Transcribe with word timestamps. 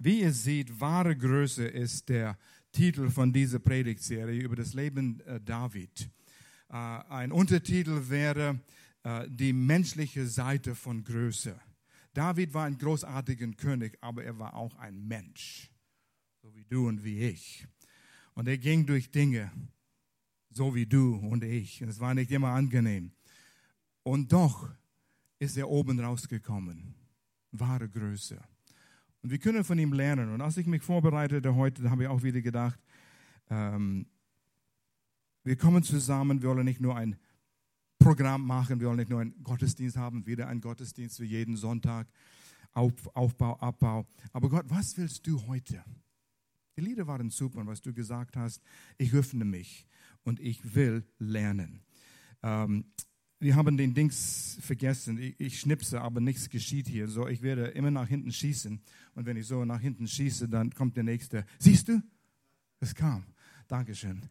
Wie 0.00 0.20
ihr 0.20 0.32
seht, 0.32 0.80
wahre 0.80 1.16
Größe 1.16 1.66
ist 1.66 2.08
der 2.08 2.38
Titel 2.70 3.10
von 3.10 3.32
dieser 3.32 3.58
Predigtserie 3.58 4.40
über 4.40 4.54
das 4.54 4.72
Leben 4.72 5.18
äh, 5.20 5.40
David. 5.40 6.08
Äh, 6.68 6.74
ein 6.74 7.32
Untertitel 7.32 8.08
wäre 8.08 8.60
äh, 9.02 9.26
die 9.28 9.52
menschliche 9.52 10.24
Seite 10.24 10.76
von 10.76 11.02
Größe. 11.02 11.60
David 12.14 12.54
war 12.54 12.66
ein 12.66 12.78
großartiger 12.78 13.48
König, 13.52 13.98
aber 14.00 14.22
er 14.22 14.38
war 14.38 14.54
auch 14.54 14.76
ein 14.76 15.04
Mensch, 15.08 15.68
so 16.42 16.54
wie 16.54 16.64
du 16.64 16.86
und 16.86 17.02
wie 17.02 17.18
ich. 17.18 17.66
Und 18.34 18.46
er 18.46 18.58
ging 18.58 18.86
durch 18.86 19.10
Dinge, 19.10 19.50
so 20.50 20.76
wie 20.76 20.86
du 20.86 21.16
und 21.16 21.42
ich. 21.42 21.82
Und 21.82 21.88
es 21.88 21.98
war 21.98 22.14
nicht 22.14 22.30
immer 22.30 22.50
angenehm. 22.50 23.10
Und 24.04 24.32
doch 24.32 24.70
ist 25.40 25.56
er 25.56 25.68
oben 25.68 25.98
rausgekommen. 25.98 26.94
Wahre 27.50 27.88
Größe. 27.88 28.40
Und 29.22 29.30
wir 29.30 29.38
können 29.38 29.64
von 29.64 29.78
ihm 29.78 29.92
lernen. 29.92 30.32
Und 30.32 30.40
als 30.40 30.56
ich 30.56 30.66
mich 30.66 30.82
vorbereitete 30.82 31.54
heute, 31.54 31.90
habe 31.90 32.04
ich 32.04 32.08
auch 32.08 32.22
wieder 32.22 32.40
gedacht, 32.40 32.78
ähm, 33.50 34.06
wir 35.44 35.56
kommen 35.56 35.82
zusammen, 35.82 36.42
wir 36.42 36.50
wollen 36.50 36.64
nicht 36.64 36.80
nur 36.80 36.96
ein 36.96 37.16
Programm 37.98 38.46
machen, 38.46 38.80
wir 38.80 38.88
wollen 38.88 38.98
nicht 38.98 39.10
nur 39.10 39.20
einen 39.20 39.42
Gottesdienst 39.42 39.96
haben, 39.96 40.26
wieder 40.26 40.46
einen 40.46 40.60
Gottesdienst 40.60 41.16
für 41.16 41.24
jeden 41.24 41.56
Sonntag, 41.56 42.06
Auf, 42.72 42.92
Aufbau, 43.14 43.58
Abbau. 43.58 44.06
Aber 44.32 44.48
Gott, 44.48 44.66
was 44.68 44.96
willst 44.96 45.26
du 45.26 45.46
heute? 45.46 45.82
Die 46.76 46.82
Lieder 46.82 47.06
waren 47.08 47.30
super, 47.30 47.66
was 47.66 47.80
du 47.80 47.92
gesagt 47.92 48.36
hast, 48.36 48.62
ich 48.98 49.12
öffne 49.12 49.44
mich 49.44 49.86
und 50.22 50.38
ich 50.38 50.74
will 50.76 51.04
lernen. 51.18 51.80
Ähm, 52.42 52.84
wir 53.40 53.54
haben 53.54 53.76
den 53.76 53.94
Dings 53.94 54.58
vergessen. 54.60 55.18
Ich, 55.18 55.38
ich, 55.38 55.60
schnipse, 55.60 56.00
aber 56.00 56.20
nichts 56.20 56.48
geschieht 56.48 56.88
hier. 56.88 57.08
So, 57.08 57.28
ich 57.28 57.42
werde 57.42 57.66
immer 57.68 57.90
nach 57.90 58.08
hinten 58.08 58.32
schießen. 58.32 58.80
Und 59.14 59.26
wenn 59.26 59.36
ich 59.36 59.46
so 59.46 59.64
nach 59.64 59.80
hinten 59.80 60.08
schieße, 60.08 60.48
dann 60.48 60.70
kommt 60.70 60.96
der 60.96 61.04
nächste. 61.04 61.44
Siehst 61.58 61.88
du? 61.88 62.02
Es 62.80 62.94
kam. 62.94 63.24
Dankeschön. 63.68 64.22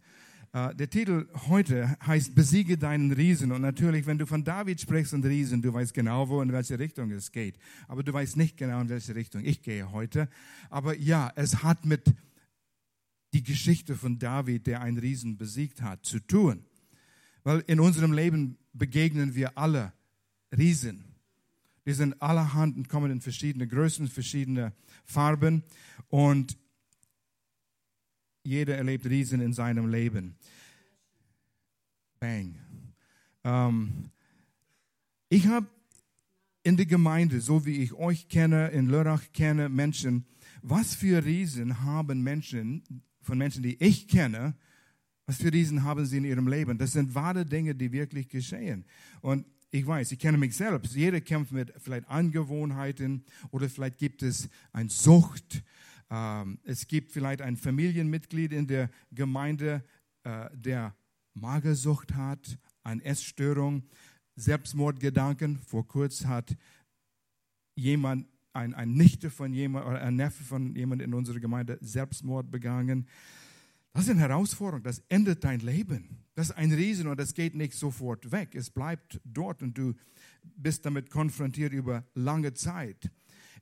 Uh, 0.53 0.73
der 0.73 0.89
Titel 0.89 1.27
heute 1.47 1.97
heißt 2.05 2.33
Besiege 2.33 2.77
deinen 2.77 3.11
Riesen. 3.11 3.51
Und 3.51 3.61
natürlich, 3.61 4.05
wenn 4.05 4.17
du 4.17 4.25
von 4.25 4.43
David 4.43 4.79
sprichst 4.79 5.13
und 5.13 5.25
Riesen, 5.25 5.61
du 5.61 5.73
weißt 5.73 5.93
genau, 5.93 6.29
wo 6.29 6.41
in 6.41 6.51
welche 6.51 6.79
Richtung 6.79 7.11
es 7.11 7.31
geht. 7.31 7.57
Aber 7.87 8.03
du 8.03 8.13
weißt 8.13 8.37
nicht 8.37 8.57
genau, 8.57 8.79
in 8.81 8.89
welche 8.89 9.13
Richtung 9.15 9.43
ich 9.43 9.61
gehe 9.61 9.91
heute. 9.91 10.29
Aber 10.69 10.97
ja, 10.97 11.31
es 11.35 11.63
hat 11.63 11.85
mit 11.85 12.13
die 13.33 13.43
Geschichte 13.43 13.95
von 13.95 14.19
David, 14.19 14.67
der 14.67 14.81
einen 14.81 14.97
Riesen 14.97 15.37
besiegt 15.37 15.81
hat, 15.81 16.05
zu 16.05 16.19
tun. 16.19 16.65
Weil 17.47 17.63
in 17.67 17.79
unserem 17.79 18.11
Leben 18.11 18.57
begegnen 18.73 19.33
wir 19.33 19.57
alle 19.57 19.93
Riesen. 20.51 21.05
Die 21.85 21.93
sind 21.93 22.21
allerhand 22.21 22.75
und 22.75 22.89
kommen 22.89 23.09
in 23.09 23.21
verschiedene 23.21 23.65
Größen, 23.69 24.09
verschiedene 24.09 24.73
Farben 25.05 25.63
und 26.09 26.57
jeder 28.43 28.75
erlebt 28.75 29.05
Riesen 29.05 29.39
in 29.39 29.53
seinem 29.53 29.87
Leben. 29.87 30.35
Bang. 32.19 32.55
Ähm, 33.45 34.11
ich 35.29 35.47
habe 35.47 35.67
in 36.63 36.75
der 36.75 36.85
Gemeinde, 36.85 37.39
so 37.39 37.65
wie 37.65 37.77
ich 37.81 37.93
euch 37.93 38.27
kenne, 38.27 38.71
in 38.71 38.89
Lörrach 38.89 39.23
kenne, 39.31 39.69
Menschen, 39.69 40.25
was 40.61 40.95
für 40.95 41.23
Riesen 41.23 41.79
haben 41.85 42.23
Menschen, 42.23 42.83
von 43.21 43.37
Menschen, 43.37 43.63
die 43.63 43.81
ich 43.81 44.09
kenne, 44.09 44.53
was 45.27 45.37
für 45.37 45.51
Riesen 45.51 45.83
haben 45.83 46.05
sie 46.05 46.17
in 46.17 46.23
ihrem 46.23 46.47
Leben? 46.47 46.77
Das 46.77 46.93
sind 46.93 47.13
wahre 47.13 47.45
Dinge, 47.45 47.75
die 47.75 47.91
wirklich 47.91 48.29
geschehen. 48.29 48.85
Und 49.21 49.45
ich 49.69 49.85
weiß, 49.85 50.13
ich 50.13 50.19
kenne 50.19 50.37
mich 50.37 50.55
selbst. 50.55 50.95
Jeder 50.95 51.19
kämpft 51.19 51.51
mit 51.51 51.73
vielleicht 51.77 52.07
Angewohnheiten 52.07 53.25
oder 53.51 53.69
vielleicht 53.69 53.97
gibt 53.97 54.23
es 54.23 54.49
eine 54.71 54.89
Sucht. 54.89 55.63
Ähm, 56.09 56.59
es 56.63 56.87
gibt 56.87 57.11
vielleicht 57.11 57.41
ein 57.41 57.57
Familienmitglied 57.57 58.53
in 58.53 58.67
der 58.67 58.89
Gemeinde, 59.11 59.83
äh, 60.23 60.49
der 60.53 60.95
Magersucht 61.33 62.15
hat, 62.15 62.57
eine 62.83 63.03
Essstörung, 63.03 63.83
Selbstmordgedanken. 64.37 65.59
Vor 65.59 65.85
kurzem 65.85 66.29
hat 66.29 66.55
jemand, 67.75 68.25
ein, 68.53 68.73
ein 68.73 68.93
Nichte 68.93 69.29
von 69.29 69.53
jemand 69.53 69.85
oder 69.85 70.01
ein 70.01 70.15
Neffe 70.15 70.43
von 70.43 70.73
jemand 70.75 71.01
in 71.01 71.13
unserer 71.13 71.39
Gemeinde 71.39 71.77
Selbstmord 71.81 72.49
begangen. 72.49 73.07
Das 73.97 74.05
ist 74.05 74.11
eine 74.11 74.21
Herausforderung, 74.21 74.83
das 74.83 75.01
endet 75.09 75.43
dein 75.43 75.59
Leben. 75.59 76.23
Das 76.35 76.51
ist 76.51 76.55
ein 76.55 76.71
Riesen 76.71 77.07
und 77.07 77.19
das 77.19 77.33
geht 77.33 77.55
nicht 77.55 77.73
sofort 77.73 78.31
weg. 78.31 78.53
Es 78.53 78.69
bleibt 78.69 79.19
dort 79.23 79.63
und 79.63 79.75
du 79.75 79.95
bist 80.55 80.85
damit 80.85 81.09
konfrontiert 81.09 81.73
über 81.73 82.05
lange 82.13 82.53
Zeit. 82.53 83.09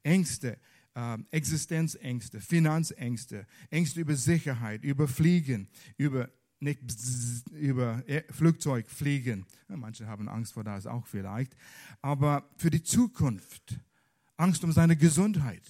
Ängste, 0.03 0.57
äh, 0.93 1.17
Existenzängste, 1.31 2.41
Finanzängste, 2.41 3.47
Ängste 3.69 4.01
über 4.01 4.17
Sicherheit, 4.17 4.83
über 4.83 5.07
Fliegen, 5.07 5.69
über 5.95 6.29
nicht 6.59 6.85
bzz, 6.85 7.45
über 7.53 8.03
Flugzeug 8.31 8.89
fliegen. 8.89 9.45
Ja, 9.69 9.77
manche 9.77 10.05
haben 10.05 10.27
Angst 10.27 10.51
vor 10.51 10.65
das 10.65 10.85
auch 10.85 11.07
vielleicht. 11.07 11.55
Aber 12.01 12.49
für 12.57 12.71
die 12.71 12.83
Zukunft, 12.83 13.79
Angst 14.35 14.65
um 14.65 14.73
seine 14.73 14.97
Gesundheit. 14.97 15.63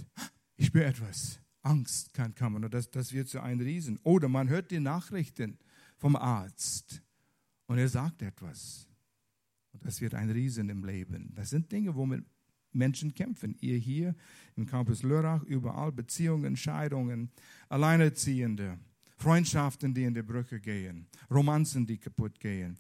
Ich 0.58 0.66
spüre 0.66 0.86
etwas. 0.86 1.40
Angst 1.66 2.14
kann 2.14 2.36
kommen 2.36 2.64
und 2.64 2.74
das, 2.74 2.90
das 2.92 3.12
wird 3.12 3.28
zu 3.28 3.42
einem 3.42 3.62
Riesen. 3.62 4.00
Oder 4.04 4.30
man 4.30 4.50
hört 4.50 4.72
die 4.72 4.80
Nachrichten 4.80 5.58
vom 5.98 6.16
Arzt 6.16 7.02
und 7.66 7.78
er 7.78 7.90
sagt 7.90 8.22
etwas. 8.22 8.88
Und 9.72 9.84
das 9.84 10.00
wird 10.00 10.14
ein 10.14 10.30
Riesen 10.30 10.70
im 10.70 10.86
Leben. 10.86 11.34
Das 11.36 11.50
sind 11.50 11.72
Dinge, 11.72 11.96
womit 11.96 12.24
Menschen 12.72 13.14
kämpfen. 13.14 13.56
Ihr 13.62 13.78
hier 13.78 14.16
im 14.56 14.66
Campus 14.66 15.04
Lörrach, 15.04 15.44
überall 15.44 15.92
Beziehungen, 15.92 16.56
Scheidungen, 16.56 17.32
Alleinerziehende, 17.70 18.78
Freundschaften, 19.18 19.94
die 19.94 20.04
in 20.04 20.14
die 20.14 20.22
Brücke 20.22 20.60
gehen, 20.60 21.08
Romanzen, 21.32 21.88
die 21.88 21.98
kaputt 21.98 22.40
gehen. 22.40 22.78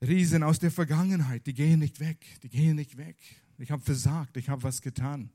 Riesen 0.00 0.42
aus 0.42 0.58
der 0.58 0.70
Vergangenheit, 0.70 1.46
die 1.46 1.54
gehen 1.54 1.80
nicht 1.80 2.00
weg, 2.00 2.24
die 2.42 2.48
gehen 2.48 2.76
nicht 2.76 2.96
weg. 2.96 3.16
Ich 3.58 3.70
habe 3.70 3.82
versagt, 3.82 4.36
ich 4.36 4.48
habe 4.48 4.62
was 4.62 4.80
getan. 4.80 5.30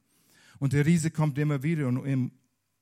Und 0.64 0.72
der 0.72 0.86
Riese 0.86 1.12
kommt 1.12 1.38
immer 1.38 1.62
wieder 1.62 1.90
und 1.90 2.32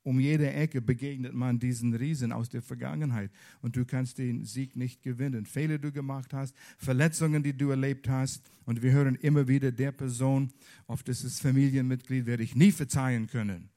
um 0.04 0.20
jede 0.20 0.52
Ecke 0.52 0.80
begegnet 0.80 1.34
man 1.34 1.58
diesen 1.58 1.92
Riesen 1.92 2.30
aus 2.30 2.48
der 2.48 2.62
Vergangenheit. 2.62 3.32
Und 3.60 3.74
du 3.74 3.84
kannst 3.84 4.18
den 4.18 4.44
Sieg 4.44 4.76
nicht 4.76 5.02
gewinnen. 5.02 5.46
Fehler, 5.46 5.78
die 5.78 5.88
du 5.88 5.92
gemacht 5.92 6.32
hast, 6.32 6.54
Verletzungen, 6.78 7.42
die 7.42 7.56
du 7.56 7.70
erlebt 7.70 8.08
hast. 8.08 8.48
Und 8.66 8.84
wir 8.84 8.92
hören 8.92 9.16
immer 9.16 9.48
wieder 9.48 9.72
der 9.72 9.90
Person, 9.90 10.52
auf 10.86 11.02
dieses 11.02 11.40
Familienmitglied 11.40 12.24
werde 12.24 12.44
ich 12.44 12.54
nie 12.54 12.70
verzeihen 12.70 13.26
können. 13.26 13.68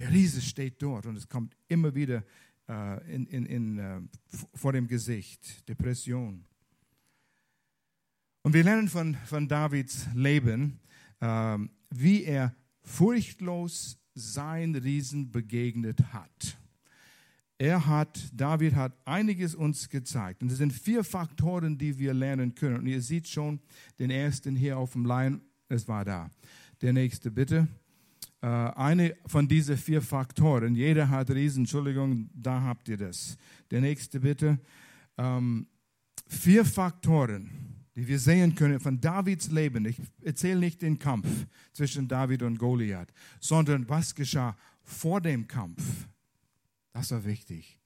Der 0.00 0.10
Riese 0.10 0.42
steht 0.42 0.82
dort 0.82 1.06
und 1.06 1.16
es 1.16 1.26
kommt 1.26 1.56
immer 1.66 1.94
wieder 1.94 2.24
äh, 2.68 3.14
in, 3.14 3.24
in, 3.24 3.46
in, 3.46 3.78
äh, 3.78 4.00
vor 4.52 4.74
dem 4.74 4.86
Gesicht. 4.86 5.66
Depression. 5.66 6.44
Und 8.42 8.52
wir 8.52 8.64
lernen 8.64 8.90
von, 8.90 9.14
von 9.24 9.48
Davids 9.48 10.08
Leben, 10.14 10.78
äh, 11.20 11.56
wie 11.88 12.24
er 12.24 12.54
furchtlos 12.86 13.98
sein 14.14 14.74
Riesen 14.74 15.30
begegnet 15.30 16.12
hat. 16.12 16.56
Er 17.58 17.86
hat, 17.86 18.18
David 18.32 18.74
hat 18.74 18.92
einiges 19.04 19.54
uns 19.54 19.88
gezeigt. 19.88 20.42
Und 20.42 20.52
es 20.52 20.58
sind 20.58 20.72
vier 20.72 21.04
Faktoren, 21.04 21.76
die 21.76 21.98
wir 21.98 22.14
lernen 22.14 22.54
können. 22.54 22.78
Und 22.78 22.86
ihr 22.86 23.00
seht 23.02 23.28
schon 23.28 23.60
den 23.98 24.10
ersten 24.10 24.56
hier 24.56 24.78
auf 24.78 24.92
dem 24.92 25.04
Line, 25.04 25.40
es 25.68 25.88
war 25.88 26.04
da. 26.04 26.30
Der 26.80 26.92
nächste 26.92 27.30
bitte. 27.30 27.66
Äh, 28.42 28.46
eine 28.46 29.16
von 29.26 29.48
diesen 29.48 29.76
vier 29.76 30.02
Faktoren, 30.02 30.74
jeder 30.74 31.08
hat 31.08 31.30
Riesen, 31.30 31.62
Entschuldigung, 31.62 32.28
da 32.34 32.60
habt 32.60 32.88
ihr 32.88 32.98
das. 32.98 33.36
Der 33.70 33.80
nächste 33.80 34.20
bitte. 34.20 34.58
Ähm, 35.16 35.66
vier 36.26 36.64
Faktoren, 36.64 37.50
die 37.96 38.06
wir 38.06 38.18
sehen 38.18 38.54
können 38.54 38.78
von 38.78 39.00
Davids 39.00 39.50
Leben. 39.50 39.86
Ich 39.86 39.96
erzähle 40.20 40.60
nicht 40.60 40.82
den 40.82 40.98
Kampf 40.98 41.26
zwischen 41.72 42.06
David 42.06 42.42
und 42.42 42.58
Goliath, 42.58 43.12
sondern 43.40 43.88
was 43.88 44.14
geschah 44.14 44.56
vor 44.82 45.20
dem 45.20 45.48
Kampf. 45.48 46.06
Das 46.92 47.10
war 47.10 47.24
wichtig. 47.24 47.80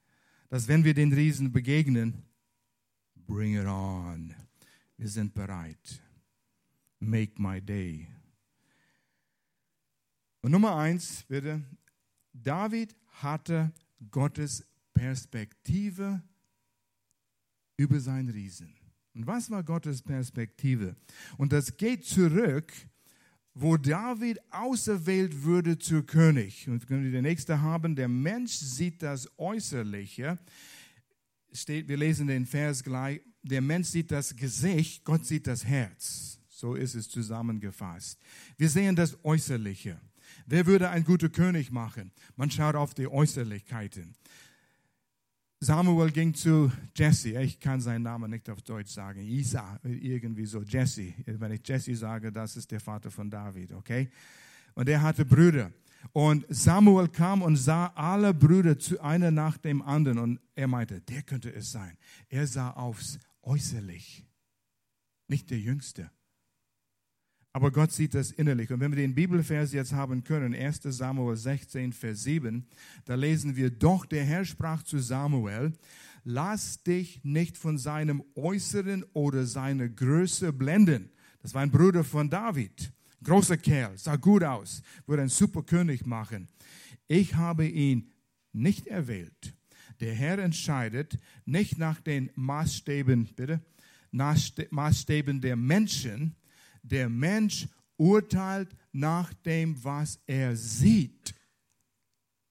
Dass 0.49 0.67
wenn 0.67 0.83
wir 0.83 0.95
den 0.95 1.13
Riesen 1.13 1.53
begegnen, 1.53 2.25
bring 3.15 3.57
it 3.57 3.67
on. 3.67 4.35
Wir 4.97 5.09
sind 5.09 5.33
bereit. 5.33 6.03
Make 6.99 7.41
my 7.41 7.61
day. 7.63 8.09
Und 10.43 10.51
Nummer 10.51 10.75
eins, 10.75 11.25
bitte. 11.29 11.63
David 12.33 12.97
hatte 13.23 13.73
Gottes 14.11 14.67
Perspektive 14.93 16.21
über 17.77 18.01
seinen 18.01 18.31
Riesen. 18.31 18.80
Und 19.15 19.27
was 19.27 19.51
war 19.51 19.63
Gottes 19.63 20.03
Perspektive? 20.03 20.97
Und 21.37 21.53
das 21.53 21.77
geht 21.77 22.05
zurück, 22.05 22.73
wo 23.55 23.77
David 23.77 24.39
auserwählt 24.51 25.45
wurde 25.45 25.79
zur 25.79 26.07
König. 26.07 26.69
Und 26.69 26.87
können 26.87 27.05
wir 27.05 27.11
den 27.11 27.23
nächsten 27.23 27.61
haben. 27.61 27.97
Der 27.97 28.09
Mensch 28.09 28.53
sieht 28.53 29.03
das 29.03 29.29
Äußerliche. 29.39 30.39
Steht, 31.53 31.89
wir 31.89 31.97
lesen 31.97 32.29
den 32.29 32.47
Vers 32.47 32.85
gleich. 32.85 33.21
Der 33.43 33.61
Mensch 33.61 33.89
sieht 33.89 34.11
das 34.11 34.37
Gesicht, 34.37 35.05
Gott 35.05 35.27
sieht 35.27 35.47
das 35.47 35.65
Herz. 35.65 36.39
So 36.49 36.75
ist 36.75 36.95
es 36.95 37.09
zusammengefasst. 37.09 38.21
Wir 38.59 38.69
sehen 38.69 38.95
das 38.95 39.19
Äußerliche. 39.25 39.99
Wer 40.47 40.67
würde 40.67 40.91
ein 40.91 41.05
guter 41.05 41.29
König 41.29 41.71
machen? 41.71 42.13
Man 42.37 42.51
schaut 42.51 42.75
auf 42.75 42.95
die 42.95 43.09
Äußerlichkeiten. 43.09 44.15
Samuel 45.63 46.11
ging 46.11 46.33
zu 46.33 46.73
Jesse. 46.97 47.39
Ich 47.43 47.61
kann 47.61 47.83
seinen 47.83 48.03
Namen 48.03 48.31
nicht 48.31 48.49
auf 48.49 48.63
Deutsch 48.63 48.93
sagen. 48.93 49.21
Isa, 49.21 49.79
irgendwie 49.85 50.47
so. 50.47 50.63
Jesse. 50.63 51.13
Wenn 51.27 51.53
ich 51.53 51.61
Jesse 51.69 51.95
sage, 51.95 52.33
das 52.33 52.57
ist 52.57 52.71
der 52.71 52.81
Vater 52.81 53.11
von 53.11 53.29
David, 53.29 53.73
okay? 53.73 54.09
Und 54.75 54.89
er 54.89 55.03
hatte 55.03 55.27
Brüder. 55.27 55.71
Und 56.13 56.47
Samuel 56.49 57.09
kam 57.09 57.43
und 57.43 57.57
sah 57.57 57.89
alle 57.89 58.33
Brüder 58.33 58.79
zu 58.79 59.01
einer 59.03 59.31
nach 59.31 59.59
dem 59.59 59.83
anderen. 59.83 60.19
Und 60.19 60.41
er 60.55 60.67
meinte, 60.67 61.03
der 61.03 61.23
könnte 61.23 61.53
es 61.53 61.71
sein. 61.73 61.99
Er 62.31 62.47
sah 62.47 62.71
aufs 62.71 63.19
Äußerlich. 63.43 64.25
Nicht 65.29 65.51
der 65.51 65.59
Jüngste. 65.59 66.11
Aber 67.53 67.73
Gott 67.73 67.91
sieht 67.91 68.15
das 68.15 68.31
innerlich. 68.31 68.71
Und 68.71 68.81
wenn 68.81 68.93
wir 68.93 68.97
den 68.97 69.15
Bibelvers 69.15 69.73
jetzt 69.73 69.93
haben 69.93 70.23
können, 70.23 70.55
1 70.55 70.83
Samuel 70.85 71.37
16, 71.37 71.93
Vers 71.93 72.23
7, 72.23 72.65
da 73.05 73.17
lesen 73.17 73.57
wir, 73.57 73.71
doch 73.71 74.07
der 74.07 74.25
Herr 74.25 74.45
sprach 74.45 74.85
zu 74.85 74.99
Samuel, 74.99 75.73
lass 76.23 76.83
dich 76.85 77.25
nicht 77.25 77.57
von 77.57 77.77
seinem 77.77 78.23
Äußeren 78.37 79.05
oder 79.15 79.47
seiner 79.47 79.89
Größe 79.89 80.53
blenden. 80.53 81.11
Das 81.43 81.55
war 81.55 81.63
ein 81.63 81.73
Bruder 81.73 82.05
von 82.05 82.31
David. 82.31 82.93
Großer 83.25 83.57
Kerl, 83.57 83.99
sah 83.99 84.17
gut 84.17 84.45
aus, 84.45 84.83
würde 85.07 85.23
einen 85.23 85.29
super 85.29 85.63
König 85.63 86.07
machen. 86.07 86.49
Ich 87.09 87.35
habe 87.35 87.67
ihn 87.67 88.13
nicht 88.53 88.87
erwählt. 88.87 89.55
Der 89.99 90.15
Herr 90.15 90.39
entscheidet 90.39 91.19
nicht 91.45 91.79
nach 91.79 92.01
den 92.01 92.31
Maßstäben, 92.35 93.31
bitte, 93.35 93.61
Maßstäben 94.13 95.41
der 95.41 95.57
Menschen, 95.57 96.37
der 96.83 97.09
Mensch 97.09 97.69
urteilt 97.97 98.75
nach 98.93 99.33
dem, 99.35 99.83
was 99.85 100.19
er 100.27 100.57
sieht. 100.57 101.35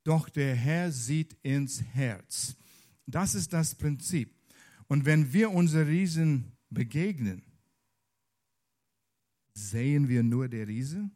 Doch 0.03 0.29
der 0.29 0.55
Herr 0.55 0.91
sieht 0.91 1.37
ins 1.41 1.81
Herz. 1.81 2.55
Das 3.05 3.35
ist 3.35 3.53
das 3.53 3.75
Prinzip. 3.75 4.33
Und 4.87 5.05
wenn 5.05 5.33
wir 5.33 5.51
unsere 5.51 5.87
Riesen 5.87 6.51
begegnen, 6.69 7.43
sehen 9.53 10.07
wir 10.07 10.23
nur 10.23 10.47
der 10.47 10.67
Riese? 10.67 11.09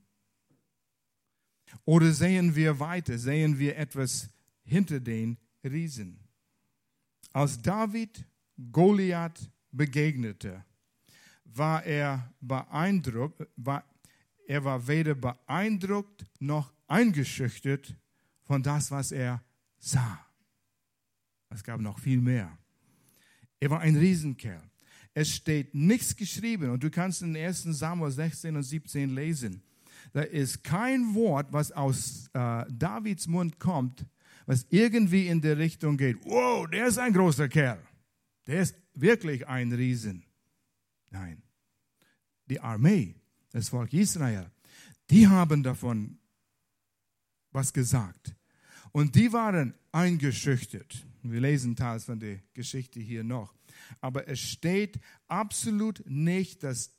Oder 1.85 2.11
sehen 2.11 2.55
wir 2.55 2.79
weiter, 2.79 3.17
sehen 3.17 3.57
wir 3.57 3.77
etwas 3.77 4.29
hinter 4.63 4.99
den 4.99 5.37
Riesen? 5.63 6.19
Als 7.31 7.61
David 7.61 8.25
Goliath 8.71 9.49
begegnete, 9.71 10.63
war 11.57 11.83
er 11.85 12.33
beeindruckt, 12.41 13.47
war, 13.55 13.83
er 14.47 14.63
war 14.63 14.87
weder 14.87 15.15
beeindruckt 15.15 16.25
noch 16.39 16.73
eingeschüchtert 16.87 17.95
von 18.43 18.63
das, 18.63 18.91
was 18.91 19.11
er 19.11 19.43
sah. 19.79 20.25
Es 21.49 21.63
gab 21.63 21.79
noch 21.79 21.99
viel 21.99 22.21
mehr. 22.21 22.57
Er 23.59 23.69
war 23.69 23.79
ein 23.81 23.95
Riesenkerl. 23.95 24.61
Es 25.13 25.29
steht 25.35 25.75
nichts 25.75 26.15
geschrieben 26.15 26.71
und 26.71 26.83
du 26.83 26.89
kannst 26.89 27.21
in 27.21 27.35
1 27.35 27.63
Samuel 27.63 28.11
16 28.11 28.55
und 28.55 28.63
17 28.63 29.11
lesen. 29.11 29.61
Da 30.11 30.21
ist 30.21 30.63
kein 30.63 31.13
Wort, 31.13 31.53
was 31.53 31.71
aus 31.71 32.29
äh, 32.33 32.65
Davids 32.69 33.27
Mund 33.27 33.59
kommt, 33.59 34.05
was 34.45 34.65
irgendwie 34.69 35.27
in 35.27 35.39
der 35.39 35.57
Richtung 35.57 35.97
geht. 35.97 36.17
Wow, 36.25 36.67
der 36.67 36.87
ist 36.87 36.97
ein 36.97 37.13
großer 37.13 37.47
Kerl. 37.47 37.79
Der 38.47 38.61
ist 38.61 38.75
wirklich 38.95 39.47
ein 39.47 39.71
Riesen. 39.71 40.25
Nein. 41.11 41.42
Die 42.49 42.59
Armee, 42.59 43.15
das 43.51 43.69
Volk 43.69 43.93
Israel, 43.93 44.51
die 45.09 45.27
haben 45.27 45.63
davon 45.63 46.17
was 47.51 47.71
gesagt. 47.71 48.35
Und 48.91 49.15
die 49.15 49.31
waren 49.31 49.73
eingeschüchtert. 49.91 51.05
Wir 51.23 51.39
lesen 51.39 51.75
teils 51.75 52.05
von 52.05 52.19
der 52.19 52.39
Geschichte 52.53 52.99
hier 52.99 53.23
noch. 53.23 53.53
Aber 54.01 54.27
es 54.27 54.39
steht 54.39 54.99
absolut 55.27 56.03
nicht, 56.05 56.63
dass 56.63 56.91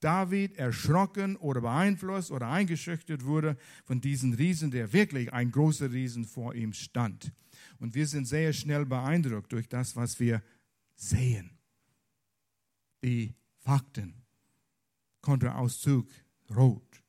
David 0.00 0.56
erschrocken 0.56 1.36
oder 1.36 1.60
beeinflusst 1.60 2.30
oder 2.30 2.48
eingeschüchtert 2.48 3.24
wurde 3.24 3.56
von 3.84 4.00
diesem 4.00 4.32
Riesen, 4.32 4.70
der 4.70 4.92
wirklich 4.92 5.32
ein 5.32 5.50
großer 5.50 5.92
Riesen 5.92 6.24
vor 6.24 6.54
ihm 6.54 6.72
stand. 6.72 7.32
Und 7.78 7.94
wir 7.94 8.06
sind 8.06 8.26
sehr 8.26 8.52
schnell 8.52 8.86
beeindruckt 8.86 9.52
durch 9.52 9.68
das, 9.68 9.96
was 9.96 10.18
wir 10.18 10.42
sehen. 10.94 11.58
Die 13.02 13.34
Fakten. 13.58 14.19
Kontoauszug 15.20 16.08
rot, 16.54 17.02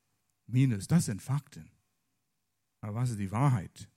minus, 0.46 0.86
das 0.86 1.06
sind 1.06 1.22
Fakten. 1.22 1.70
Aber 2.80 2.94
was 2.96 3.10
ist 3.10 3.18
die 3.18 3.30
Wahrheit? 3.30 3.88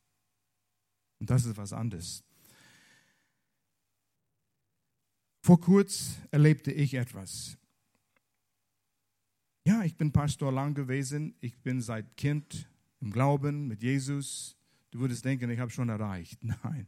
Und 1.19 1.29
das 1.29 1.45
ist 1.45 1.57
was 1.57 1.73
anderes. 1.73 2.23
Vor 5.41 5.59
kurz 5.59 6.17
erlebte 6.31 6.71
ich 6.71 6.95
etwas. 6.95 7.57
Ja, 9.67 9.83
ich 9.83 9.95
bin 9.95 10.11
Pastor 10.11 10.51
lang 10.51 10.75
gewesen. 10.75 11.35
Ich 11.39 11.57
bin 11.61 11.81
seit 11.81 12.17
Kind 12.17 12.69
im 13.01 13.11
Glauben 13.11 13.67
mit 13.67 13.81
Jesus. 13.81 14.57
Du 14.91 14.99
würdest 14.99 15.25
denken, 15.25 15.49
ich 15.49 15.59
habe 15.59 15.71
schon 15.71 15.89
erreicht. 15.89 16.43
Nein, 16.63 16.87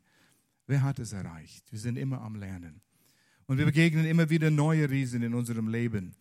wer 0.67 0.81
hat 0.83 0.99
es 0.99 1.13
erreicht? 1.13 1.71
Wir 1.71 1.79
sind 1.79 1.97
immer 1.97 2.21
am 2.21 2.35
Lernen. 2.35 2.81
Und 3.47 3.57
wir 3.57 3.65
begegnen 3.65 4.05
immer 4.05 4.29
wieder 4.29 4.51
neue 4.51 4.89
Riesen 4.89 5.23
in 5.23 5.33
unserem 5.33 5.69
Leben. 5.69 6.13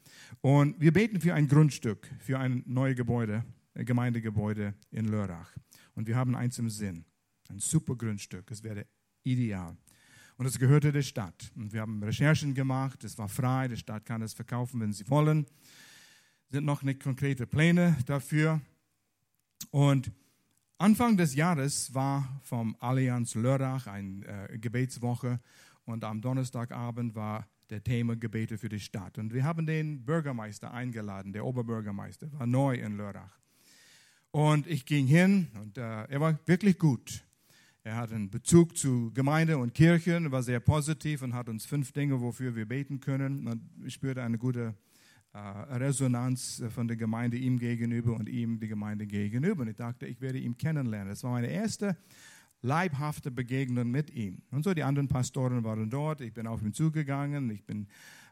Und 0.43 0.81
wir 0.81 0.93
beten 0.93 1.21
für 1.21 1.35
ein 1.35 1.49
Grundstück, 1.49 2.09
für 2.21 2.39
ein 2.39 2.63
neues 2.67 2.97
Gebäude, 2.97 3.45
ein 3.75 3.85
Gemeindegebäude 3.85 4.75
in 4.93 5.07
Lörrach. 5.07 5.53
Und 5.97 6.07
wir 6.07 6.15
haben 6.15 6.37
eins 6.37 6.59
im 6.61 6.71
Sinn, 6.71 7.05
ein 7.49 7.59
super 7.59 7.97
Grundstück. 7.97 8.49
Es 8.53 8.63
wäre 8.63 8.87
ideal. 9.25 9.77
Und 10.37 10.47
es 10.47 10.57
gehörte 10.57 10.93
der 10.93 11.03
Stadt. 11.03 11.51
Und 11.57 11.73
wir 11.73 11.81
haben 11.81 12.01
Recherchen 12.01 12.55
gemacht, 12.55 13.03
es 13.03 13.19
war 13.19 13.29
frei, 13.29 13.67
die 13.67 13.77
Stadt 13.77 14.05
kann 14.05 14.23
es 14.23 14.33
verkaufen, 14.33 14.81
wenn 14.81 14.93
sie 14.93 15.09
wollen. 15.11 15.47
Es 16.47 16.53
sind 16.53 16.65
noch 16.65 16.85
nicht 16.85 17.03
konkrete 17.03 17.49
Pläne 17.49 17.97
dafür. 18.07 18.61
Und 19.73 20.13
Anfang 20.79 21.17
des 21.17 21.35
Jahres 21.35 21.93
war 21.93 22.41
vom 22.45 22.77
Allianz 22.79 23.35
Lörrach 23.35 23.89
eine 23.89 24.49
äh, 24.49 24.59
Gebetswoche 24.59 25.41
und 25.87 26.05
am 26.05 26.21
Donnerstagabend 26.21 27.15
war 27.15 27.47
der 27.71 27.83
Thema 27.83 28.17
Gebete 28.17 28.59
für 28.59 28.69
die 28.69 28.81
Stadt. 28.81 29.19
Und 29.19 29.33
wir 29.33 29.45
haben 29.45 29.67
den 29.67 30.05
Bürgermeister 30.05 30.73
eingeladen, 30.73 31.33
der 31.33 31.45
Oberbürgermeister, 31.45 32.31
war 32.33 32.47
neu 32.47 32.75
in 32.75 32.97
Lörrach. 32.97 33.39
Und 34.31 34.67
ich 34.67 34.85
ging 34.85 35.07
hin 35.07 35.49
und 35.63 35.79
äh, 35.79 36.05
er 36.05 36.21
war 36.21 36.39
wirklich 36.47 36.79
gut. 36.79 37.25
Er 37.83 37.97
hat 37.97 38.13
einen 38.13 38.31
Bezug 38.31 38.77
zu 38.77 39.13
Gemeinde 39.15 39.59
und 39.59 39.73
Kirchen, 39.73 40.31
war 40.33 40.43
sehr 40.43 40.61
positiv 40.61 41.23
und 41.23 41.35
hat 41.35 41.49
uns 41.49 41.65
fünf 41.65 41.93
Dinge, 41.93 42.21
wofür 42.21 42.55
wir 42.57 42.67
beten 42.67 43.01
können. 43.01 43.47
Und 43.47 43.63
ich 43.85 43.95
spürte 43.95 44.23
eine 44.23 44.39
gute 44.39 44.75
äh, 45.33 45.39
Resonanz 45.39 46.63
von 46.71 46.89
der 46.89 46.97
Gemeinde 46.97 47.37
ihm 47.37 47.59
gegenüber 47.59 48.15
und 48.15 48.29
ihm 48.29 48.59
die 48.59 48.69
Gemeinde 48.69 49.07
gegenüber. 49.07 49.63
Und 49.63 49.69
ich 49.69 49.77
dachte, 49.77 50.07
ich 50.07 50.21
werde 50.21 50.39
ihn 50.39 50.59
kennenlernen. 50.59 51.11
Das 51.11 51.23
war 51.23 51.31
meine 51.31 51.47
erste 51.47 51.97
leibhafte 52.63 53.31
Begegnung 53.31 53.91
mit 53.91 54.11
ihm. 54.11 54.43
Und 54.51 54.65
so 54.65 54.75
die 54.75 54.83
anderen 54.83 55.09
Pastoren 55.09 55.65
waren 55.65 55.91
dort. 55.91 56.21
Ich 56.21 56.33
bin 56.33 56.47
auf 56.47 56.63
ihn 56.63 56.73
zugegangen. 56.73 57.51
Ich 57.51 57.65
bin 57.65 57.87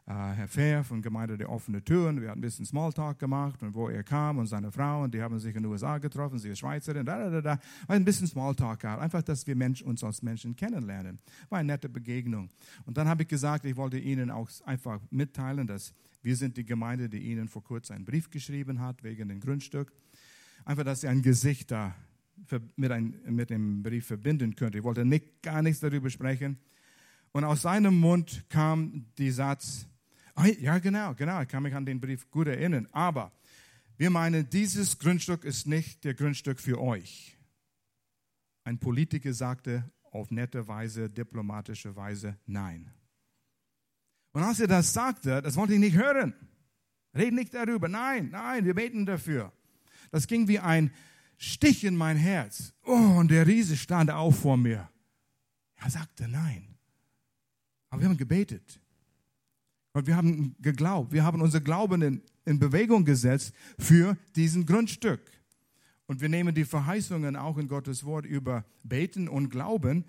äh, 0.07 0.11
Herr 0.11 0.47
Fair 0.47 0.83
von 0.83 1.01
Gemeinde 1.01 1.37
der 1.37 1.49
offenen 1.49 1.83
Türen. 1.83 2.21
Wir 2.21 2.29
hatten 2.29 2.39
ein 2.39 2.41
bisschen 2.41 2.65
Smalltalk 2.65 3.17
gemacht 3.17 3.63
und 3.63 3.73
wo 3.73 3.89
er 3.89 4.03
kam 4.03 4.37
und 4.37 4.47
seine 4.47 4.71
Frau 4.71 5.03
und 5.03 5.13
die 5.13 5.21
haben 5.21 5.39
sich 5.39 5.55
in 5.55 5.63
den 5.63 5.71
USA 5.71 5.97
getroffen. 5.97 6.37
Sie 6.37 6.49
ist 6.49 6.59
Schweizerin. 6.59 7.05
Da, 7.05 7.17
da, 7.17 7.29
da, 7.29 7.41
da. 7.41 7.59
Ein 7.87 8.05
bisschen 8.05 8.27
Smalltalk 8.27 8.81
gehabt. 8.81 9.01
Einfach, 9.01 9.23
dass 9.23 9.47
wir 9.47 9.55
Mensch, 9.55 9.81
uns 9.81 10.03
als 10.03 10.21
Menschen 10.21 10.55
kennenlernen. 10.55 11.19
War 11.49 11.59
eine 11.59 11.73
nette 11.73 11.89
Begegnung. 11.89 12.49
Und 12.85 12.97
dann 12.97 13.07
habe 13.07 13.23
ich 13.23 13.27
gesagt, 13.27 13.65
ich 13.65 13.75
wollte 13.75 13.97
Ihnen 13.97 14.29
auch 14.29 14.49
einfach 14.65 15.01
mitteilen, 15.09 15.65
dass 15.65 15.93
wir 16.21 16.35
sind 16.35 16.57
die 16.57 16.65
Gemeinde, 16.65 17.09
die 17.09 17.19
Ihnen 17.19 17.47
vor 17.47 17.63
kurzem 17.63 17.97
einen 17.97 18.05
Brief 18.05 18.29
geschrieben 18.29 18.81
hat 18.81 19.03
wegen 19.03 19.29
dem 19.29 19.39
Grundstück. 19.39 19.91
Einfach, 20.65 20.83
dass 20.83 21.01
Sie 21.01 21.07
ein 21.07 21.21
Gesicht 21.21 21.71
da 21.71 21.95
mit, 22.75 22.91
ein, 22.91 23.19
mit 23.27 23.49
dem 23.49 23.83
Brief 23.83 24.07
verbinden 24.07 24.55
könnte. 24.55 24.77
Ich 24.77 24.83
wollte 24.83 25.05
nicht, 25.05 25.41
gar 25.41 25.61
nichts 25.61 25.79
darüber 25.79 26.09
sprechen. 26.09 26.57
Und 27.31 27.43
aus 27.43 27.63
seinem 27.63 27.99
Mund 27.99 28.45
kam 28.49 29.05
der 29.17 29.31
Satz, 29.31 29.87
oh, 30.35 30.43
ja 30.59 30.79
genau, 30.79 31.13
genau, 31.13 31.41
ich 31.41 31.47
kann 31.47 31.63
mich 31.63 31.73
an 31.73 31.85
den 31.85 31.99
Brief 31.99 32.29
gut 32.31 32.47
erinnern, 32.47 32.87
aber 32.91 33.31
wir 33.97 34.09
meinen, 34.09 34.49
dieses 34.49 34.99
Grundstück 34.99 35.45
ist 35.45 35.67
nicht 35.67 36.03
der 36.03 36.13
Grundstück 36.13 36.59
für 36.59 36.79
euch. 36.79 37.37
Ein 38.63 38.79
Politiker 38.79 39.33
sagte 39.33 39.89
auf 40.11 40.31
nette 40.31 40.67
Weise, 40.67 41.09
diplomatische 41.09 41.95
Weise, 41.95 42.37
nein. 42.45 42.91
Und 44.31 44.43
als 44.43 44.59
er 44.59 44.67
das 44.67 44.93
sagte, 44.93 45.41
das 45.41 45.55
wollte 45.55 45.73
ich 45.73 45.79
nicht 45.79 45.95
hören. 45.95 46.33
Red 47.13 47.33
nicht 47.33 47.53
darüber. 47.53 47.87
Nein, 47.87 48.29
nein, 48.31 48.65
wir 48.65 48.73
beten 48.73 49.05
dafür. 49.05 49.53
Das 50.11 50.27
ging 50.27 50.47
wie 50.47 50.59
ein 50.59 50.91
Stich 51.37 51.83
in 51.83 51.95
mein 51.95 52.17
Herz. 52.17 52.73
Oh, 52.83 53.17
und 53.17 53.29
der 53.29 53.45
Riese 53.45 53.75
stand 53.75 54.11
auf 54.11 54.39
vor 54.39 54.57
mir. 54.57 54.89
Er 55.75 55.89
sagte 55.89 56.27
nein. 56.27 56.75
Aber 57.89 58.01
wir 58.01 58.09
haben 58.09 58.17
gebetet. 58.17 58.79
Und 59.93 60.07
wir 60.07 60.15
haben 60.15 60.55
geglaubt. 60.59 61.11
Wir 61.11 61.23
haben 61.23 61.41
unser 61.41 61.61
Glauben 61.61 62.01
in, 62.01 62.21
in 62.45 62.59
Bewegung 62.59 63.05
gesetzt 63.05 63.53
für 63.79 64.17
diesen 64.35 64.65
Grundstück. 64.65 65.21
und 66.07 66.21
wir 66.21 66.29
nehmen 66.29 66.53
die 66.53 66.65
Verheißungen 66.65 67.35
auch 67.35 67.57
in 67.57 67.67
Gottes 67.67 68.03
Wort 68.03 68.25
über 68.25 68.65
Beten 68.83 69.27
und 69.27 69.49
Glauben. 69.49 70.05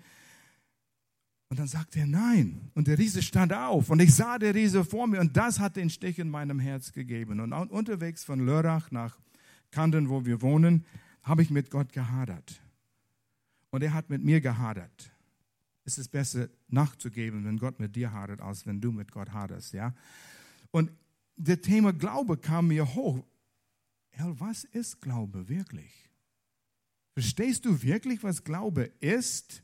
Und 1.49 1.59
dann 1.59 1.67
sagt 1.67 1.95
er 1.95 2.05
nein. 2.05 2.69
Und 2.75 2.87
der 2.87 2.97
Riese 2.97 3.21
stand 3.21 3.53
auf. 3.53 3.89
Und 3.89 4.01
ich 4.01 4.13
sah 4.13 4.37
der 4.37 4.53
Riese 4.53 4.83
vor 4.83 5.07
mir. 5.07 5.21
Und 5.21 5.37
das 5.37 5.59
hat 5.59 5.77
den 5.77 5.89
Stich 5.89 6.19
in 6.19 6.29
meinem 6.29 6.59
Herz 6.59 6.91
gegeben. 6.91 7.39
Und 7.39 7.53
unterwegs 7.53 8.23
von 8.23 8.45
Lörrach 8.45 8.91
nach 8.91 9.17
Kanden, 9.71 10.09
wo 10.09 10.25
wir 10.25 10.41
wohnen, 10.41 10.85
habe 11.27 11.41
ich 11.41 11.49
mit 11.49 11.69
Gott 11.69 11.91
gehadert. 11.91 12.61
Und 13.69 13.83
er 13.83 13.93
hat 13.93 14.09
mit 14.09 14.23
mir 14.23 14.39
gehadert. 14.39 15.11
Es 15.83 15.97
ist 15.97 16.09
besser 16.09 16.49
nachzugeben, 16.67 17.45
wenn 17.45 17.57
Gott 17.57 17.79
mit 17.79 17.95
dir 17.95 18.11
hadert, 18.11 18.41
als 18.41 18.65
wenn 18.65 18.81
du 18.81 18.91
mit 18.91 19.11
Gott 19.11 19.31
haderst. 19.31 19.73
Ja? 19.73 19.93
Und 20.71 20.91
das 21.35 21.61
Thema 21.61 21.93
Glaube 21.93 22.37
kam 22.37 22.67
mir 22.69 22.95
hoch. 22.95 23.23
Herr, 24.09 24.39
was 24.39 24.63
ist 24.63 25.01
Glaube 25.01 25.47
wirklich? 25.47 25.91
Verstehst 27.13 27.65
du 27.65 27.81
wirklich, 27.81 28.23
was 28.23 28.43
Glaube 28.43 28.91
ist? 28.99 29.63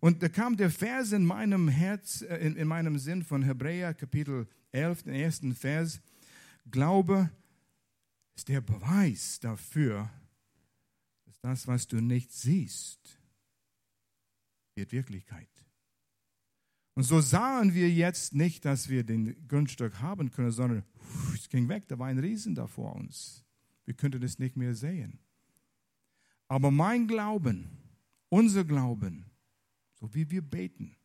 Und 0.00 0.22
da 0.22 0.28
kam 0.28 0.56
der 0.56 0.70
Vers 0.70 1.12
in 1.12 1.24
meinem 1.24 1.68
Herz, 1.68 2.22
äh, 2.22 2.36
in, 2.38 2.56
in 2.56 2.68
meinem 2.68 2.98
Sinn 2.98 3.24
von 3.24 3.42
Hebräer 3.42 3.94
Kapitel 3.94 4.46
11, 4.72 5.04
den 5.04 5.14
ersten 5.14 5.54
Vers. 5.54 6.00
Glaube 6.70 7.30
ist 8.36 8.48
der 8.48 8.60
Beweis 8.60 9.40
dafür, 9.40 10.08
das, 11.42 11.66
was 11.66 11.86
du 11.86 12.00
nicht 12.00 12.32
siehst, 12.32 13.18
wird 14.74 14.92
Wirklichkeit. 14.92 15.48
Und 16.94 17.04
so 17.04 17.20
sahen 17.20 17.74
wir 17.74 17.90
jetzt 17.90 18.34
nicht, 18.34 18.64
dass 18.64 18.88
wir 18.88 19.04
den 19.04 19.46
Grundstück 19.48 20.00
haben 20.00 20.30
können, 20.30 20.50
sondern 20.50 20.84
es 21.34 21.48
ging 21.48 21.68
weg, 21.68 21.88
da 21.88 21.98
war 21.98 22.08
ein 22.08 22.18
Riesen 22.18 22.54
da 22.54 22.66
vor 22.66 22.94
uns. 22.94 23.44
Wir 23.84 23.94
könnten 23.94 24.22
es 24.22 24.38
nicht 24.38 24.56
mehr 24.56 24.74
sehen. 24.74 25.18
Aber 26.48 26.70
mein 26.70 27.06
Glauben, 27.06 27.70
unser 28.28 28.64
Glauben, 28.64 29.24
so 29.94 30.12
wie 30.14 30.30
wir 30.30 30.42
beten, 30.42 30.96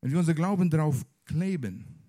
wenn 0.00 0.12
wir 0.12 0.18
unser 0.18 0.34
Glauben 0.34 0.70
darauf 0.70 1.04
kleben, 1.24 2.00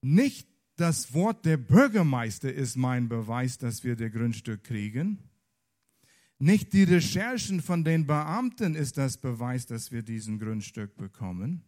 nicht 0.00 0.48
das 0.76 1.14
Wort 1.14 1.44
der 1.44 1.56
Bürgermeister 1.56 2.52
ist 2.52 2.76
mein 2.76 3.08
Beweis, 3.08 3.58
dass 3.58 3.84
wir 3.84 3.96
das 3.96 4.12
Grundstück 4.12 4.64
kriegen. 4.64 5.18
Nicht 6.38 6.72
die 6.72 6.82
Recherchen 6.82 7.62
von 7.62 7.84
den 7.84 8.06
Beamten 8.06 8.74
ist 8.74 8.98
das 8.98 9.16
Beweis, 9.16 9.66
dass 9.66 9.92
wir 9.92 10.02
diesen 10.02 10.38
Grundstück 10.38 10.96
bekommen. 10.96 11.64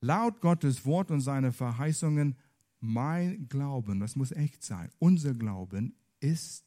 Laut 0.00 0.40
Gottes 0.40 0.84
Wort 0.84 1.10
und 1.10 1.20
seine 1.20 1.52
Verheißungen, 1.52 2.36
mein 2.80 3.48
Glauben, 3.48 3.98
das 4.00 4.14
muss 4.14 4.30
echt 4.30 4.62
sein, 4.62 4.90
unser 4.98 5.34
Glauben 5.34 5.96
ist 6.20 6.66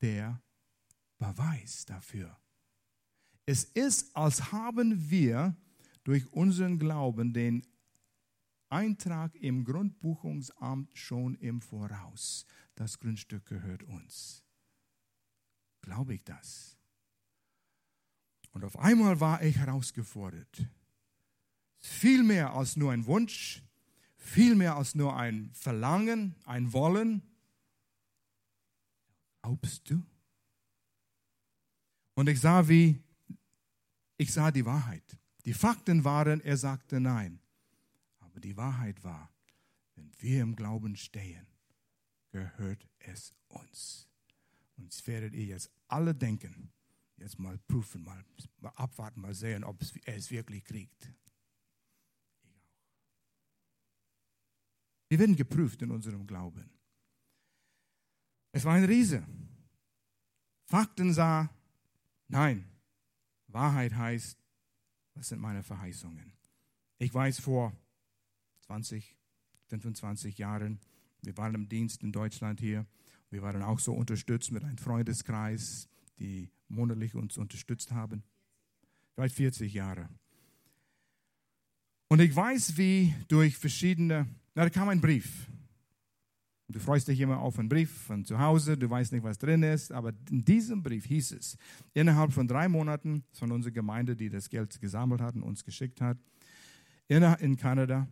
der 0.00 0.40
Beweis 1.18 1.84
dafür. 1.84 2.38
Es 3.44 3.64
ist, 3.64 4.16
als 4.16 4.52
haben 4.52 5.10
wir 5.10 5.56
durch 6.04 6.32
unseren 6.32 6.78
Glauben 6.78 7.32
den 7.32 7.66
Eintrag 8.70 9.34
im 9.36 9.64
Grundbuchungsamt 9.64 10.96
schon 10.96 11.34
im 11.36 11.60
Voraus. 11.60 12.46
Das 12.74 12.98
Grundstück 12.98 13.46
gehört 13.46 13.82
uns. 13.82 14.44
Glaube 15.80 16.14
ich 16.14 16.24
das? 16.24 16.76
Und 18.52 18.64
auf 18.64 18.78
einmal 18.78 19.20
war 19.20 19.42
ich 19.42 19.56
herausgefordert. 19.56 20.66
Viel 21.78 22.22
mehr 22.22 22.52
als 22.52 22.76
nur 22.76 22.92
ein 22.92 23.06
Wunsch, 23.06 23.62
viel 24.16 24.54
mehr 24.54 24.76
als 24.76 24.94
nur 24.94 25.16
ein 25.16 25.50
Verlangen, 25.54 26.34
ein 26.44 26.72
Wollen. 26.72 27.22
Glaubst 29.42 29.88
du? 29.88 30.02
Und 32.14 32.28
ich 32.28 32.40
sah, 32.40 32.68
wie, 32.68 33.00
ich 34.16 34.32
sah 34.32 34.50
die 34.50 34.66
Wahrheit. 34.66 35.16
Die 35.44 35.54
Fakten 35.54 36.04
waren, 36.04 36.40
er 36.40 36.56
sagte 36.56 37.00
nein. 37.00 37.40
Aber 38.38 38.46
die 38.46 38.56
Wahrheit 38.56 39.02
war, 39.02 39.34
wenn 39.96 40.12
wir 40.20 40.42
im 40.42 40.54
Glauben 40.54 40.94
stehen, 40.94 41.44
gehört 42.30 42.86
es 43.00 43.34
uns. 43.48 44.08
Und 44.76 44.92
das 44.92 45.04
werdet 45.08 45.34
ihr 45.34 45.46
jetzt 45.46 45.72
alle 45.88 46.14
denken. 46.14 46.70
Jetzt 47.16 47.40
mal 47.40 47.58
prüfen, 47.58 48.04
mal, 48.04 48.24
mal 48.60 48.70
abwarten, 48.76 49.22
mal 49.22 49.34
sehen, 49.34 49.64
ob 49.64 49.82
es, 49.82 49.96
er 50.04 50.14
es 50.14 50.30
wirklich 50.30 50.62
kriegt. 50.62 51.12
Wir 55.08 55.18
werden 55.18 55.34
geprüft 55.34 55.82
in 55.82 55.90
unserem 55.90 56.24
Glauben. 56.24 56.70
Es 58.52 58.64
war 58.64 58.74
ein 58.74 58.84
Riese. 58.84 59.26
Fakten 60.66 61.12
sah, 61.12 61.50
nein. 62.28 62.70
Wahrheit 63.48 63.96
heißt, 63.96 64.38
was 65.14 65.28
sind 65.28 65.40
meine 65.40 65.64
Verheißungen? 65.64 66.32
Ich 66.98 67.12
weiß 67.12 67.40
vor 67.40 67.72
20, 68.68 69.16
25 69.68 70.36
Jahren. 70.36 70.78
Wir 71.22 71.34
waren 71.38 71.54
im 71.54 71.68
Dienst 71.70 72.02
in 72.02 72.12
Deutschland 72.12 72.60
hier. 72.60 72.86
Wir 73.30 73.40
waren 73.40 73.62
auch 73.62 73.78
so 73.78 73.94
unterstützt 73.94 74.52
mit 74.52 74.62
einem 74.62 74.76
Freundeskreis, 74.76 75.88
die 76.18 76.50
monatlich 76.68 77.14
uns 77.14 77.38
unterstützt 77.38 77.92
haben. 77.92 78.22
Vielleicht 79.14 79.34
40 79.36 79.72
Jahre. 79.72 80.10
Und 82.08 82.20
ich 82.20 82.36
weiß, 82.36 82.76
wie 82.76 83.14
durch 83.28 83.56
verschiedene, 83.56 84.26
na, 84.54 84.64
da 84.64 84.70
kam 84.70 84.90
ein 84.90 85.00
Brief. 85.00 85.46
Du 86.68 86.78
freust 86.78 87.08
dich 87.08 87.20
immer 87.20 87.38
auf 87.38 87.58
einen 87.58 87.70
Brief 87.70 87.90
von 87.90 88.26
zu 88.26 88.38
Hause, 88.38 88.76
du 88.76 88.90
weißt 88.90 89.12
nicht, 89.12 89.22
was 89.22 89.38
drin 89.38 89.62
ist, 89.62 89.92
aber 89.92 90.12
in 90.30 90.44
diesem 90.44 90.82
Brief 90.82 91.06
hieß 91.06 91.32
es, 91.32 91.56
innerhalb 91.94 92.34
von 92.34 92.46
drei 92.46 92.68
Monaten 92.68 93.24
von 93.32 93.50
unserer 93.50 93.72
Gemeinde, 93.72 94.14
die 94.14 94.28
das 94.28 94.50
Geld 94.50 94.78
gesammelt 94.78 95.22
hat 95.22 95.36
und 95.36 95.42
uns 95.42 95.64
geschickt 95.64 96.02
hat, 96.02 96.18
in 97.08 97.56
Kanada, 97.56 98.06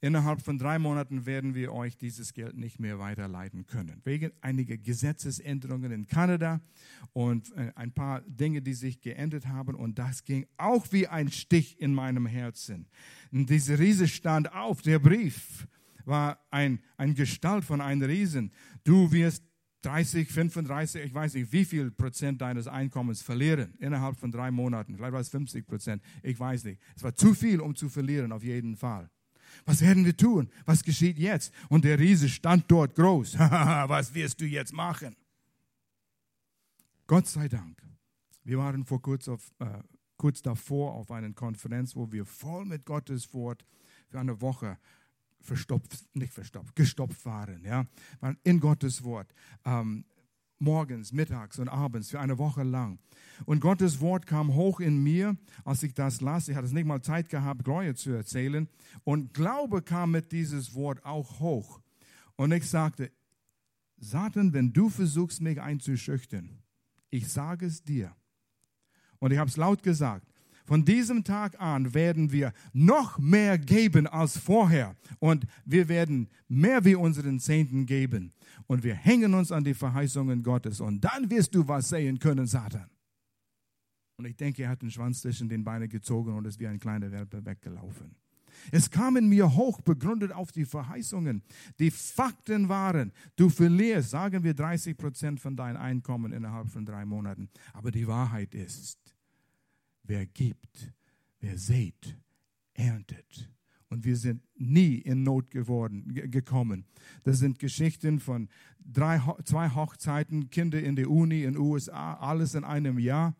Innerhalb 0.00 0.42
von 0.42 0.58
drei 0.58 0.78
Monaten 0.78 1.24
werden 1.24 1.54
wir 1.54 1.72
euch 1.72 1.96
dieses 1.96 2.34
Geld 2.34 2.56
nicht 2.56 2.78
mehr 2.78 2.98
weiterleiten 2.98 3.66
können. 3.66 4.02
Wegen 4.04 4.30
einiger 4.42 4.76
Gesetzesänderungen 4.76 5.90
in 5.90 6.06
Kanada 6.06 6.60
und 7.14 7.50
äh, 7.56 7.72
ein 7.76 7.92
paar 7.92 8.20
Dinge, 8.22 8.60
die 8.60 8.74
sich 8.74 9.00
geändert 9.00 9.46
haben. 9.46 9.74
Und 9.74 9.98
das 9.98 10.24
ging 10.24 10.46
auch 10.58 10.86
wie 10.92 11.08
ein 11.08 11.30
Stich 11.30 11.80
in 11.80 11.94
meinem 11.94 12.26
Herzen. 12.26 12.88
Und 13.32 13.48
diese 13.48 13.78
Riese 13.78 14.06
stand 14.06 14.52
auf. 14.52 14.82
Der 14.82 14.98
Brief 14.98 15.66
war 16.04 16.38
ein, 16.50 16.80
ein 16.98 17.14
Gestalt 17.14 17.64
von 17.64 17.80
einem 17.80 18.02
Riesen. 18.02 18.52
Du 18.84 19.10
wirst 19.12 19.44
30, 19.82 20.28
35, 20.28 21.04
ich 21.04 21.14
weiß 21.14 21.34
nicht, 21.34 21.52
wie 21.52 21.64
viel 21.64 21.90
Prozent 21.90 22.40
deines 22.40 22.66
Einkommens 22.66 23.22
verlieren 23.22 23.74
innerhalb 23.78 24.16
von 24.16 24.32
drei 24.32 24.50
Monaten. 24.50 24.96
Vielleicht 24.96 25.12
war 25.12 25.20
es 25.20 25.28
50 25.28 25.66
Prozent, 25.66 26.02
ich 26.22 26.38
weiß 26.38 26.64
nicht. 26.64 26.80
Es 26.96 27.02
war 27.02 27.14
zu 27.14 27.34
viel, 27.34 27.60
um 27.60 27.74
zu 27.74 27.88
verlieren, 27.88 28.32
auf 28.32 28.42
jeden 28.42 28.76
Fall. 28.76 29.08
Was 29.64 29.80
werden 29.80 30.04
wir 30.04 30.16
tun? 30.16 30.50
Was 30.64 30.82
geschieht 30.82 31.18
jetzt? 31.18 31.52
Und 31.68 31.84
der 31.84 31.98
Riese 31.98 32.28
stand 32.28 32.64
dort 32.68 32.94
groß. 32.94 33.38
Was 33.38 34.14
wirst 34.14 34.40
du 34.40 34.46
jetzt 34.46 34.72
machen? 34.72 35.16
Gott 37.06 37.26
sei 37.26 37.48
Dank. 37.48 37.80
Wir 38.44 38.58
waren 38.58 38.84
vor 38.84 39.00
kurz, 39.02 39.28
auf, 39.28 39.52
äh, 39.58 39.66
kurz 40.16 40.42
davor 40.42 40.94
auf 40.94 41.10
einer 41.10 41.32
Konferenz, 41.32 41.96
wo 41.96 42.10
wir 42.12 42.24
voll 42.24 42.64
mit 42.64 42.84
Gottes 42.84 43.32
Wort 43.32 43.64
für 44.08 44.20
eine 44.20 44.40
Woche 44.40 44.78
verstopft, 45.40 46.04
nicht 46.14 46.32
verstopft, 46.32 46.74
gestopft 46.74 47.24
waren. 47.24 47.64
Ja? 47.64 47.86
In 48.42 48.60
Gottes 48.60 49.02
Wort. 49.04 49.32
Ähm, 49.64 50.04
morgens, 50.58 51.12
mittags 51.12 51.58
und 51.58 51.68
abends 51.68 52.10
für 52.10 52.20
eine 52.20 52.38
Woche 52.38 52.62
lang. 52.62 52.98
Und 53.44 53.60
Gottes 53.60 54.00
Wort 54.00 54.26
kam 54.26 54.54
hoch 54.54 54.80
in 54.80 55.02
mir, 55.02 55.36
als 55.64 55.82
ich 55.82 55.94
das 55.94 56.20
las. 56.20 56.48
Ich 56.48 56.56
hatte 56.56 56.66
es 56.66 56.72
nicht 56.72 56.86
mal 56.86 57.02
Zeit 57.02 57.28
gehabt, 57.28 57.64
Gloria 57.64 57.94
zu 57.94 58.10
erzählen. 58.10 58.68
Und 59.04 59.34
Glaube 59.34 59.82
kam 59.82 60.12
mit 60.12 60.32
dieses 60.32 60.74
Wort 60.74 61.04
auch 61.04 61.40
hoch. 61.40 61.80
Und 62.36 62.52
ich 62.52 62.68
sagte, 62.68 63.10
Satan, 63.98 64.52
wenn 64.52 64.72
du 64.72 64.88
versuchst, 64.88 65.40
mich 65.40 65.60
einzuschüchtern, 65.60 66.62
ich 67.10 67.28
sage 67.28 67.66
es 67.66 67.82
dir. 67.82 68.14
Und 69.18 69.32
ich 69.32 69.38
habe 69.38 69.48
es 69.48 69.56
laut 69.56 69.82
gesagt. 69.82 70.26
Von 70.66 70.84
diesem 70.84 71.22
Tag 71.22 71.60
an 71.60 71.94
werden 71.94 72.32
wir 72.32 72.52
noch 72.72 73.18
mehr 73.18 73.56
geben 73.56 74.06
als 74.08 74.36
vorher. 74.36 74.96
Und 75.20 75.46
wir 75.64 75.88
werden 75.88 76.28
mehr 76.48 76.84
wie 76.84 76.96
unseren 76.96 77.38
Zehnten 77.38 77.86
geben. 77.86 78.32
Und 78.66 78.82
wir 78.82 78.94
hängen 78.94 79.34
uns 79.34 79.52
an 79.52 79.62
die 79.62 79.74
Verheißungen 79.74 80.42
Gottes. 80.42 80.80
Und 80.80 81.02
dann 81.02 81.30
wirst 81.30 81.54
du 81.54 81.66
was 81.68 81.88
sehen 81.88 82.18
können, 82.18 82.46
Satan. 82.46 82.90
Und 84.18 84.24
ich 84.24 84.36
denke, 84.36 84.64
er 84.64 84.70
hat 84.70 84.82
den 84.82 84.90
Schwanz 84.90 85.20
zwischen 85.20 85.48
den 85.48 85.62
Beinen 85.62 85.88
gezogen 85.88 86.34
und 86.34 86.46
ist 86.46 86.58
wie 86.58 86.66
ein 86.66 86.80
kleiner 86.80 87.12
Welpe 87.12 87.44
weggelaufen. 87.44 88.16
Es 88.72 88.90
kam 88.90 89.16
in 89.16 89.28
mir 89.28 89.54
hoch, 89.54 89.80
begründet 89.82 90.32
auf 90.32 90.50
die 90.50 90.64
Verheißungen. 90.64 91.42
Die 91.78 91.90
Fakten 91.90 92.68
waren, 92.68 93.12
du 93.36 93.50
verlierst, 93.50 94.10
sagen 94.10 94.42
wir 94.42 94.54
30 94.54 94.96
Prozent 94.96 95.40
von 95.40 95.54
deinem 95.54 95.76
Einkommen 95.76 96.32
innerhalb 96.32 96.70
von 96.70 96.84
drei 96.84 97.04
Monaten. 97.04 97.50
Aber 97.74 97.90
die 97.90 98.06
Wahrheit 98.06 98.54
ist, 98.54 99.15
wer 100.08 100.26
gibt, 100.26 100.92
wer 101.40 101.58
sät, 101.58 102.18
erntet. 102.74 103.50
Und 103.88 104.04
wir 104.04 104.16
sind 104.16 104.42
nie 104.56 104.96
in 104.96 105.22
Not 105.22 105.50
geworden, 105.50 106.12
gekommen. 106.30 106.84
Das 107.22 107.38
sind 107.38 107.58
Geschichten 107.58 108.18
von 108.18 108.48
drei, 108.80 109.20
zwei 109.44 109.70
Hochzeiten, 109.70 110.50
Kinder 110.50 110.82
in 110.82 110.96
der 110.96 111.08
Uni 111.08 111.44
in 111.44 111.54
den 111.54 111.62
USA, 111.62 112.14
alles 112.14 112.54
in 112.54 112.64
einem 112.64 112.98
Jahr. 112.98 113.36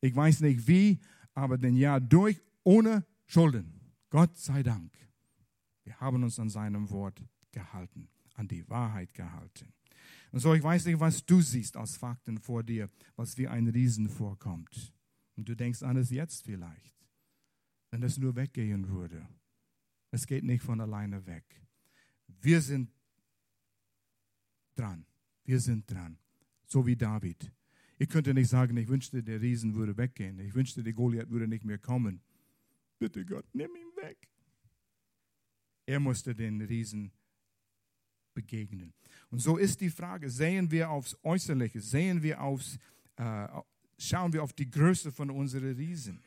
Ich 0.00 0.14
weiß 0.14 0.40
nicht 0.40 0.68
wie, 0.68 1.00
aber 1.34 1.58
den 1.58 1.76
Jahr 1.76 2.00
durch, 2.00 2.40
ohne 2.62 3.04
Schulden. 3.26 3.80
Gott 4.10 4.36
sei 4.36 4.62
Dank. 4.62 4.92
Wir 5.82 5.98
haben 6.00 6.22
uns 6.22 6.38
an 6.38 6.48
seinem 6.48 6.88
Wort 6.90 7.20
gehalten, 7.50 8.08
an 8.36 8.46
die 8.46 8.68
Wahrheit 8.68 9.12
gehalten. 9.12 9.72
Und 10.30 10.40
so, 10.40 10.54
ich 10.54 10.62
weiß 10.62 10.86
nicht, 10.86 11.00
was 11.00 11.24
du 11.24 11.40
siehst 11.40 11.76
als 11.76 11.96
Fakten 11.96 12.38
vor 12.38 12.62
dir, 12.62 12.88
was 13.16 13.38
wie 13.38 13.48
ein 13.48 13.68
Riesen 13.68 14.08
vorkommt. 14.08 14.92
Und 15.36 15.48
du 15.48 15.56
denkst 15.56 15.82
an 15.82 15.96
es 15.96 16.10
jetzt 16.10 16.44
vielleicht, 16.44 16.94
wenn 17.90 18.02
es 18.02 18.18
nur 18.18 18.36
weggehen 18.36 18.88
würde. 18.88 19.28
Es 20.10 20.26
geht 20.26 20.44
nicht 20.44 20.62
von 20.62 20.80
alleine 20.80 21.26
weg. 21.26 21.44
Wir 22.26 22.60
sind 22.60 22.90
dran. 24.74 25.06
Wir 25.44 25.60
sind 25.60 25.90
dran. 25.90 26.18
So 26.66 26.86
wie 26.86 26.96
David. 26.96 27.52
Ich 27.98 28.08
könnte 28.08 28.34
nicht 28.34 28.48
sagen, 28.48 28.76
ich 28.76 28.88
wünschte, 28.88 29.22
der 29.22 29.40
Riesen 29.40 29.74
würde 29.74 29.96
weggehen. 29.96 30.38
Ich 30.40 30.54
wünschte, 30.54 30.82
der 30.82 30.92
Goliath 30.92 31.30
würde 31.30 31.48
nicht 31.48 31.64
mehr 31.64 31.78
kommen. 31.78 32.20
Bitte 32.98 33.24
Gott, 33.24 33.46
nimm 33.52 33.70
ihn 33.74 33.96
weg. 34.02 34.28
Er 35.86 36.00
musste 36.00 36.34
den 36.34 36.60
Riesen 36.62 37.12
begegnen. 38.34 38.92
Und 39.30 39.38
so 39.40 39.56
ist 39.56 39.80
die 39.80 39.90
Frage, 39.90 40.28
sehen 40.30 40.70
wir 40.70 40.90
aufs 40.90 41.16
Äußerliche, 41.22 41.80
sehen 41.80 42.22
wir 42.22 42.40
aufs, 42.40 42.78
äh, 43.16 43.48
schauen 44.08 44.32
wir 44.32 44.42
auf 44.42 44.52
die 44.52 44.70
Größe 44.70 45.12
von 45.12 45.30
unseren 45.30 45.74
Riesen. 45.74 46.22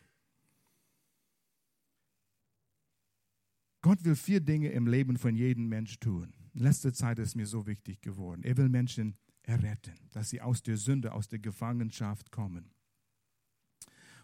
Gott 3.82 4.04
will 4.04 4.16
vier 4.16 4.42
Dinge 4.42 4.70
im 4.70 4.88
Leben 4.88 5.18
von 5.18 5.36
jedem 5.36 5.70
Mensch 5.70 6.00
tun. 6.00 6.34
In 6.54 6.62
letzter 6.62 6.94
Zeit 6.94 7.20
ist 7.20 7.36
mir 7.36 7.46
so 7.46 7.68
wichtig 7.68 8.02
geworden. 8.02 8.44
Er 8.44 8.58
will 8.58 8.70
Menschen 8.70 9.16
erretten, 9.44 9.94
dass 10.12 10.30
sie 10.30 10.42
aus 10.42 10.62
der 10.62 10.78
Sünde, 10.78 11.14
aus 11.14 11.28
der 11.28 11.40
Gefangenschaft 11.40 12.32
kommen. 12.32 12.72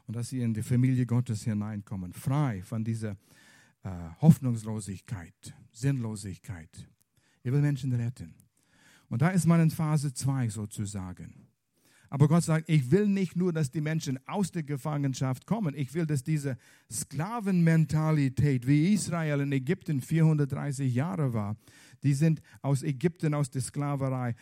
Und 0.06 0.16
dass 0.16 0.30
sie 0.30 0.42
in 0.42 0.54
die 0.54 0.64
Familie 0.64 1.06
Gottes 1.06 1.44
hineinkommen, 1.44 2.12
frei 2.12 2.62
von 2.64 2.84
dieser 2.84 3.16
äh, 3.84 3.90
Hoffnungslosigkeit, 4.20 5.56
Sinnlosigkeit. 5.72 6.90
Er 7.44 7.54
will 7.54 7.62
Menschen 7.62 7.94
retten. 7.94 8.36
Und 9.08 9.22
da 9.22 9.30
ist 9.30 9.46
man 9.46 9.62
in 9.62 9.70
Phase 9.70 10.14
2 10.14 10.50
sozusagen. 10.50 11.48
Aber 12.14 12.28
Gott 12.28 12.44
sagt, 12.44 12.70
ich 12.70 12.92
will 12.92 13.08
nicht 13.08 13.36
nur, 13.36 13.52
dass 13.52 13.72
die 13.72 13.82
Menschen 13.82 14.20
aus 14.28 14.52
der 14.52 14.62
Gefangenschaft 14.62 15.48
kommen. 15.48 15.74
Ich 15.76 15.96
will, 15.96 16.06
dass 16.06 16.24
diese 16.24 16.58
Sklavenmentalität, 16.92 18.68
wie 18.68 18.94
Israel 18.94 19.40
in 19.40 19.52
Ägypten 19.52 20.00
430 20.00 20.94
Jahre 20.94 21.34
war, 21.34 21.58
die 22.04 22.14
sind 22.14 22.44
aus 22.62 22.84
Ägypten, 22.84 23.34
aus 23.34 23.50
der 23.50 23.64
Sklaverei 23.64 24.36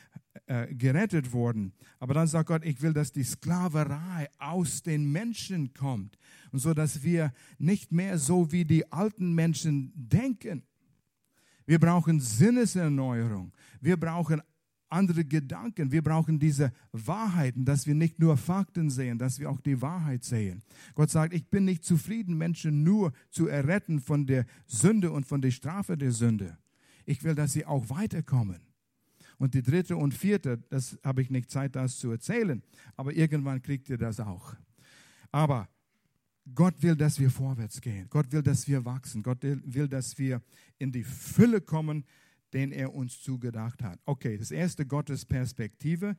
äh, 0.48 0.76
gerettet 0.76 1.32
worden. 1.32 1.72
Aber 2.00 2.14
dann 2.14 2.28
sagt 2.28 2.50
Gott, 2.50 2.66
ich 2.66 2.82
will, 2.82 2.92
dass 2.92 3.14
die 3.14 3.24
Sklaverei 3.24 4.28
aus 4.38 4.84
den 4.84 5.10
Menschen 5.10 5.74
kommt. 5.74 6.18
Und 6.52 6.60
so, 6.60 6.74
dass 6.74 7.04
wir 7.04 7.32
nicht 7.58 7.94
mehr 7.94 8.18
so 8.18 8.52
wie 8.52 8.66
die 8.66 8.92
alten 8.92 9.32
Menschen 9.32 9.94
denken. 9.96 10.64
Wir 11.66 11.80
brauchen 11.80 12.20
Sinneserneuerung. 12.20 13.54
Wir 13.80 13.96
brauchen 13.96 14.42
andere 14.92 15.26
Gedanken. 15.26 15.92
Wir 15.92 16.02
brauchen 16.02 16.40
diese 16.40 16.72
Wahrheiten, 16.92 17.66
dass 17.66 17.88
wir 17.88 17.96
nicht 17.96 18.20
nur 18.20 18.38
Fakten 18.38 18.90
sehen, 18.90 19.18
dass 19.18 19.40
wir 19.40 19.50
auch 19.50 19.62
die 19.62 19.82
Wahrheit 19.82 20.24
sehen. 20.24 20.62
Gott 20.96 21.10
sagt, 21.10 21.34
ich 21.34 21.48
bin 21.50 21.66
nicht 21.66 21.84
zufrieden, 21.84 22.38
Menschen 22.38 22.84
nur 22.84 23.14
zu 23.30 23.48
erretten 23.48 24.00
von 24.00 24.26
der 24.26 24.46
Sünde 24.68 25.12
und 25.12 25.26
von 25.26 25.42
der 25.42 25.52
Strafe 25.52 25.98
der 25.98 26.12
Sünde. 26.12 26.58
Ich 27.06 27.24
will, 27.24 27.36
dass 27.36 27.54
sie 27.54 27.66
auch 27.66 27.90
weiterkommen. 27.90 28.62
Und 29.38 29.56
die 29.56 29.64
dritte 29.64 29.98
und 29.98 30.14
vierte, 30.14 30.60
das 30.70 31.00
habe 31.04 31.22
ich 31.22 31.32
nicht 31.32 31.50
Zeit, 31.50 31.76
das 31.76 31.98
zu 31.98 32.12
erzählen, 32.12 32.62
aber 32.96 33.14
irgendwann 33.14 33.62
kriegt 33.62 33.90
ihr 33.90 33.98
das 33.98 34.20
auch. 34.20 34.56
Aber 35.32 35.68
Gott 36.54 36.82
will, 36.82 36.96
dass 36.96 37.20
wir 37.20 37.32
vorwärts 37.32 37.82
gehen. 37.82 38.08
Gott 38.10 38.32
will, 38.32 38.44
dass 38.44 38.68
wir 38.68 38.84
wachsen. 38.86 39.24
Gott 39.24 39.40
will, 39.42 39.88
dass 39.88 40.18
wir 40.18 40.42
in 40.78 40.92
die 40.92 41.04
Fülle 41.04 41.62
kommen, 41.62 42.06
den 42.54 42.72
er 42.72 42.94
uns 42.94 43.22
zugedacht 43.22 43.84
hat. 43.84 44.00
Okay, 44.06 44.38
das 44.38 44.52
erste 44.52 44.86
Gottes 44.86 45.26
Perspektive, 45.26 46.18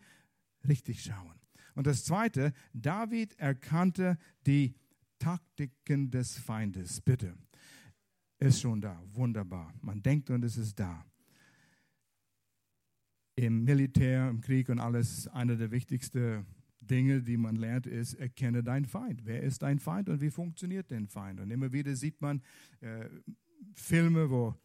richtig 0.66 1.02
schauen. 1.02 1.40
Und 1.74 1.86
das 1.86 2.04
zweite, 2.04 2.52
David 2.72 3.38
erkannte 3.38 4.18
die 4.46 4.74
Taktiken 5.18 6.10
des 6.10 6.38
Feindes. 6.38 7.00
Bitte. 7.00 7.34
Ist 8.38 8.60
schon 8.60 8.80
da. 8.80 9.00
Wunderbar. 9.12 9.72
Man 9.80 10.02
denkt 10.02 10.30
und 10.30 10.44
es 10.44 10.56
ist 10.56 10.78
da. 10.78 11.06
Im 13.36 13.64
Militär, 13.64 14.28
im 14.28 14.40
Krieg 14.40 14.68
und 14.68 14.80
alles, 14.80 15.28
eine 15.28 15.56
der 15.56 15.70
wichtigsten 15.70 16.44
Dinge, 16.80 17.22
die 17.22 17.36
man 17.36 17.56
lernt, 17.56 17.86
ist, 17.86 18.14
erkenne 18.14 18.62
deinen 18.62 18.84
Feind. 18.84 19.24
Wer 19.24 19.42
ist 19.42 19.62
dein 19.62 19.78
Feind 19.78 20.08
und 20.08 20.20
wie 20.20 20.30
funktioniert 20.30 20.90
dein 20.90 21.06
Feind? 21.06 21.40
Und 21.40 21.50
immer 21.50 21.72
wieder 21.72 21.94
sieht 21.94 22.20
man 22.20 22.42
äh, 22.80 23.08
Filme, 23.74 24.28
wo 24.28 24.56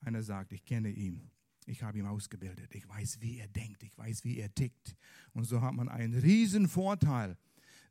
einer 0.00 0.22
sagt, 0.22 0.52
ich 0.52 0.64
kenne 0.64 0.90
ihn. 0.90 1.30
Ich 1.66 1.82
habe 1.82 1.98
ihn 1.98 2.06
ausgebildet. 2.06 2.74
Ich 2.74 2.88
weiß, 2.88 3.18
wie 3.20 3.38
er 3.38 3.48
denkt. 3.48 3.82
Ich 3.82 3.96
weiß, 3.96 4.24
wie 4.24 4.38
er 4.38 4.52
tickt. 4.54 4.96
Und 5.32 5.44
so 5.44 5.60
hat 5.60 5.74
man 5.74 5.88
einen 5.88 6.14
riesen 6.14 6.68
Vorteil, 6.68 7.36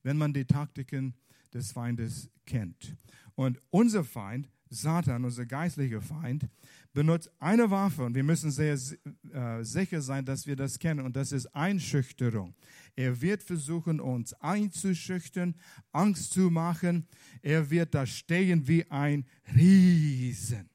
wenn 0.03 0.17
man 0.17 0.33
die 0.33 0.45
Taktiken 0.45 1.13
des 1.53 1.71
Feindes 1.71 2.29
kennt. 2.45 2.95
Und 3.35 3.59
unser 3.69 4.03
Feind, 4.03 4.49
Satan, 4.69 5.25
unser 5.25 5.45
geistlicher 5.45 6.01
Feind, 6.01 6.47
benutzt 6.93 7.31
eine 7.39 7.69
Waffe 7.71 8.03
und 8.03 8.15
wir 8.15 8.23
müssen 8.23 8.51
sehr 8.51 8.73
äh, 8.73 9.63
sicher 9.63 10.01
sein, 10.01 10.25
dass 10.25 10.45
wir 10.45 10.55
das 10.55 10.77
kennen 10.77 11.05
und 11.05 11.15
das 11.15 11.31
ist 11.31 11.47
Einschüchterung. 11.55 12.53
Er 12.95 13.19
wird 13.21 13.41
versuchen, 13.41 13.99
uns 13.99 14.33
einzuschüchtern, 14.33 15.55
Angst 15.91 16.33
zu 16.33 16.51
machen. 16.51 17.07
Er 17.41 17.69
wird 17.69 17.95
da 17.95 18.05
stehen 18.05 18.67
wie 18.67 18.89
ein 18.91 19.25
Riesen. 19.55 20.68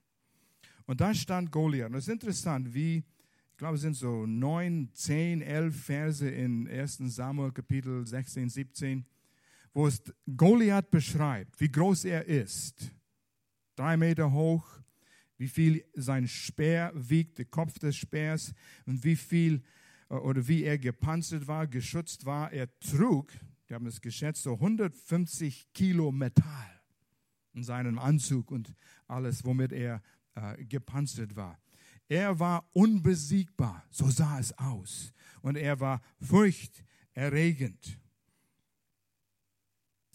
Und 0.87 1.01
da 1.01 1.15
stand 1.15 1.51
Goliath. 1.51 1.91
Und 1.91 1.97
es 1.97 2.09
ist 2.09 2.13
interessant, 2.13 2.75
wie, 2.75 3.05
ich 3.51 3.57
glaube, 3.57 3.77
es 3.77 3.83
sind 3.83 3.95
so 3.95 4.27
neun, 4.27 4.91
zehn, 4.93 5.41
elf 5.41 5.85
Verse 5.85 6.29
in 6.29 6.69
1 6.69 6.99
Samuel 7.15 7.53
Kapitel 7.53 8.07
16, 8.07 8.49
17, 8.49 9.07
wo 9.73 9.87
es 9.87 10.03
Goliath 10.37 10.91
beschreibt, 10.91 11.61
wie 11.61 11.71
groß 11.71 12.05
er 12.05 12.27
ist. 12.27 12.93
Drei 13.77 13.97
Meter 13.97 14.33
hoch, 14.33 14.81
wie 15.37 15.49
viel 15.49 15.85
sein 15.95 16.29
Speer 16.29 16.93
wiegt, 16.95 17.39
der 17.39 17.47
Kopf 17.47 17.79
des 17.79 17.97
Speers 17.97 18.55
und 18.87 19.03
wie 19.05 19.17
viel 19.17 19.63
äh, 20.09 20.15
oder 20.15 20.47
wie 20.47 20.65
er 20.65 20.79
gepanzert 20.79 21.47
war, 21.47 21.67
geschützt 21.67 22.25
war. 22.25 22.53
Er 22.53 22.69
trug, 22.79 23.33
wir 23.67 23.75
haben 23.75 23.87
es 23.87 24.01
geschätzt, 24.01 24.43
so 24.43 24.55
150 24.55 25.73
Kilo 25.73 26.13
Metall 26.13 26.83
in 27.53 27.65
seinem 27.65 27.99
Anzug 27.99 28.51
und 28.51 28.75
alles, 29.07 29.45
womit 29.45 29.73
er 29.73 30.03
äh, 30.35 30.65
gepanzert 30.65 31.37
war. 31.37 31.59
Er 32.09 32.39
war 32.39 32.69
unbesiegbar, 32.73 33.85
so 33.91 34.09
sah 34.11 34.39
es 34.39 34.53
aus. 34.59 35.13
Und 35.43 35.57
er 35.57 35.81
war 35.81 36.03
furchterregend. 36.21 37.99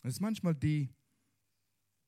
Das 0.01 0.13
ist 0.13 0.19
manchmal 0.21 0.55
die 0.55 0.89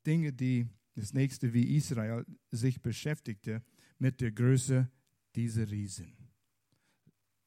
Dinge, 0.06 0.32
die 0.32 0.68
das 0.96 1.14
nächste 1.14 1.54
wie 1.54 1.76
Israel 1.76 2.26
sich 2.52 2.82
beschäftigte 2.82 3.64
mit 3.98 4.22
der 4.22 4.32
Größe 4.32 4.90
dieser 5.36 5.70
Riesen. 5.70 6.21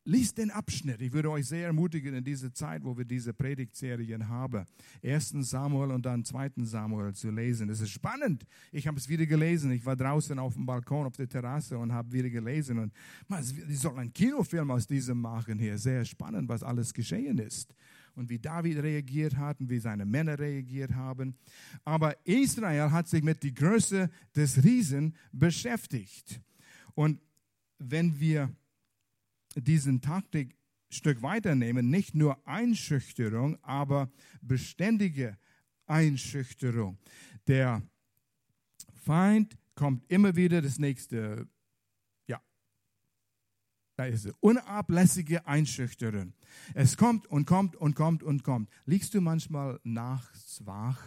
Lies 0.06 0.34
den 0.34 0.50
Abschnitt. 0.50 1.00
Ich 1.00 1.12
würde 1.12 1.30
euch 1.30 1.46
sehr 1.46 1.66
ermutigen 1.66 2.14
in 2.14 2.22
dieser 2.22 2.52
Zeit, 2.52 2.84
wo 2.84 2.94
wir 2.96 3.06
diese 3.06 3.32
Predigtserien 3.32 4.28
haben, 4.28 4.66
1. 5.02 5.30
Samuel 5.40 5.92
und 5.92 6.04
dann 6.04 6.22
2. 6.22 6.50
Samuel 6.58 7.14
zu 7.14 7.30
lesen. 7.30 7.68
Das 7.68 7.80
ist 7.80 7.88
spannend. 7.88 8.44
Ich 8.70 8.86
habe 8.86 8.98
es 8.98 9.08
wieder 9.08 9.24
gelesen. 9.24 9.70
Ich 9.70 9.86
war 9.86 9.96
draußen 9.96 10.38
auf 10.38 10.54
dem 10.54 10.66
Balkon, 10.66 11.06
auf 11.06 11.16
der 11.16 11.26
Terrasse 11.26 11.78
und 11.78 11.90
habe 11.90 12.12
wieder 12.12 12.28
gelesen. 12.28 12.80
Und 12.80 12.92
man, 13.28 13.42
die 13.42 13.74
sollen 13.76 13.98
einen 13.98 14.12
Kinofilm 14.12 14.70
aus 14.70 14.86
diesem 14.86 15.22
machen 15.22 15.58
hier. 15.58 15.78
Sehr 15.78 16.04
spannend, 16.04 16.50
was 16.50 16.62
alles 16.62 16.92
geschehen 16.92 17.38
ist. 17.38 17.74
Und 18.14 18.28
wie 18.28 18.38
David 18.38 18.82
reagiert 18.82 19.36
hat 19.36 19.58
und 19.58 19.70
wie 19.70 19.78
seine 19.78 20.04
Männer 20.04 20.38
reagiert 20.38 20.94
haben. 20.94 21.34
Aber 21.82 22.14
Israel 22.26 22.90
hat 22.90 23.08
sich 23.08 23.22
mit 23.22 23.42
der 23.42 23.52
Größe 23.52 24.10
des 24.36 24.62
Riesen 24.62 25.16
beschäftigt. 25.32 26.42
Und 26.94 27.20
wenn 27.78 28.20
wir 28.20 28.54
diesen 29.56 30.00
Taktik 30.00 30.56
Stück 30.94 31.22
weiternehmen, 31.22 31.90
nicht 31.90 32.14
nur 32.14 32.46
Einschüchterung, 32.46 33.58
aber 33.62 34.10
beständige 34.40 35.36
Einschüchterung. 35.86 36.98
Der 37.46 37.82
Feind 38.92 39.58
kommt 39.74 40.04
immer 40.10 40.36
wieder 40.36 40.62
das 40.62 40.78
nächste, 40.78 41.48
ja, 42.26 42.40
da 43.96 44.06
ist 44.06 44.24
es, 44.24 44.34
unablässige 44.40 45.46
Einschüchterung. 45.46 46.32
Es 46.74 46.96
kommt 46.96 47.26
und 47.26 47.46
kommt 47.46 47.76
und 47.76 47.94
kommt 47.96 48.22
und 48.22 48.44
kommt. 48.44 48.70
Liegst 48.86 49.14
du 49.14 49.20
manchmal 49.20 49.80
nachts 49.82 50.64
wach 50.64 51.02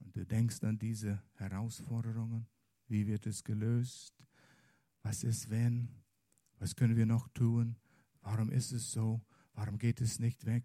und 0.00 0.16
du 0.16 0.24
denkst 0.24 0.64
an 0.64 0.78
diese 0.78 1.22
Herausforderungen? 1.34 2.46
Wie 2.88 3.06
wird 3.06 3.26
es 3.26 3.44
gelöst? 3.44 4.14
Was 5.02 5.22
ist 5.22 5.50
wenn? 5.50 6.01
Was 6.62 6.76
können 6.76 6.94
wir 6.94 7.06
noch 7.06 7.26
tun? 7.30 7.74
Warum 8.22 8.48
ist 8.52 8.70
es 8.70 8.92
so? 8.92 9.20
Warum 9.54 9.78
geht 9.78 10.00
es 10.00 10.20
nicht 10.20 10.46
weg? 10.46 10.62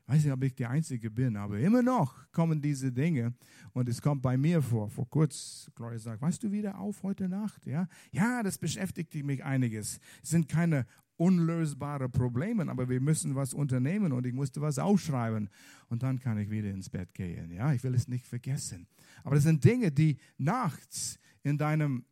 Ich 0.00 0.08
weiß 0.08 0.24
nicht, 0.24 0.32
ob 0.32 0.42
ich 0.42 0.54
der 0.54 0.70
Einzige 0.70 1.10
bin, 1.10 1.36
aber 1.36 1.58
immer 1.58 1.82
noch 1.82 2.32
kommen 2.32 2.62
diese 2.62 2.90
Dinge 2.90 3.34
und 3.74 3.86
es 3.90 4.00
kommt 4.00 4.22
bei 4.22 4.38
mir 4.38 4.62
vor. 4.62 4.88
Vor 4.88 5.06
kurz, 5.10 5.70
Gloria 5.74 5.98
sagt, 5.98 6.22
weißt 6.22 6.42
du 6.42 6.50
wieder 6.50 6.78
auf 6.78 7.02
heute 7.02 7.28
Nacht? 7.28 7.66
Ja, 7.66 7.88
ja 8.10 8.42
das 8.42 8.56
beschäftigt 8.56 9.14
mich 9.22 9.44
einiges. 9.44 10.00
Es 10.22 10.30
sind 10.30 10.48
keine 10.48 10.86
unlösbare 11.16 12.08
Probleme, 12.08 12.66
aber 12.70 12.88
wir 12.88 13.02
müssen 13.02 13.34
was 13.34 13.52
unternehmen 13.52 14.12
und 14.12 14.24
ich 14.24 14.32
musste 14.32 14.62
was 14.62 14.78
aufschreiben 14.78 15.50
und 15.88 16.02
dann 16.02 16.20
kann 16.20 16.38
ich 16.38 16.48
wieder 16.48 16.70
ins 16.70 16.88
Bett 16.88 17.12
gehen. 17.12 17.50
Ja, 17.50 17.74
ich 17.74 17.84
will 17.84 17.94
es 17.94 18.08
nicht 18.08 18.26
vergessen. 18.26 18.86
Aber 19.22 19.34
das 19.34 19.44
sind 19.44 19.62
Dinge, 19.62 19.92
die 19.92 20.16
nachts 20.38 21.18
in 21.42 21.58
deinem 21.58 22.06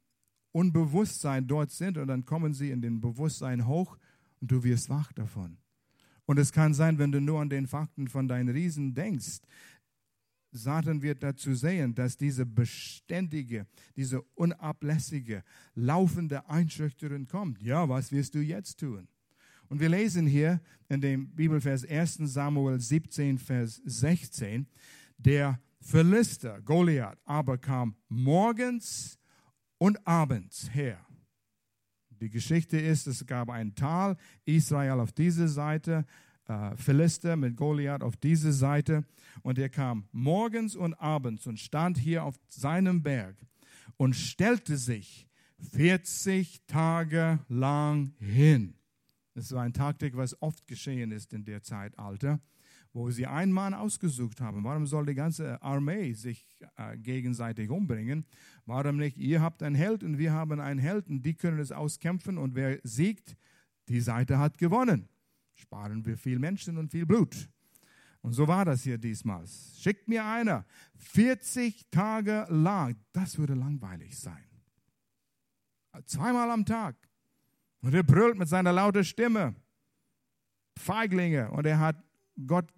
Unbewusstsein 0.53 1.47
dort 1.47 1.71
sind 1.71 1.99
und 1.99 2.09
dann 2.09 2.25
kommen 2.25 2.55
sie 2.55 2.71
in 2.71 2.83
den 2.83 3.01
Bewusstsein 3.01 3.67
hoch 3.67 3.99
und 4.41 4.51
du 4.51 4.63
wirst 4.63 4.89
wach 4.89 5.13
davon. 5.13 5.57
Und 6.27 6.39
es 6.39 6.53
kann 6.53 6.75
sein, 6.75 6.99
wenn 6.99 7.13
du 7.13 7.21
nur 7.21 7.41
an 7.41 7.51
den 7.51 7.67
Fakten 7.67 8.09
von 8.09 8.29
deinen 8.29 8.49
Riesen 8.49 8.95
denkst, 8.95 9.41
Satan 10.53 11.01
wird 11.01 11.23
dazu 11.23 11.55
sehen, 11.55 11.95
dass 11.95 12.17
diese 12.17 12.45
beständige, 12.45 13.67
diese 13.97 14.21
unablässige, 14.35 15.43
laufende 15.75 16.49
Einschüchterung 16.49 17.27
kommt. 17.27 17.63
Ja, 17.63 17.89
was 17.89 18.13
wirst 18.13 18.35
du 18.35 18.41
jetzt 18.41 18.79
tun? 18.79 19.09
Und 19.69 19.81
wir 19.81 19.89
lesen 19.89 20.27
hier 20.27 20.61
in 20.91 21.01
dem 21.01 21.31
Bibelvers 21.31 21.87
1 21.87 22.19
Samuel 22.25 22.79
17, 22.79 23.39
Vers 23.39 23.81
16, 23.87 24.67
der 25.17 25.59
Philister, 25.81 26.61
Goliath, 26.61 27.19
aber 27.25 27.57
kam 27.57 27.97
morgens 28.09 29.19
und 29.83 30.07
abends 30.07 30.73
her. 30.73 31.05
Die 32.09 32.31
Geschichte 32.31 32.79
ist, 32.79 33.09
es 33.09 33.27
gab 33.27 33.51
ein 33.51 33.75
Tal, 33.75 34.17
Israel 34.45 35.01
auf 35.01 35.11
dieser 35.11 35.49
Seite, 35.49 36.07
äh, 36.47 36.77
Philister 36.77 37.35
mit 37.35 37.57
Goliath 37.57 38.05
auf 38.05 38.17
diese 38.17 38.53
Seite. 38.53 39.05
Und 39.43 39.59
er 39.59 39.69
kam 39.69 40.07
morgens 40.13 40.77
und 40.77 40.95
abends 40.95 41.49
und 41.49 41.59
stand 41.59 41.99
hier 41.99 42.23
auf 42.23 42.37
seinem 42.47 43.03
Berg 43.03 43.35
und 43.97 44.15
stellte 44.15 44.77
sich 44.77 45.27
40 45.73 46.65
Tage 46.69 47.41
lang 47.49 48.15
hin. 48.21 48.75
Das 49.35 49.51
war 49.51 49.65
ein 49.65 49.73
Taktik, 49.73 50.17
was 50.17 50.41
oft 50.41 50.69
geschehen 50.69 51.11
ist 51.11 51.33
in 51.33 51.45
der 51.45 51.65
Zeitalter, 51.65 52.39
wo 52.93 53.11
sie 53.11 53.27
einen 53.27 53.53
Mann 53.53 53.75
ausgesucht 53.75 54.41
haben. 54.41 54.65
Warum 54.65 54.87
soll 54.87 55.07
die 55.07 55.15
ganze 55.15 55.61
Armee 55.63 56.13
sich 56.13 56.47
äh, 56.77 56.97
gegenseitig 56.99 57.71
umbringen? 57.71 58.27
Warum 58.67 58.99
nicht? 58.99 59.17
Ihr 59.17 59.41
habt 59.41 59.63
einen 59.63 59.75
Held 59.75 60.05
und 60.05 60.19
wir 60.19 60.33
haben 60.33 60.61
einen 60.61 60.81
Helden. 60.81 61.23
Die 61.23 61.35
können 61.35 61.59
es 61.59 61.73
auskämpfen 61.73 62.39
und 62.39 62.55
wer 62.55 62.79
siegt, 62.83 63.37
die 63.89 64.01
Seite 64.01 64.39
hat 64.39 64.59
gewonnen 64.59 65.09
sparen 65.63 66.05
wir 66.05 66.19
viel 66.19 66.39
Menschen 66.39 66.77
und 66.77 66.91
viel 66.91 67.07
Blut. 67.07 67.49
Und 68.21 68.33
so 68.35 68.47
war 68.47 68.65
das 68.65 68.83
hier 68.83 68.99
diesmal. 68.99 69.45
Schickt 69.79 70.07
mir 70.07 70.25
einer 70.25 70.65
40 70.97 71.91
Tage 71.91 72.47
lang. 72.51 72.97
Das 73.13 73.39
würde 73.39 73.55
langweilig 73.55 74.19
sein. 74.19 74.45
Zweimal 76.07 76.51
am 76.51 76.65
Tag. 76.65 76.97
Und 77.81 77.95
er 77.95 78.05
brüllt 78.05 78.39
mit 78.39 78.49
seiner 78.49 78.73
lauten 78.73 79.05
Stimme. 79.05 79.55
Feiglinge. 80.79 81.51
Und 81.51 81.67
er 81.67 81.81
hat 81.81 81.97
Gott 82.47 82.73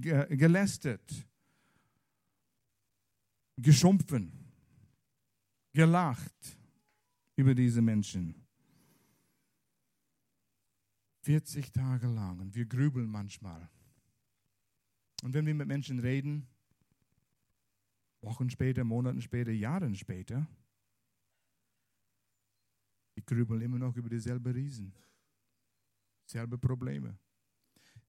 gelästet, 0.00 1.26
geschumpfen, 3.56 4.32
gelacht 5.72 6.58
über 7.36 7.54
diese 7.54 7.82
Menschen. 7.82 8.34
40 11.22 11.72
Tage 11.72 12.06
lang. 12.06 12.38
Und 12.40 12.54
wir 12.54 12.66
grübeln 12.66 13.08
manchmal. 13.08 13.68
Und 15.22 15.34
wenn 15.34 15.44
wir 15.46 15.54
mit 15.54 15.66
Menschen 15.66 15.98
reden, 15.98 16.46
Wochen 18.20 18.48
später, 18.48 18.84
Monaten 18.84 19.20
später, 19.20 19.50
Jahren 19.50 19.94
später, 19.94 20.46
die 23.16 23.24
grübeln 23.24 23.62
immer 23.62 23.78
noch 23.78 23.96
über 23.96 24.08
dieselben 24.08 24.52
Riesen, 24.52 24.92
selbe 26.26 26.58
Probleme. 26.58 27.18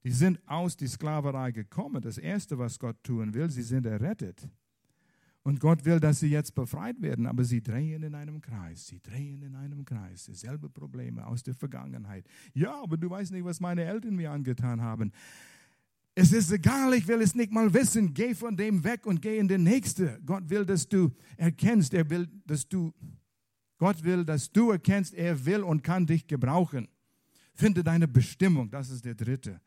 Die 0.04 0.12
sind 0.12 0.40
aus 0.48 0.78
der 0.78 0.88
Sklaverei 0.88 1.52
gekommen. 1.52 2.02
Das 2.02 2.18
Erste, 2.18 2.58
was 2.58 2.80
Gott 2.80 3.04
tun 3.04 3.34
will, 3.34 3.50
sie 3.50 3.64
sind 3.64 3.86
errettet. 3.86 4.48
Und 5.48 5.62
Gott 5.62 5.86
will, 5.86 6.02
dass 6.02 6.20
sie 6.20 6.28
jetzt 6.28 6.56
befreit 6.56 7.02
werden, 7.02 7.26
aber 7.26 7.46
sie 7.46 7.64
drehen 7.64 8.04
in 8.04 8.16
einem 8.16 8.42
Kreis. 8.42 8.88
Sie 8.88 9.00
drehen 9.00 9.42
in 9.44 9.56
einem 9.56 9.86
Kreis. 9.86 10.26
Dieselbe 10.26 10.70
Probleme 10.70 11.26
aus 11.26 11.42
der 11.42 11.54
Vergangenheit. 11.54 12.26
Ja, 12.54 12.84
aber 12.84 12.98
du 12.98 13.10
weißt 13.10 13.32
nicht, 13.32 13.46
was 13.46 13.62
meine 13.62 13.86
Eltern 13.86 14.18
mir 14.18 14.30
angetan 14.30 14.82
haben. 14.82 15.14
Es 16.16 16.34
ist 16.34 16.52
egal, 16.52 16.94
ich 16.96 17.08
will 17.08 17.22
es 17.22 17.34
nicht 17.34 17.54
mal 17.54 17.74
wissen. 17.74 18.14
Geh 18.14 18.36
von 18.36 18.58
dem 18.58 18.84
weg 18.84 19.06
und 19.06 19.22
geh 19.22 19.38
in 19.38 19.48
den 19.48 19.64
nächsten. 19.64 20.18
Gott 20.26 20.50
will, 20.50 20.66
dass 20.66 20.90
du 20.90 21.12
erkennst. 21.38 21.94
Er 21.94 22.10
will, 22.10 22.28
dass 22.46 22.68
du, 22.68 22.92
Gott 23.78 24.04
will, 24.04 24.26
dass 24.26 24.52
du 24.52 24.72
erkennst, 24.72 25.14
er 25.14 25.46
will 25.46 25.62
und 25.62 25.82
kann 25.82 26.06
dich 26.06 26.28
gebrauchen. 26.28 26.90
Finde 27.54 27.86
deine 27.86 28.10
Bestimmung. 28.10 28.70
Das 28.70 28.90
ist 28.90 29.06
der 29.06 29.16
dritte. 29.16 29.62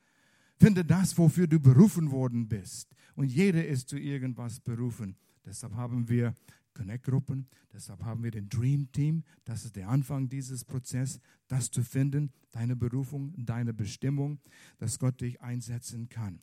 Finde 0.60 0.84
das, 0.84 1.16
wofür 1.16 1.46
du 1.46 1.58
berufen 1.58 2.10
worden 2.10 2.46
bist. 2.46 2.94
Und 3.14 3.32
jeder 3.32 3.66
ist 3.66 3.88
zu 3.88 3.96
irgendwas 3.96 4.60
berufen. 4.60 5.16
Deshalb 5.42 5.74
haben 5.74 6.06
wir 6.10 6.36
Connect-Gruppen, 6.74 7.48
deshalb 7.72 8.04
haben 8.04 8.22
wir 8.22 8.30
den 8.30 8.50
Dream 8.50 8.92
Team. 8.92 9.24
Das 9.44 9.64
ist 9.64 9.74
der 9.76 9.88
Anfang 9.88 10.28
dieses 10.28 10.66
Prozesses, 10.66 11.18
das 11.48 11.70
zu 11.70 11.82
finden, 11.82 12.30
deine 12.50 12.76
Berufung, 12.76 13.32
deine 13.38 13.72
Bestimmung, 13.72 14.38
dass 14.76 14.98
Gott 14.98 15.22
dich 15.22 15.40
einsetzen 15.40 16.10
kann. 16.10 16.42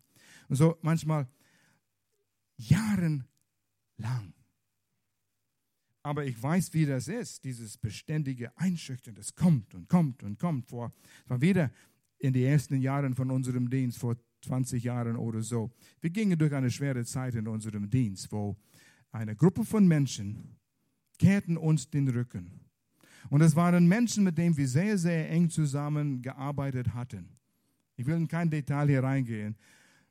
Und 0.49 0.55
so 0.55 0.77
manchmal 0.81 1.27
jahrelang. 2.57 3.23
Aber 6.01 6.25
ich 6.25 6.41
weiß, 6.41 6.73
wie 6.73 6.87
das 6.87 7.07
ist, 7.07 7.43
dieses 7.43 7.77
beständige 7.77 8.57
Einschüchtern, 8.57 9.13
das 9.13 9.35
kommt 9.35 9.75
und 9.75 9.89
kommt 9.89 10.23
und 10.23 10.39
kommt 10.39 10.69
vor. 10.69 10.91
Es 11.23 11.29
war 11.29 11.41
wieder 11.41 11.71
in 12.19 12.33
den 12.33 12.43
ersten 12.43 12.81
Jahren 12.81 13.15
von 13.15 13.31
unserem 13.31 13.69
Dienst, 13.69 13.97
vor 13.97 14.15
20 14.41 14.83
Jahren 14.83 15.15
oder 15.15 15.41
so. 15.41 15.71
Wir 16.01 16.09
gingen 16.09 16.37
durch 16.37 16.53
eine 16.53 16.71
schwere 16.71 17.03
Zeit 17.05 17.35
in 17.35 17.47
unserem 17.47 17.89
Dienst, 17.89 18.31
wo 18.31 18.55
eine 19.11 19.35
Gruppe 19.35 19.63
von 19.63 19.87
Menschen 19.87 20.55
kehrten 21.17 21.57
uns 21.57 21.89
den 21.89 22.07
Rücken. 22.07 22.59
Und 23.29 23.41
es 23.41 23.55
waren 23.55 23.87
Menschen, 23.87 24.23
mit 24.23 24.37
denen 24.37 24.55
wir 24.55 24.67
sehr, 24.67 24.97
sehr 24.97 25.29
eng 25.29 25.49
zusammengearbeitet 25.49 26.93
hatten. 26.93 27.37
Ich 27.95 28.05
will 28.05 28.15
in 28.15 28.27
kein 28.27 28.49
Detail 28.49 28.87
hier 28.87 29.03
reingehen. 29.03 29.55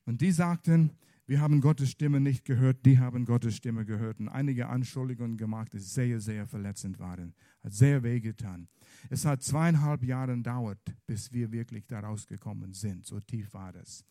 Und 0.04 0.20
die 0.20 0.32
sagten, 0.32 0.90
wir 1.26 1.40
haben 1.40 1.60
Gottes 1.60 1.90
Stimme 1.90 2.20
nicht 2.20 2.44
gehört, 2.44 2.86
die 2.86 2.98
haben 2.98 3.24
Gottes 3.24 3.56
Stimme 3.56 3.84
gehört 3.84 4.20
und 4.20 4.28
einige 4.28 4.68
Anschuldigungen 4.68 5.36
gemacht, 5.36 5.72
die 5.72 5.78
sehr, 5.78 6.20
sehr 6.20 6.46
verletzend 6.46 7.00
waren. 7.00 7.34
Hat 7.64 7.72
sehr 7.72 8.02
wehgetan. 8.02 8.68
Es 9.10 9.24
hat 9.24 9.42
zweieinhalb 9.42 10.04
Jahre 10.04 10.36
gedauert, 10.36 10.78
bis 11.06 11.32
wir 11.32 11.50
wirklich 11.50 11.86
da 11.86 12.00
rausgekommen 12.00 12.72
sind. 12.72 13.06
So 13.06 13.18
tief 13.18 13.52
war 13.54 13.72
das. 13.72 14.04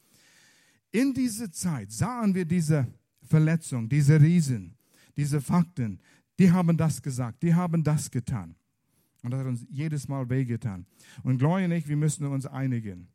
In 0.92 1.14
dieser 1.14 1.52
Zeit 1.52 1.92
sahen 1.92 2.36
wir 2.36 2.46
diese 2.46 2.88
Verletzung, 3.24 3.88
diese 3.88 4.20
Riesen, 4.20 4.76
diese 5.16 5.40
Fakten, 5.40 6.00
die 6.38 6.52
haben 6.52 6.76
das 6.76 7.02
gesagt, 7.02 7.44
die 7.44 7.54
haben 7.54 7.84
das 7.84 8.12
getan. 8.12 8.56
Und 9.24 9.32
das 9.32 9.40
hat 9.40 9.48
uns 9.48 9.66
jedes 9.70 10.08
Mal 10.08 10.30
wehgetan. 10.30 10.86
Und 11.24 11.38
Gloria 11.38 11.66
und 11.66 11.72
ich, 11.72 11.88
wir 11.88 11.98
müssen 11.98 12.26
uns 12.28 12.46
einigen. 12.46 13.08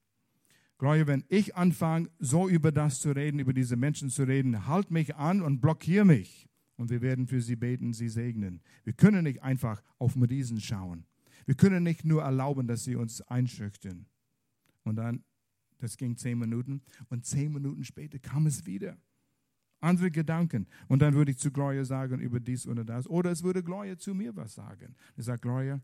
Gloria, 0.80 1.06
wenn 1.06 1.24
ich 1.28 1.56
anfange, 1.56 2.08
so 2.20 2.48
über 2.48 2.72
das 2.72 3.00
zu 3.00 3.10
reden, 3.10 3.38
über 3.38 3.52
diese 3.52 3.76
Menschen 3.76 4.08
zu 4.08 4.22
reden, 4.22 4.66
halt 4.66 4.90
mich 4.90 5.14
an 5.14 5.42
und 5.42 5.60
blockiere 5.60 6.06
mich. 6.06 6.48
Und 6.76 6.88
wir 6.88 7.02
werden 7.02 7.26
für 7.26 7.42
sie 7.42 7.54
beten, 7.54 7.92
sie 7.92 8.08
segnen. 8.08 8.62
Wir 8.84 8.94
können 8.94 9.24
nicht 9.24 9.42
einfach 9.42 9.82
auf 9.98 10.16
Riesen 10.16 10.58
schauen. 10.58 11.04
Wir 11.44 11.54
können 11.54 11.82
nicht 11.82 12.06
nur 12.06 12.22
erlauben, 12.22 12.66
dass 12.66 12.84
sie 12.84 12.96
uns 12.96 13.20
einschüchtern. 13.20 14.06
Und 14.82 14.96
dann, 14.96 15.22
das 15.76 15.98
ging 15.98 16.16
zehn 16.16 16.38
Minuten. 16.38 16.80
Und 17.10 17.26
zehn 17.26 17.52
Minuten 17.52 17.84
später 17.84 18.18
kam 18.18 18.46
es 18.46 18.64
wieder 18.64 18.96
andere 19.80 20.10
Gedanken. 20.10 20.66
Und 20.88 21.02
dann 21.02 21.12
würde 21.12 21.32
ich 21.32 21.36
zu 21.36 21.50
Gloria 21.50 21.84
sagen 21.84 22.20
über 22.20 22.40
dies 22.40 22.66
oder 22.66 22.86
das. 22.86 23.06
Oder 23.06 23.32
es 23.32 23.42
würde 23.42 23.62
Gloria 23.62 23.98
zu 23.98 24.14
mir 24.14 24.34
was 24.34 24.54
sagen. 24.54 24.96
Ich 25.14 25.26
sage, 25.26 25.42
Gloria, 25.42 25.82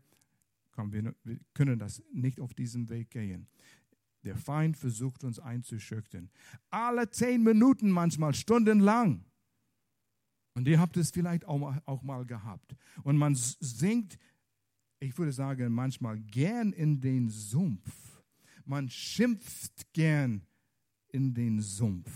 komm, 0.71 0.91
wir, 0.91 1.13
wir 1.23 1.37
können 1.53 1.77
das 1.77 2.01
nicht 2.11 2.39
auf 2.39 2.55
diesem 2.55 2.89
Weg 2.89 3.11
gehen. 3.11 3.45
Der 4.23 4.35
Feind 4.35 4.77
versucht 4.77 5.23
uns 5.23 5.39
einzuschüchtern. 5.39 6.29
Alle 6.69 7.09
zehn 7.09 7.43
Minuten, 7.43 7.89
manchmal 7.89 8.33
stundenlang. 8.33 9.25
Und 10.53 10.67
ihr 10.67 10.79
habt 10.79 10.97
es 10.97 11.11
vielleicht 11.11 11.45
auch 11.45 12.01
mal, 12.01 12.25
gehabt. 12.25 12.75
Und 13.03 13.17
man 13.17 13.35
singt, 13.35 14.17
ich 14.99 15.17
würde 15.17 15.31
sagen, 15.31 15.71
manchmal 15.71 16.19
gern 16.19 16.73
in 16.73 16.99
den 16.99 17.29
Sumpf. 17.29 18.23
Man 18.65 18.89
schimpft 18.89 19.93
gern 19.93 20.41
in 21.09 21.33
den 21.33 21.61
Sumpf. 21.61 22.11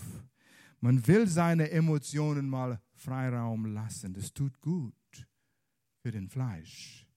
Man 0.80 1.06
will 1.08 1.28
seine 1.28 1.70
Emotionen 1.70 2.50
mal 2.50 2.82
Freiraum 2.94 3.68
lassen. 3.68 4.14
Das 4.14 4.34
tut 4.34 4.60
gut. 4.60 4.96
für 6.02 6.12
den 6.12 6.28
Fleisch, 6.28 7.08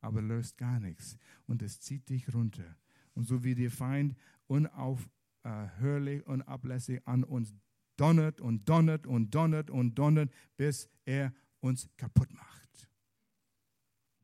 aber 0.00 0.22
löst 0.22 0.56
gar 0.56 0.80
nichts. 0.80 1.16
Und 1.46 1.62
es 1.62 1.80
zieht 1.80 2.08
dich 2.08 2.32
runter. 2.32 2.76
Und 3.14 3.24
so 3.24 3.44
wie 3.44 3.54
der 3.54 3.70
Feind 3.70 4.16
unaufhörlich, 4.46 6.26
unablässig 6.26 7.06
an 7.06 7.24
uns 7.24 7.54
donnert 7.96 8.40
und 8.40 8.68
donnert 8.68 9.06
und 9.06 9.30
donnert 9.30 9.70
und 9.70 9.94
donnert, 9.94 10.32
bis 10.56 10.88
er 11.04 11.32
uns 11.60 11.88
kaputt 11.96 12.32
macht. 12.32 12.88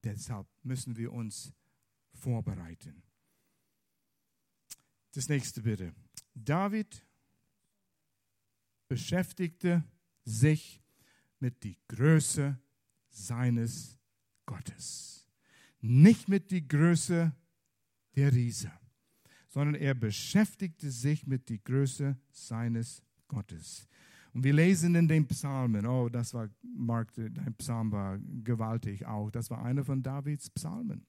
Deshalb 0.05 0.47
müssen 0.63 0.97
wir 0.97 1.13
uns 1.13 1.53
vorbereiten. 2.15 3.03
Das 5.13 5.29
nächste 5.29 5.63
bitte. 5.63 5.95
David 6.35 7.05
beschäftigte 8.89 9.85
sich 10.25 10.83
mit 11.41 11.63
der 11.65 11.75
Größe 11.89 12.59
seines 13.11 13.99
Gottes. 14.47 15.29
Nicht 15.81 16.29
mit 16.29 16.51
der 16.51 16.63
Größe 16.63 17.33
der 18.19 18.33
Riese, 18.33 18.71
sondern 19.47 19.77
er 19.77 19.95
beschäftigte 19.95 20.91
sich 20.91 21.27
mit 21.27 21.49
der 21.49 21.59
Größe 21.59 22.17
seines 22.33 23.03
Gottes. 23.29 23.87
Und 24.35 24.43
wir 24.43 24.53
lesen 24.53 24.95
in 24.97 25.07
den 25.07 25.27
Psalmen, 25.27 25.87
oh, 25.87 26.09
das 26.09 26.35
war, 26.35 26.49
Mark, 26.63 27.13
dein 27.15 27.55
Psalm 27.55 27.93
war 27.93 28.19
gewaltig 28.43 29.07
auch. 29.07 29.31
Das 29.31 29.51
war 29.51 29.65
einer 29.65 29.85
von 29.85 30.03
Davids 30.03 30.51
Psalmen, 30.51 31.07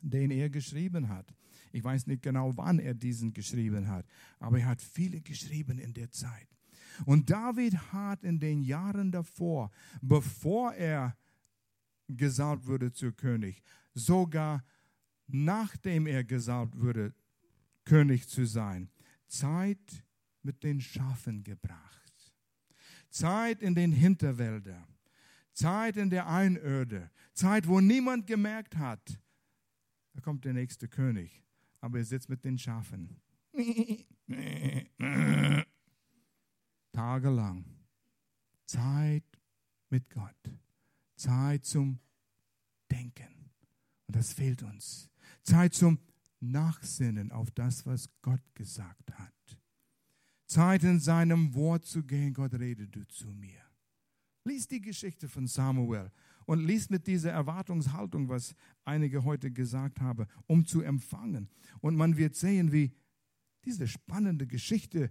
den 0.00 0.30
er 0.30 0.48
geschrieben 0.48 1.08
hat. 1.08 1.34
Ich 1.72 1.84
weiß 1.84 2.06
nicht 2.06 2.22
genau, 2.22 2.56
wann 2.56 2.78
er 2.78 2.94
diesen 2.94 3.34
geschrieben 3.34 3.88
hat, 3.88 4.06
aber 4.38 4.58
er 4.58 4.66
hat 4.66 4.80
viele 4.80 5.20
geschrieben 5.20 5.78
in 5.78 5.92
der 5.92 6.10
Zeit. 6.10 6.48
Und 7.04 7.28
David 7.28 7.76
hat 7.92 8.24
in 8.24 8.40
den 8.40 8.62
Jahren 8.62 9.12
davor, 9.12 9.70
bevor 10.00 10.72
er 10.72 11.14
gesalbt 12.08 12.66
wurde 12.66 12.90
zu 12.90 13.12
König, 13.12 13.62
sogar 13.92 14.64
nachdem 15.26 16.06
er 16.06 16.24
gesalbt 16.24 16.80
wurde, 16.80 17.14
König 17.84 18.28
zu 18.28 18.46
sein, 18.46 18.90
Zeit 19.26 20.04
mit 20.42 20.62
den 20.62 20.80
Schafen 20.80 21.44
gebracht. 21.44 22.34
Zeit 23.10 23.62
in 23.62 23.74
den 23.74 23.92
Hinterwäldern, 23.92 24.86
Zeit 25.52 25.96
in 25.96 26.10
der 26.10 26.28
Einöde, 26.28 27.10
Zeit, 27.32 27.66
wo 27.66 27.80
niemand 27.80 28.26
gemerkt 28.26 28.76
hat, 28.76 29.18
da 30.12 30.20
kommt 30.20 30.44
der 30.44 30.52
nächste 30.52 30.88
König, 30.88 31.42
aber 31.80 31.98
er 31.98 32.04
sitzt 32.04 32.28
mit 32.28 32.44
den 32.44 32.58
Schafen. 32.58 33.20
Tagelang. 36.92 37.64
Zeit 38.64 39.24
mit 39.90 40.10
Gott. 40.10 40.50
Zeit 41.14 41.64
zum 41.64 42.00
Denken. 42.90 43.50
Und 44.06 44.16
das 44.16 44.32
fehlt 44.32 44.62
uns. 44.62 45.10
Zeit 45.46 45.74
zum 45.74 45.98
Nachsinnen 46.40 47.30
auf 47.30 47.50
das, 47.52 47.86
was 47.86 48.08
Gott 48.20 48.42
gesagt 48.54 49.12
hat. 49.18 49.32
Zeit 50.46 50.82
in 50.84 51.00
seinem 51.00 51.54
Wort 51.54 51.84
zu 51.84 52.02
gehen. 52.02 52.34
Gott, 52.34 52.54
rede 52.54 52.86
du 52.88 53.06
zu 53.08 53.28
mir. 53.28 53.62
Lies 54.44 54.68
die 54.68 54.80
Geschichte 54.80 55.28
von 55.28 55.46
Samuel 55.46 56.10
und 56.46 56.64
lies 56.64 56.90
mit 56.90 57.06
dieser 57.06 57.32
Erwartungshaltung, 57.32 58.28
was 58.28 58.54
einige 58.84 59.24
heute 59.24 59.50
gesagt 59.50 60.00
haben, 60.00 60.26
um 60.46 60.64
zu 60.64 60.82
empfangen. 60.82 61.48
Und 61.80 61.96
man 61.96 62.16
wird 62.16 62.36
sehen, 62.36 62.70
wie 62.72 62.92
diese 63.64 63.88
spannende 63.88 64.46
Geschichte 64.46 65.10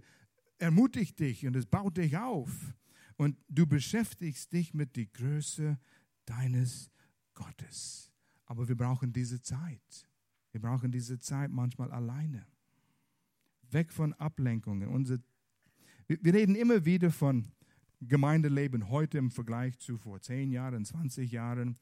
ermutigt 0.58 1.18
dich 1.18 1.46
und 1.46 1.56
es 1.56 1.66
baut 1.66 1.98
dich 1.98 2.16
auf. 2.16 2.74
Und 3.16 3.36
du 3.48 3.66
beschäftigst 3.66 4.52
dich 4.52 4.74
mit 4.74 4.96
der 4.96 5.06
Größe 5.06 5.78
deines 6.24 6.90
Gottes. 7.34 8.10
Aber 8.46 8.68
wir 8.68 8.76
brauchen 8.76 9.12
diese 9.12 9.40
Zeit. 9.42 10.08
Wir 10.56 10.62
brauchen 10.62 10.90
diese 10.90 11.18
Zeit 11.18 11.50
manchmal 11.50 11.92
alleine. 11.92 12.46
Weg 13.72 13.92
von 13.92 14.14
Ablenkungen. 14.14 14.88
Unsere, 14.88 15.20
wir 16.08 16.32
reden 16.32 16.54
immer 16.54 16.86
wieder 16.86 17.10
von 17.10 17.52
Gemeindeleben 18.00 18.88
heute 18.88 19.18
im 19.18 19.30
Vergleich 19.30 19.78
zu 19.78 19.98
vor 19.98 20.18
10 20.18 20.50
Jahren, 20.50 20.86
20 20.86 21.30
Jahren. 21.30 21.76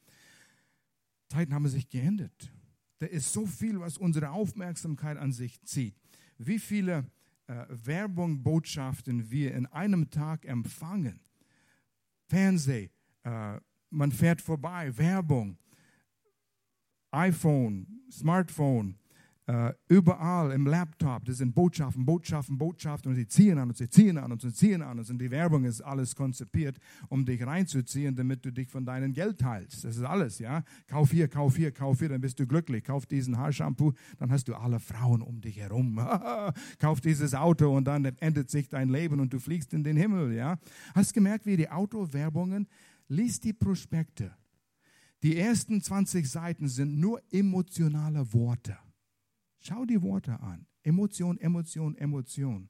Zeiten 1.29 1.55
haben 1.55 1.69
sich 1.69 1.89
geändert. 1.89 2.53
Da 2.99 3.07
ist 3.07 3.33
so 3.33 3.47
viel, 3.47 3.79
was 3.79 3.97
unsere 3.97 4.31
Aufmerksamkeit 4.31 5.19
an 5.19 5.31
sich 5.31 5.63
zieht. 5.63 5.95
Wie 6.39 6.59
viele 6.59 7.07
äh, 7.47 7.67
Werbung, 7.69 8.43
Botschaften 8.43 9.31
wir 9.31 9.55
in 9.55 9.67
einem 9.67 10.11
Tag 10.11 10.47
empfangen. 10.47 11.21
Fernseh, 12.27 12.91
äh, 13.23 13.61
man 13.91 14.11
fährt 14.11 14.41
vorbei, 14.41 14.99
Werbung, 14.99 15.59
iPhone, 17.13 17.94
Smartphone, 18.11 18.97
Uh, 19.47 19.73
überall 19.89 20.53
im 20.53 20.67
Laptop, 20.67 21.27
das 21.27 21.37
sind 21.37 21.55
Botschaften, 21.55 22.07
Botschaften, 22.07 22.57
Botschaften 22.57 23.11
und 23.11 23.17
sie 23.17 23.27
ziehen 23.27 23.59
an 23.59 23.69
uns, 23.69 23.77
sie 23.77 23.91
ziehen 23.91 24.17
an 24.17 24.33
und 24.33 24.41
ziehen 24.41 24.81
an 24.81 24.99
und 24.99 25.19
die 25.21 25.31
Werbung 25.31 25.67
ist 25.67 25.83
alles 25.83 26.17
konzipiert, 26.17 26.79
um 27.11 27.27
dich 27.27 27.47
reinzuziehen, 27.47 28.17
damit 28.17 28.47
du 28.47 28.53
dich 28.53 28.71
von 28.71 28.87
deinem 28.87 29.13
Geld 29.13 29.41
teilst. 29.41 29.85
Das 29.85 29.99
ist 29.99 30.03
alles, 30.03 30.39
ja. 30.39 30.65
Kauf 30.87 31.11
hier, 31.11 31.29
kauf 31.29 31.57
hier, 31.57 31.73
kauf 31.73 31.99
hier, 31.99 32.09
dann 32.09 32.23
bist 32.23 32.41
du 32.41 32.47
glücklich. 32.47 32.85
Kauf 32.85 33.05
diesen 33.05 33.37
Haarshampoo, 33.37 33.93
dann 34.17 34.31
hast 34.31 34.49
du 34.49 34.55
alle 34.55 34.81
Frauen 34.81 35.21
um 35.21 35.43
dich 35.43 35.59
herum. 35.59 36.01
kauf 36.79 37.03
dieses 37.03 37.35
Auto 37.35 37.77
und 37.77 37.85
dann 37.85 38.07
endet 38.07 38.49
sich 38.49 38.71
dein 38.71 38.89
Leben 38.89 39.21
und 39.21 39.35
du 39.35 39.39
fliegst 39.39 39.75
in 39.75 39.85
den 39.85 39.99
Himmel, 39.99 40.33
ja. 40.33 40.57
Hast 40.95 41.13
gemerkt, 41.13 41.45
wie 41.45 41.59
die 41.59 41.69
Autowerbungen, 41.69 42.67
liest 43.09 43.45
die 43.45 43.53
Prospekte. 43.53 44.35
Die 45.23 45.39
ersten 45.39 45.81
20 45.81 46.29
Seiten 46.29 46.69
sind 46.69 46.99
nur 46.99 47.23
emotionale 47.33 48.33
Worte. 48.33 48.77
Schau 49.61 49.85
die 49.87 50.03
Worte 50.03 50.39
an. 50.41 50.67
Emotion, 50.83 51.39
Emotion, 51.39 51.97
Emotion. 51.97 52.69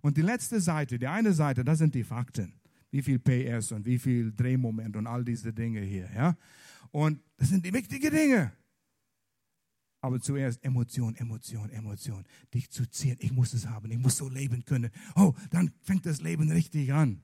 Und 0.00 0.16
die 0.16 0.22
letzte 0.22 0.60
Seite, 0.60 0.98
die 0.98 1.06
eine 1.06 1.32
Seite, 1.32 1.64
das 1.64 1.78
sind 1.78 1.94
die 1.94 2.04
Fakten. 2.04 2.60
Wie 2.90 3.02
viel 3.02 3.18
PS 3.18 3.72
und 3.72 3.84
wie 3.86 3.98
viel 3.98 4.32
Drehmoment 4.32 4.96
und 4.96 5.06
all 5.06 5.24
diese 5.24 5.52
Dinge 5.52 5.80
hier. 5.80 6.10
Ja? 6.14 6.36
Und 6.90 7.20
das 7.36 7.48
sind 7.48 7.64
die 7.64 7.72
wichtigen 7.72 8.10
Dinge. 8.10 8.52
Aber 10.00 10.20
zuerst 10.20 10.62
Emotion, 10.64 11.16
Emotion, 11.16 11.70
Emotion. 11.70 12.24
Dich 12.54 12.70
zu 12.70 12.88
ziehen. 12.88 13.16
Ich 13.20 13.32
muss 13.32 13.52
es 13.52 13.66
haben. 13.66 13.90
Ich 13.90 13.98
muss 13.98 14.16
so 14.16 14.28
leben 14.28 14.64
können. 14.64 14.90
Oh, 15.16 15.34
dann 15.50 15.72
fängt 15.82 16.06
das 16.06 16.20
Leben 16.20 16.50
richtig 16.50 16.92
an. 16.92 17.22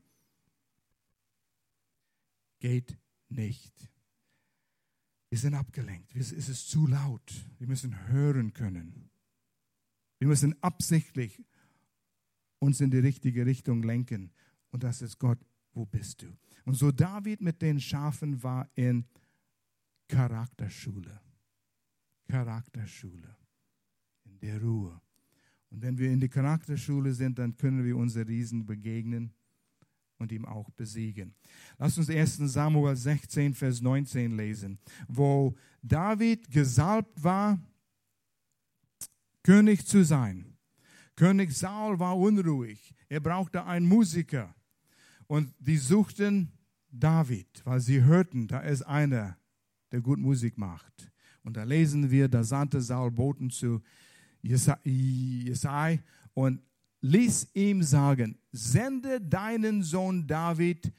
Geht 2.58 2.98
nicht. 3.28 3.72
Wir 5.34 5.40
sind 5.40 5.54
abgelenkt. 5.54 6.14
Es 6.14 6.30
ist 6.30 6.70
zu 6.70 6.86
laut. 6.86 7.32
Wir 7.58 7.66
müssen 7.66 8.06
hören 8.06 8.52
können. 8.52 9.10
Wir 10.20 10.28
müssen 10.28 10.54
absichtlich 10.62 11.42
uns 12.60 12.80
in 12.80 12.92
die 12.92 13.00
richtige 13.00 13.44
Richtung 13.44 13.82
lenken. 13.82 14.30
Und 14.70 14.84
das 14.84 15.02
ist 15.02 15.18
Gott, 15.18 15.44
wo 15.72 15.86
bist 15.86 16.22
du? 16.22 16.26
Und 16.64 16.74
so 16.74 16.92
David 16.92 17.40
mit 17.40 17.60
den 17.62 17.80
Schafen 17.80 18.44
war 18.44 18.70
in 18.76 19.06
Charakterschule. 20.06 21.20
Charakterschule. 22.28 23.36
In 24.26 24.38
der 24.38 24.62
Ruhe. 24.62 25.00
Und 25.70 25.82
wenn 25.82 25.98
wir 25.98 26.12
in 26.12 26.20
die 26.20 26.28
Charakterschule 26.28 27.12
sind, 27.12 27.40
dann 27.40 27.56
können 27.56 27.84
wir 27.84 27.96
unsere 27.96 28.28
Riesen 28.28 28.66
begegnen 28.66 29.34
und 30.18 30.32
ihm 30.32 30.44
auch 30.44 30.70
besiegen. 30.70 31.34
Lass 31.78 31.98
uns 31.98 32.08
1 32.08 32.36
Samuel 32.52 32.96
16, 32.96 33.54
Vers 33.54 33.80
19 33.80 34.36
lesen, 34.36 34.78
wo 35.08 35.54
David 35.82 36.50
gesalbt 36.50 37.22
war, 37.22 37.60
König 39.42 39.86
zu 39.86 40.04
sein. 40.04 40.56
König 41.16 41.52
Saul 41.52 41.98
war 41.98 42.18
unruhig. 42.18 42.94
Er 43.08 43.20
brauchte 43.20 43.64
einen 43.64 43.86
Musiker. 43.86 44.54
Und 45.26 45.54
die 45.58 45.76
suchten 45.76 46.50
David, 46.90 47.48
weil 47.64 47.80
sie 47.80 48.02
hörten, 48.02 48.48
da 48.48 48.60
ist 48.60 48.82
einer, 48.82 49.36
der 49.92 50.00
gut 50.00 50.18
Musik 50.18 50.58
macht. 50.58 51.12
Und 51.42 51.56
da 51.56 51.64
lesen 51.64 52.10
wir, 52.10 52.28
da 52.28 52.42
sandte 52.42 52.80
Saul 52.80 53.10
Boten 53.10 53.50
zu 53.50 53.82
Jesai 54.42 56.02
und 56.32 56.60
ließ 57.04 57.50
ihm 57.52 57.82
sagen, 57.82 58.38
sende 58.50 59.20
deinen 59.20 59.82
Sohn 59.82 60.26
David, 60.26 60.90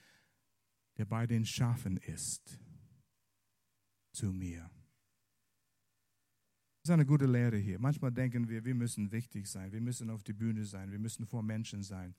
der 0.97 1.05
bei 1.05 1.25
den 1.25 1.43
Schafen 1.43 1.97
ist, 1.97 2.59
zu 4.11 4.27
mir. 4.27 4.69
Das 6.83 6.89
ist 6.89 6.93
eine 6.93 7.07
gute 7.07 7.25
Lehre 7.25 7.57
hier. 7.57 7.79
Manchmal 7.79 8.11
denken 8.11 8.47
wir, 8.47 8.63
wir 8.63 8.75
müssen 8.75 9.11
wichtig 9.11 9.47
sein, 9.47 9.71
wir 9.71 9.81
müssen 9.81 10.11
auf 10.11 10.23
die 10.23 10.33
Bühne 10.33 10.63
sein, 10.63 10.91
wir 10.91 10.99
müssen 10.99 11.25
vor 11.25 11.41
Menschen 11.41 11.81
sein. 11.81 12.13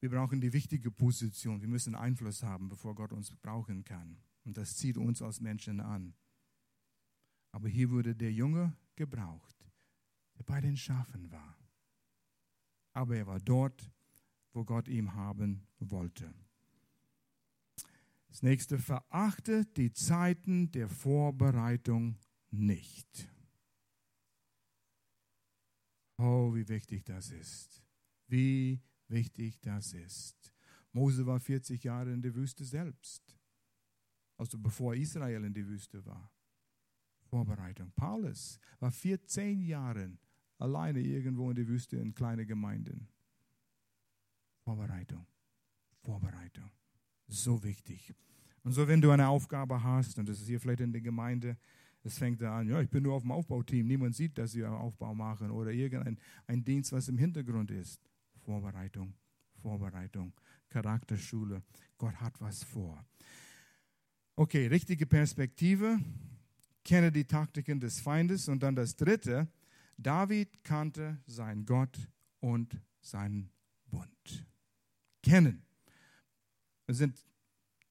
Wir 0.00 0.10
brauchen 0.10 0.40
die 0.40 0.52
wichtige 0.52 0.90
Position, 0.90 1.60
wir 1.60 1.68
müssen 1.68 1.94
Einfluss 1.94 2.42
haben, 2.42 2.68
bevor 2.68 2.96
Gott 2.96 3.12
uns 3.12 3.30
brauchen 3.36 3.84
kann. 3.84 4.18
Und 4.44 4.56
das 4.56 4.76
zieht 4.76 4.96
uns 4.96 5.22
als 5.22 5.40
Menschen 5.40 5.78
an. 5.78 6.14
Aber 7.52 7.68
hier 7.68 7.90
wurde 7.90 8.16
der 8.16 8.32
Junge 8.32 8.76
gebraucht, 8.96 9.64
der 10.36 10.42
bei 10.42 10.60
den 10.60 10.76
Schafen 10.76 11.30
war 11.30 11.63
aber 12.94 13.16
er 13.16 13.26
war 13.26 13.40
dort, 13.40 13.90
wo 14.52 14.64
Gott 14.64 14.88
ihn 14.88 15.14
haben 15.14 15.66
wollte. 15.80 16.32
Das 18.28 18.42
nächste, 18.42 18.78
verachte 18.78 19.66
die 19.76 19.92
Zeiten 19.92 20.70
der 20.70 20.88
Vorbereitung 20.88 22.16
nicht. 22.50 23.28
Oh, 26.16 26.54
wie 26.54 26.68
wichtig 26.68 27.04
das 27.04 27.30
ist. 27.30 27.82
Wie 28.28 28.80
wichtig 29.08 29.60
das 29.60 29.92
ist. 29.92 30.52
Mose 30.92 31.26
war 31.26 31.40
40 31.40 31.82
Jahre 31.84 32.12
in 32.12 32.22
der 32.22 32.34
Wüste 32.34 32.64
selbst. 32.64 33.36
Also 34.36 34.58
bevor 34.58 34.94
Israel 34.94 35.44
in 35.44 35.54
die 35.54 35.66
Wüste 35.66 36.04
war. 36.04 36.32
Vorbereitung. 37.26 37.92
Paulus 37.92 38.58
war 38.78 38.92
14 38.92 39.60
Jahre 39.62 40.16
alleine 40.64 41.00
irgendwo 41.00 41.50
in 41.50 41.56
der 41.56 41.68
Wüste 41.68 41.96
in 41.96 42.14
kleine 42.14 42.46
Gemeinden. 42.46 43.08
Vorbereitung. 44.64 45.26
Vorbereitung. 46.02 46.70
So 47.28 47.62
wichtig. 47.62 48.12
Und 48.64 48.72
so, 48.72 48.88
wenn 48.88 49.00
du 49.00 49.10
eine 49.10 49.28
Aufgabe 49.28 49.82
hast, 49.82 50.18
und 50.18 50.28
das 50.28 50.40
ist 50.40 50.48
hier 50.48 50.58
vielleicht 50.58 50.80
in 50.80 50.92
der 50.92 51.02
Gemeinde, 51.02 51.56
es 52.02 52.18
fängt 52.18 52.40
da 52.40 52.58
an, 52.58 52.68
ja, 52.68 52.80
ich 52.80 52.90
bin 52.90 53.02
nur 53.02 53.14
auf 53.14 53.22
dem 53.22 53.32
Aufbauteam, 53.32 53.86
niemand 53.86 54.14
sieht, 54.14 54.36
dass 54.36 54.54
wir 54.54 54.70
Aufbau 54.70 55.14
machen 55.14 55.50
oder 55.50 55.70
irgendein 55.70 56.18
ein 56.46 56.64
Dienst, 56.64 56.92
was 56.92 57.08
im 57.08 57.18
Hintergrund 57.18 57.70
ist. 57.70 58.00
Vorbereitung, 58.44 59.14
Vorbereitung, 59.62 60.32
Charakterschule. 60.68 61.62
Gott 61.96 62.14
hat 62.16 62.40
was 62.40 62.62
vor. 62.62 63.04
Okay, 64.36 64.66
richtige 64.66 65.06
Perspektive. 65.06 65.98
Kenne 66.84 67.10
die 67.10 67.24
Taktiken 67.24 67.80
des 67.80 68.00
Feindes. 68.00 68.48
Und 68.48 68.62
dann 68.62 68.74
das 68.74 68.96
dritte. 68.96 69.48
David 69.96 70.64
kannte 70.64 71.18
seinen 71.26 71.64
Gott 71.66 72.08
und 72.40 72.80
seinen 73.00 73.50
Bund. 73.90 74.46
Kennen. 75.22 75.64
Es 76.86 76.98
sind 76.98 77.24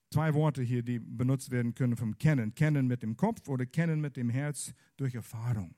zwei 0.10 0.34
Worte 0.34 0.62
hier, 0.62 0.84
die 0.84 1.00
benutzt 1.00 1.50
werden 1.50 1.74
können 1.74 1.98
vom 1.98 2.18
Kennen. 2.18 2.54
Kennen 2.54 2.88
mit 2.88 3.04
dem 3.04 3.18
Kopf 3.18 3.48
oder 3.48 3.66
Kennen 3.66 4.02
mit 4.02 4.18
dem 4.18 4.30
Herz 4.30 4.74
durch 4.98 5.16
Erfahrung. 5.16 5.76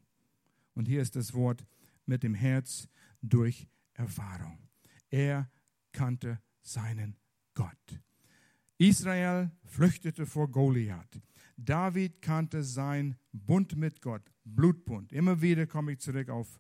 Und 0.74 0.88
hier 0.88 1.02
ist 1.02 1.16
das 1.16 1.34
Wort 1.34 1.66
mit 2.06 2.24
dem 2.24 2.34
Herz 2.34 2.88
durch 3.22 3.68
Erfahrung. 3.94 4.60
Er 5.10 5.50
kannte 5.94 6.42
seinen 6.62 7.16
Gott. 7.54 8.02
Israel 8.78 9.52
flüchtete 9.64 10.26
vor 10.26 10.52
Goliath. 10.52 11.22
David 11.58 12.22
kannte 12.22 12.64
sein 12.64 13.16
Bund 13.32 13.76
mit 13.76 14.02
Gott, 14.02 14.32
Blutbund. 14.44 15.12
Immer 15.14 15.42
wieder 15.42 15.68
komme 15.68 15.94
ich 15.94 16.00
zurück 16.00 16.30
auf 16.30 16.60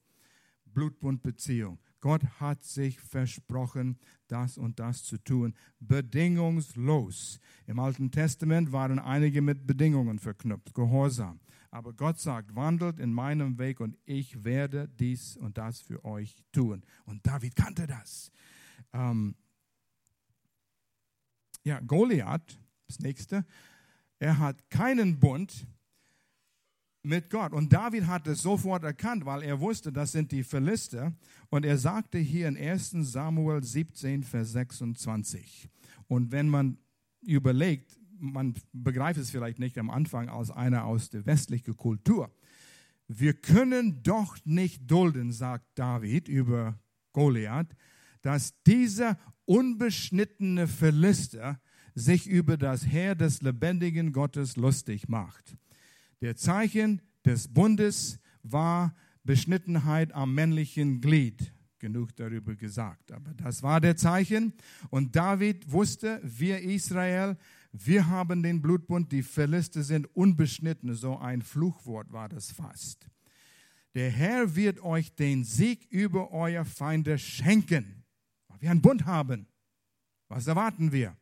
Blutbundbeziehung. 0.66 1.80
Gott 2.00 2.24
hat 2.40 2.64
sich 2.64 3.00
versprochen, 3.00 3.98
das 4.28 4.58
und 4.58 4.80
das 4.80 5.04
zu 5.04 5.18
tun, 5.18 5.56
bedingungslos. 5.80 7.40
Im 7.66 7.80
Alten 7.80 8.12
Testament 8.12 8.72
waren 8.72 9.00
einige 9.00 9.42
mit 9.42 9.66
Bedingungen 9.66 10.20
verknüpft, 10.20 10.74
Gehorsam. 10.76 11.40
Aber 11.72 11.94
Gott 11.94 12.20
sagt, 12.20 12.56
wandelt 12.56 13.00
in 13.00 13.12
meinem 13.12 13.58
Weg 13.58 13.80
und 13.80 13.98
ich 14.06 14.44
werde 14.44 14.88
dies 14.88 15.36
und 15.36 15.58
das 15.58 15.82
für 15.82 16.06
euch 16.06 16.36
tun. 16.52 16.84
Und 17.06 17.26
David 17.26 17.56
kannte 17.56 17.88
das. 17.88 18.32
Ähm 18.94 19.36
ja, 21.64 21.80
Goliath, 21.80 22.60
das 22.88 23.00
nächste, 23.00 23.46
er 24.26 24.40
hat 24.40 24.72
keinen 24.72 25.20
Bund 25.20 25.68
mit 27.04 27.30
Gott. 27.30 27.54
Und 27.54 27.72
David 27.72 28.08
hat 28.08 28.26
es 28.26 28.42
sofort 28.42 28.84
erkannt, 28.84 29.24
weil 29.24 29.44
er 29.44 29.60
wusste, 29.60 29.94
das 29.94 30.14
sind 30.14 30.32
die 30.32 30.44
Philister. 30.44 31.14
Und 31.52 31.64
er 31.64 31.78
sagte 31.78 32.18
hier 32.18 32.48
in 32.48 32.58
1 32.58 32.90
Samuel 33.02 33.64
17, 33.64 34.24
Vers 34.24 34.54
26. 34.54 35.70
Und 36.08 36.32
wenn 36.32 36.50
man 36.50 36.80
überlegt, 37.22 38.00
man 38.18 38.56
begreift 38.74 39.20
es 39.20 39.30
vielleicht 39.30 39.60
nicht 39.60 39.78
am 39.78 39.92
Anfang 39.92 40.28
als 40.28 40.50
einer 40.50 40.86
aus 40.86 41.12
der 41.12 41.28
westlichen 41.28 41.78
Kultur. 41.78 42.34
Wir 43.08 43.36
können 43.36 44.02
doch 44.02 44.38
nicht 44.44 44.90
dulden, 44.90 45.34
sagt 45.34 45.78
David 45.78 46.28
über 46.28 46.80
Goliath, 47.14 47.76
dass 48.24 48.60
dieser 48.64 49.20
unbeschnittene 49.46 50.68
Philister 50.68 51.60
sich 51.96 52.28
über 52.28 52.58
das 52.58 52.86
Heer 52.86 53.16
des 53.16 53.42
lebendigen 53.42 54.12
Gottes 54.12 54.58
lustig 54.58 55.08
macht. 55.08 55.58
Der 56.22 56.36
Zeichen 56.36 57.02
des 57.26 57.48
Bundes 57.48 58.20
war 58.44 58.94
Beschnittenheit 59.24 60.14
am 60.14 60.36
männlichen 60.36 61.02
Glied. 61.02 61.54
Genug 61.80 62.16
darüber 62.16 62.56
gesagt. 62.56 63.12
Aber 63.12 63.34
das 63.34 63.64
war 63.64 63.82
der 63.82 63.96
Zeichen. 63.96 64.54
Und 64.90 65.16
David 65.16 65.72
wusste, 65.72 66.20
wir 66.24 66.62
Israel, 66.62 67.38
wir 67.72 68.08
haben 68.08 68.44
den 68.44 68.62
Blutbund, 68.62 69.12
die 69.12 69.24
Philister 69.24 69.84
sind 69.84 70.08
unbeschnitten. 70.16 70.94
So 70.96 71.18
ein 71.18 71.42
Fluchwort 71.42 72.12
war 72.12 72.30
das 72.30 72.52
fast. 72.52 73.08
Der 73.94 74.10
Herr 74.10 74.56
wird 74.56 74.82
euch 74.84 75.16
den 75.16 75.44
Sieg 75.44 75.86
über 75.90 76.32
euer 76.32 76.66
Feinde 76.66 77.18
schenken. 77.18 78.04
Weil 78.48 78.62
wir 78.62 78.72
einen 78.72 78.82
Bund 78.82 79.06
haben. 79.06 79.48
Was 80.28 80.48
erwarten 80.48 80.92
wir? 80.92 81.16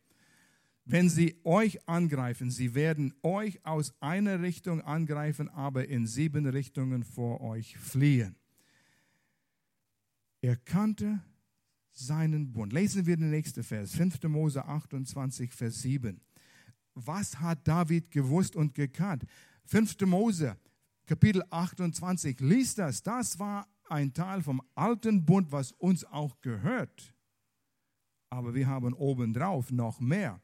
Wenn 0.86 1.10
sie 1.10 1.40
euch 1.44 1.88
angreifen, 1.88 2.52
sie 2.52 2.76
werden 2.76 3.14
euch 3.24 3.66
aus 3.66 3.94
einer 4.02 4.42
Richtung 4.42 4.82
angreifen, 4.82 5.50
aber 5.50 5.88
in 5.88 6.08
sieben 6.08 6.46
Richtungen 6.46 7.04
vor 7.04 7.42
euch 7.42 7.78
fliehen. 7.78 8.36
Er 10.42 10.58
kannte 10.58 11.22
seinen 11.92 12.52
Bund. 12.52 12.74
Lesen 12.74 13.06
wir 13.06 13.16
den 13.16 13.30
nächsten 13.30 13.64
Vers, 13.64 13.96
5. 13.96 14.24
Mose 14.24 14.66
28, 14.66 15.54
Vers 15.54 15.82
7. 15.84 16.20
Was 16.96 17.40
hat 17.40 17.66
David 17.68 18.12
gewusst 18.12 18.56
und 18.56 18.76
gekannt? 18.76 19.24
5. 19.66 20.02
Mose, 20.02 20.58
Kapitel 21.06 21.44
28, 21.50 22.40
liest 22.42 22.80
das. 22.80 23.02
Das 23.04 23.40
war 23.40 23.68
ein 23.90 24.14
Teil 24.14 24.42
vom 24.42 24.62
alten 24.76 25.24
Bund, 25.26 25.52
was 25.52 25.72
uns 25.74 26.04
auch 26.06 26.40
gehört. 26.42 27.14
Aber 28.30 28.54
wir 28.54 28.68
haben 28.68 28.94
obendrauf 28.94 29.72
noch 29.72 30.00
mehr. 30.00 30.42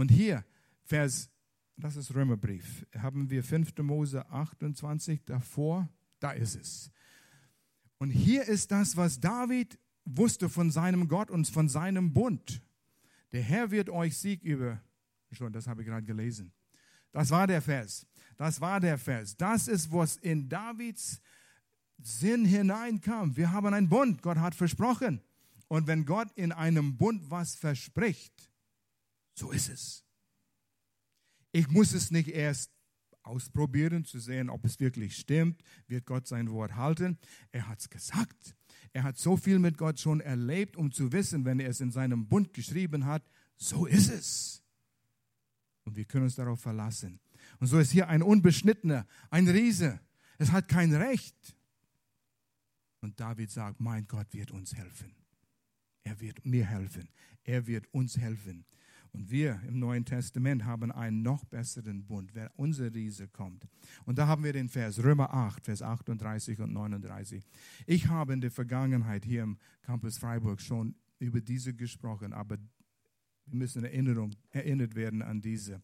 Und 0.00 0.10
hier, 0.10 0.46
Vers, 0.84 1.28
das 1.76 1.94
ist 1.94 2.14
Römerbrief, 2.14 2.86
haben 2.96 3.28
wir 3.28 3.44
5. 3.44 3.76
Mose 3.82 4.26
28 4.30 5.26
davor, 5.26 5.90
da 6.20 6.30
ist 6.30 6.56
es. 6.56 6.90
Und 7.98 8.08
hier 8.08 8.48
ist 8.48 8.70
das, 8.70 8.96
was 8.96 9.20
David 9.20 9.78
wusste 10.06 10.48
von 10.48 10.70
seinem 10.70 11.06
Gott 11.06 11.30
und 11.30 11.46
von 11.48 11.68
seinem 11.68 12.14
Bund. 12.14 12.62
Der 13.32 13.42
Herr 13.42 13.70
wird 13.70 13.90
euch 13.90 14.16
Sieg 14.16 14.42
über, 14.42 14.80
schon, 15.32 15.52
das 15.52 15.66
habe 15.66 15.82
ich 15.82 15.88
gerade 15.88 16.06
gelesen. 16.06 16.50
Das 17.12 17.28
war 17.28 17.46
der 17.46 17.60
Vers. 17.60 18.06
Das 18.38 18.58
war 18.58 18.80
der 18.80 18.96
Vers. 18.96 19.36
Das 19.36 19.68
ist, 19.68 19.92
was 19.92 20.16
in 20.16 20.48
Davids 20.48 21.20
Sinn 21.98 22.46
hineinkam. 22.46 23.36
Wir 23.36 23.52
haben 23.52 23.74
einen 23.74 23.90
Bund. 23.90 24.22
Gott 24.22 24.38
hat 24.38 24.54
versprochen. 24.54 25.20
Und 25.68 25.86
wenn 25.86 26.06
Gott 26.06 26.28
in 26.36 26.52
einem 26.52 26.96
Bund 26.96 27.30
was 27.30 27.54
verspricht, 27.54 28.49
so 29.40 29.50
ist 29.50 29.70
es. 29.70 30.04
Ich 31.50 31.68
muss 31.68 31.92
es 31.94 32.10
nicht 32.10 32.28
erst 32.28 32.70
ausprobieren, 33.22 34.04
zu 34.04 34.18
sehen, 34.18 34.50
ob 34.50 34.64
es 34.64 34.78
wirklich 34.80 35.16
stimmt. 35.16 35.62
Wird 35.88 36.06
Gott 36.06 36.26
sein 36.26 36.50
Wort 36.50 36.76
halten? 36.76 37.18
Er 37.50 37.66
hat 37.66 37.80
es 37.80 37.88
gesagt. 37.88 38.54
Er 38.92 39.02
hat 39.02 39.16
so 39.16 39.36
viel 39.36 39.58
mit 39.58 39.78
Gott 39.78 39.98
schon 39.98 40.20
erlebt, 40.20 40.76
um 40.76 40.92
zu 40.92 41.12
wissen, 41.12 41.44
wenn 41.44 41.58
er 41.58 41.70
es 41.70 41.80
in 41.80 41.90
seinem 41.90 42.28
Bund 42.28 42.52
geschrieben 42.52 43.06
hat, 43.06 43.28
so 43.56 43.86
ist 43.86 44.10
es. 44.10 44.62
Und 45.84 45.96
wir 45.96 46.04
können 46.04 46.24
uns 46.24 46.36
darauf 46.36 46.60
verlassen. 46.60 47.20
Und 47.58 47.66
so 47.66 47.78
ist 47.78 47.90
hier 47.90 48.08
ein 48.08 48.22
Unbeschnittener, 48.22 49.06
ein 49.30 49.48
Riese. 49.48 50.00
Es 50.38 50.52
hat 50.52 50.68
kein 50.68 50.94
Recht. 50.94 51.56
Und 53.00 53.18
David 53.18 53.50
sagt, 53.50 53.80
mein 53.80 54.06
Gott 54.06 54.32
wird 54.32 54.50
uns 54.50 54.74
helfen. 54.74 55.14
Er 56.02 56.20
wird 56.20 56.44
mir 56.44 56.66
helfen. 56.66 57.08
Er 57.44 57.66
wird 57.66 57.92
uns 57.92 58.18
helfen. 58.18 58.64
Und 59.12 59.30
wir 59.30 59.60
im 59.66 59.78
Neuen 59.78 60.04
Testament 60.04 60.64
haben 60.64 60.92
einen 60.92 61.22
noch 61.22 61.44
besseren 61.44 62.04
Bund, 62.04 62.30
wer 62.34 62.50
unser 62.56 62.94
Riese 62.94 63.26
kommt. 63.28 63.66
Und 64.04 64.18
da 64.18 64.26
haben 64.26 64.44
wir 64.44 64.52
den 64.52 64.68
Vers 64.68 65.02
Römer 65.02 65.34
8, 65.34 65.64
Vers 65.64 65.82
38 65.82 66.60
und 66.60 66.72
39. 66.72 67.44
Ich 67.86 68.06
habe 68.06 68.32
in 68.32 68.40
der 68.40 68.50
Vergangenheit 68.50 69.24
hier 69.24 69.42
im 69.42 69.58
Campus 69.82 70.18
Freiburg 70.18 70.60
schon 70.60 70.94
über 71.18 71.40
diese 71.40 71.74
gesprochen, 71.74 72.32
aber 72.32 72.56
wir 73.46 73.58
müssen 73.58 73.84
Erinnerung, 73.84 74.30
erinnert 74.50 74.94
werden 74.94 75.22
an 75.22 75.40
diese. 75.40 75.82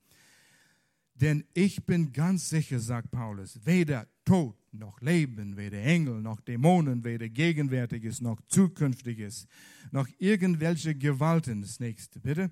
Denn 1.14 1.44
ich 1.54 1.84
bin 1.84 2.12
ganz 2.12 2.50
sicher, 2.50 2.78
sagt 2.78 3.10
Paulus, 3.10 3.58
weder 3.64 4.06
Tod 4.24 4.56
noch 4.72 5.00
Leben, 5.00 5.56
weder 5.56 5.82
Engel 5.82 6.20
noch 6.20 6.40
Dämonen, 6.40 7.04
weder 7.04 7.28
Gegenwärtiges 7.28 8.20
noch 8.20 8.40
Zukünftiges, 8.48 9.46
noch 9.90 10.06
irgendwelche 10.18 10.94
Gewalten, 10.94 11.62
das 11.62 11.80
nächste 11.80 12.20
bitte, 12.20 12.50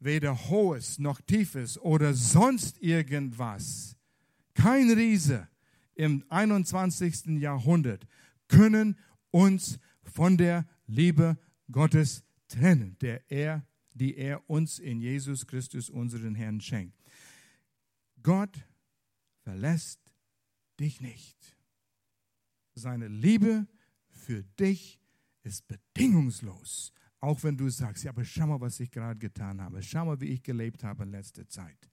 weder 0.00 0.48
hohes 0.48 0.98
noch 0.98 1.20
tiefes 1.20 1.78
oder 1.78 2.14
sonst 2.14 2.80
irgendwas, 2.80 3.96
kein 4.54 4.90
Riese 4.90 5.48
im 5.94 6.24
21. 6.28 7.40
Jahrhundert 7.40 8.06
können 8.48 8.96
uns 9.30 9.78
von 10.02 10.36
der 10.36 10.66
Liebe 10.86 11.36
Gottes 11.70 12.24
trennen, 12.48 12.96
der 13.00 13.22
er 13.30 13.64
die 13.98 14.16
er 14.16 14.48
uns 14.48 14.78
in 14.78 15.00
Jesus 15.00 15.46
Christus, 15.46 15.90
unseren 15.90 16.34
Herrn, 16.34 16.60
schenkt. 16.60 16.96
Gott 18.22 18.56
verlässt 19.42 20.00
dich 20.78 21.00
nicht. 21.00 21.56
Seine 22.74 23.08
Liebe 23.08 23.66
für 24.08 24.44
dich 24.58 25.00
ist 25.42 25.66
bedingungslos. 25.66 26.92
Auch 27.20 27.42
wenn 27.42 27.56
du 27.56 27.68
sagst, 27.68 28.04
ja, 28.04 28.10
aber 28.10 28.24
schau 28.24 28.46
mal, 28.46 28.60
was 28.60 28.78
ich 28.80 28.90
gerade 28.90 29.18
getan 29.18 29.60
habe. 29.60 29.82
Schau 29.82 30.04
mal, 30.04 30.20
wie 30.20 30.26
ich 30.26 30.42
gelebt 30.42 30.84
habe 30.84 31.02
in 31.02 31.10
letzter 31.10 31.48
Zeit. 31.48 31.90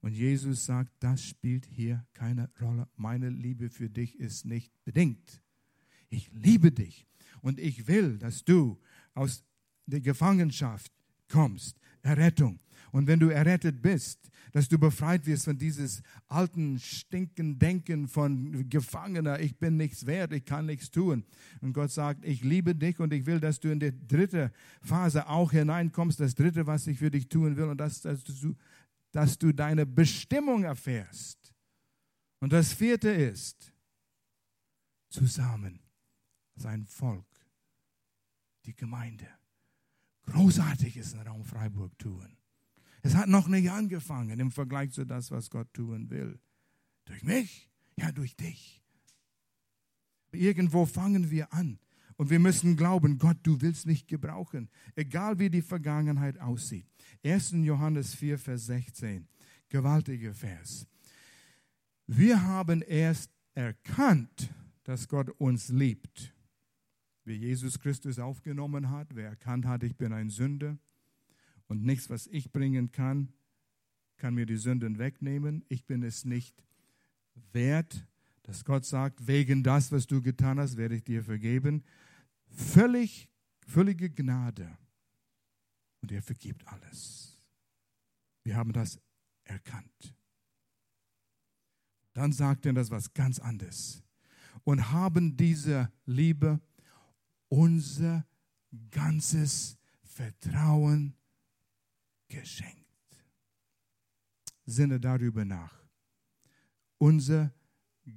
Und 0.00 0.12
Jesus 0.12 0.66
sagt, 0.66 0.92
das 1.00 1.24
spielt 1.24 1.66
hier 1.66 2.06
keine 2.12 2.50
Rolle. 2.60 2.86
Meine 2.96 3.30
Liebe 3.30 3.70
für 3.70 3.88
dich 3.88 4.18
ist 4.20 4.44
nicht 4.44 4.72
bedingt. 4.84 5.42
Ich 6.08 6.30
liebe 6.32 6.70
dich 6.70 7.06
und 7.40 7.58
ich 7.58 7.86
will, 7.88 8.18
dass 8.18 8.44
du 8.44 8.78
aus 9.14 9.44
der 9.86 10.00
Gefangenschaft 10.00 10.92
kommst. 11.28 11.78
Errettung. 12.02 12.60
Und 12.92 13.06
wenn 13.06 13.20
du 13.20 13.28
errettet 13.28 13.82
bist, 13.82 14.30
dass 14.52 14.68
du 14.68 14.78
befreit 14.78 15.26
wirst 15.26 15.44
von 15.44 15.58
dieses 15.58 16.02
alten, 16.28 16.78
stinken 16.78 17.58
Denken 17.58 18.08
von 18.08 18.68
Gefangener, 18.68 19.40
ich 19.40 19.56
bin 19.56 19.76
nichts 19.76 20.06
wert, 20.06 20.32
ich 20.32 20.44
kann 20.44 20.66
nichts 20.66 20.90
tun. 20.90 21.24
Und 21.60 21.72
Gott 21.72 21.90
sagt, 21.90 22.24
ich 22.24 22.42
liebe 22.42 22.74
dich 22.74 23.00
und 23.00 23.12
ich 23.12 23.26
will, 23.26 23.40
dass 23.40 23.60
du 23.60 23.70
in 23.70 23.80
die 23.80 23.92
dritte 24.06 24.52
Phase 24.80 25.28
auch 25.28 25.52
hineinkommst, 25.52 26.20
das 26.20 26.34
dritte, 26.34 26.66
was 26.66 26.86
ich 26.86 26.98
für 26.98 27.10
dich 27.10 27.28
tun 27.28 27.56
will, 27.56 27.64
und 27.64 27.78
das, 27.78 28.02
dass 28.02 28.24
du, 28.24 28.54
dass 29.12 29.38
du 29.38 29.52
deine 29.52 29.86
Bestimmung 29.86 30.64
erfährst. 30.64 31.54
Und 32.40 32.52
das 32.52 32.72
vierte 32.72 33.10
ist, 33.10 33.72
zusammen 35.10 35.80
sein 36.54 36.86
Volk, 36.86 37.26
die 38.66 38.74
Gemeinde. 38.74 39.26
Großartiges 40.26 41.14
in 41.14 41.20
Raum 41.20 41.44
Freiburg 41.44 41.98
tun. 41.98 42.37
Es 43.02 43.14
hat 43.14 43.28
noch 43.28 43.48
nicht 43.48 43.70
angefangen 43.70 44.40
im 44.40 44.50
Vergleich 44.50 44.92
zu 44.92 45.04
das, 45.04 45.30
was 45.30 45.50
Gott 45.50 45.72
tun 45.72 46.10
will. 46.10 46.38
Durch 47.04 47.22
mich? 47.22 47.70
Ja, 47.96 48.12
durch 48.12 48.36
dich. 48.36 48.82
Irgendwo 50.32 50.86
fangen 50.86 51.30
wir 51.30 51.52
an. 51.52 51.78
Und 52.16 52.30
wir 52.30 52.40
müssen 52.40 52.76
glauben, 52.76 53.18
Gott, 53.18 53.38
du 53.44 53.60
willst 53.60 53.86
mich 53.86 54.06
gebrauchen, 54.06 54.68
egal 54.96 55.38
wie 55.38 55.50
die 55.50 55.62
Vergangenheit 55.62 56.38
aussieht. 56.40 56.86
1. 57.24 57.52
Johannes 57.52 58.14
4, 58.14 58.38
Vers 58.38 58.66
16, 58.66 59.28
gewaltiger 59.68 60.34
Vers. 60.34 60.86
Wir 62.08 62.42
haben 62.42 62.82
erst 62.82 63.30
erkannt, 63.54 64.52
dass 64.82 65.06
Gott 65.06 65.30
uns 65.38 65.68
liebt. 65.68 66.34
Wie 67.24 67.34
Jesus 67.34 67.78
Christus 67.78 68.18
aufgenommen 68.18 68.90
hat, 68.90 69.14
wer 69.14 69.28
erkannt 69.28 69.66
hat, 69.66 69.84
ich 69.84 69.96
bin 69.96 70.12
ein 70.12 70.30
Sünder 70.30 70.76
und 71.68 71.84
nichts, 71.84 72.10
was 72.10 72.26
ich 72.26 72.50
bringen 72.50 72.90
kann, 72.92 73.32
kann 74.16 74.34
mir 74.34 74.46
die 74.46 74.56
Sünden 74.56 74.98
wegnehmen. 74.98 75.64
Ich 75.68 75.86
bin 75.86 76.02
es 76.02 76.24
nicht 76.24 76.64
wert, 77.52 78.06
dass 78.42 78.64
Gott 78.64 78.84
sagt, 78.84 79.26
wegen 79.26 79.62
das, 79.62 79.92
was 79.92 80.06
du 80.06 80.20
getan 80.20 80.58
hast, 80.58 80.76
werde 80.76 80.96
ich 80.96 81.04
dir 81.04 81.22
vergeben. 81.22 81.84
Völlig, 82.48 83.28
völlige 83.66 84.10
Gnade. 84.10 84.76
Und 86.00 86.12
er 86.12 86.22
vergibt 86.22 86.66
alles. 86.66 87.38
Wir 88.42 88.56
haben 88.56 88.72
das 88.72 88.98
erkannt. 89.44 90.14
Dann 92.14 92.32
sagt 92.32 92.66
er 92.66 92.72
das 92.72 92.90
was 92.90 93.12
ganz 93.12 93.38
anderes. 93.38 94.02
Und 94.64 94.90
haben 94.90 95.36
diese 95.36 95.92
Liebe 96.06 96.60
unser 97.48 98.26
ganzes 98.90 99.78
Vertrauen 100.02 101.17
geschenkt. 102.28 102.86
Sinne 104.64 105.00
darüber 105.00 105.44
nach. 105.44 105.82
Unser 106.98 107.52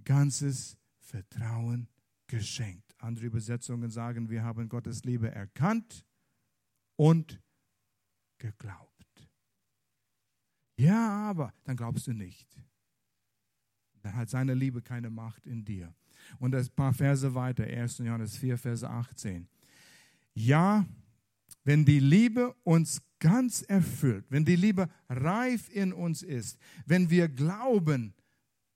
ganzes 0.04 0.78
Vertrauen 1.00 1.88
geschenkt. 2.28 2.94
Andere 3.00 3.26
Übersetzungen 3.26 3.90
sagen, 3.90 4.30
wir 4.30 4.44
haben 4.44 4.70
Gottes 4.70 5.04
Liebe 5.04 5.32
erkannt 5.32 6.06
und 6.96 7.42
geglaubt. 8.38 8.92
Ja, 10.78 11.30
aber 11.30 11.54
dann 11.64 11.76
glaubst 11.76 12.08
du 12.08 12.14
nicht. 12.14 12.62
Dann 14.02 14.16
hat 14.16 14.30
seine 14.30 14.54
Liebe 14.54 14.82
keine 14.82 15.10
Macht 15.10 15.46
in 15.46 15.64
dir. 15.64 15.94
Und 16.40 16.56
ein 16.56 16.70
paar 16.70 16.94
Verse 16.94 17.34
weiter, 17.36 17.64
1. 17.64 18.00
Johannes 18.00 18.38
4, 18.38 18.58
Verse 18.58 18.90
18. 18.90 19.48
Ja, 20.34 20.86
wenn 21.64 21.86
die 21.86 22.00
Liebe 22.00 22.54
uns 22.64 23.02
ganz 23.22 23.62
erfüllt, 23.62 24.26
wenn 24.30 24.44
die 24.44 24.58
Liebe 24.58 24.90
reif 25.08 25.70
in 25.70 25.94
uns 25.94 26.24
ist, 26.24 26.60
wenn 26.86 27.10
wir 27.10 27.30
glauben, 27.30 28.14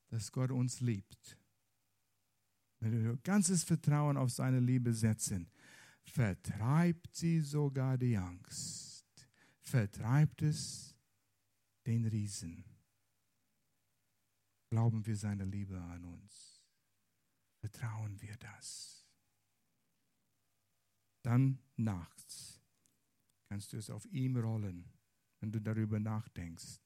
dass 0.08 0.32
Gott 0.32 0.52
uns 0.52 0.80
liebt, 0.80 1.38
wenn 2.80 3.04
wir 3.04 3.18
ganzes 3.18 3.64
Vertrauen 3.64 4.16
auf 4.16 4.32
seine 4.32 4.60
Liebe 4.60 4.94
setzen, 4.94 5.50
vertreibt 6.04 7.14
sie 7.14 7.42
sogar 7.42 7.98
die 7.98 8.16
Angst, 8.16 9.28
vertreibt 9.60 10.44
es 10.44 10.96
den 11.86 12.06
Riesen. 12.06 12.64
Glauben 14.70 15.06
wir 15.06 15.18
seine 15.18 15.46
Liebe 15.46 15.82
an 15.82 16.06
uns, 16.06 16.62
vertrauen 17.60 18.22
wir 18.22 18.38
das. 18.38 19.08
Dann 21.24 21.58
nachts 21.76 22.55
kannst 23.48 23.74
du 23.74 23.78
es 23.78 23.90
auf 23.90 24.06
ihm 24.12 24.38
rollen, 24.38 24.86
wenn 25.40 25.52
du 25.52 25.62
darüber 25.62 26.00
nachdenkst. 26.00 26.80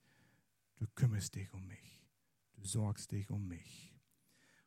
Du 0.75 0.85
kümmerst 0.95 1.35
dich 1.35 1.51
um 1.53 1.67
mich, 1.67 2.05
du 2.53 2.65
sorgst 2.65 3.11
dich 3.11 3.29
um 3.29 3.47
mich. 3.47 3.93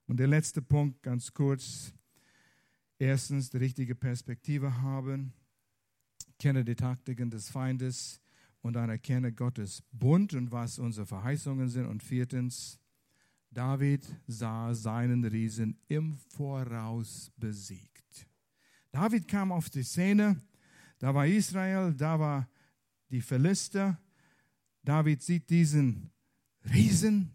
Und 0.06 0.18
der 0.18 0.26
letzte 0.26 0.60
Punkt, 0.60 1.02
ganz 1.02 1.32
kurz. 1.32 1.94
Erstens, 2.98 3.50
die 3.50 3.56
richtige 3.56 3.94
Perspektive 3.94 4.82
haben. 4.82 5.32
Kenne 6.38 6.64
die 6.64 6.74
Taktiken 6.74 7.30
des 7.30 7.48
Feindes 7.48 8.20
und 8.62 8.74
dann 8.74 8.90
erkenne 8.90 9.32
Gottes 9.32 9.82
Bund 9.92 10.34
und 10.34 10.52
was 10.52 10.78
unsere 10.78 11.06
Verheißungen 11.06 11.68
sind. 11.68 11.86
Und 11.86 12.02
viertens, 12.02 12.78
David 13.50 14.06
sah 14.26 14.74
seinen 14.74 15.24
Riesen 15.24 15.78
im 15.88 16.16
Voraus 16.16 17.30
besiegt. 17.36 18.26
David 18.90 19.26
kam 19.28 19.52
auf 19.52 19.70
die 19.70 19.82
Szene, 19.82 20.40
da 21.02 21.12
war 21.12 21.26
Israel, 21.26 21.92
da 21.92 22.16
war 22.16 22.48
die 23.10 23.20
Philister. 23.20 24.00
David 24.84 25.20
sieht 25.20 25.50
diesen 25.50 26.12
Riesen 26.72 27.32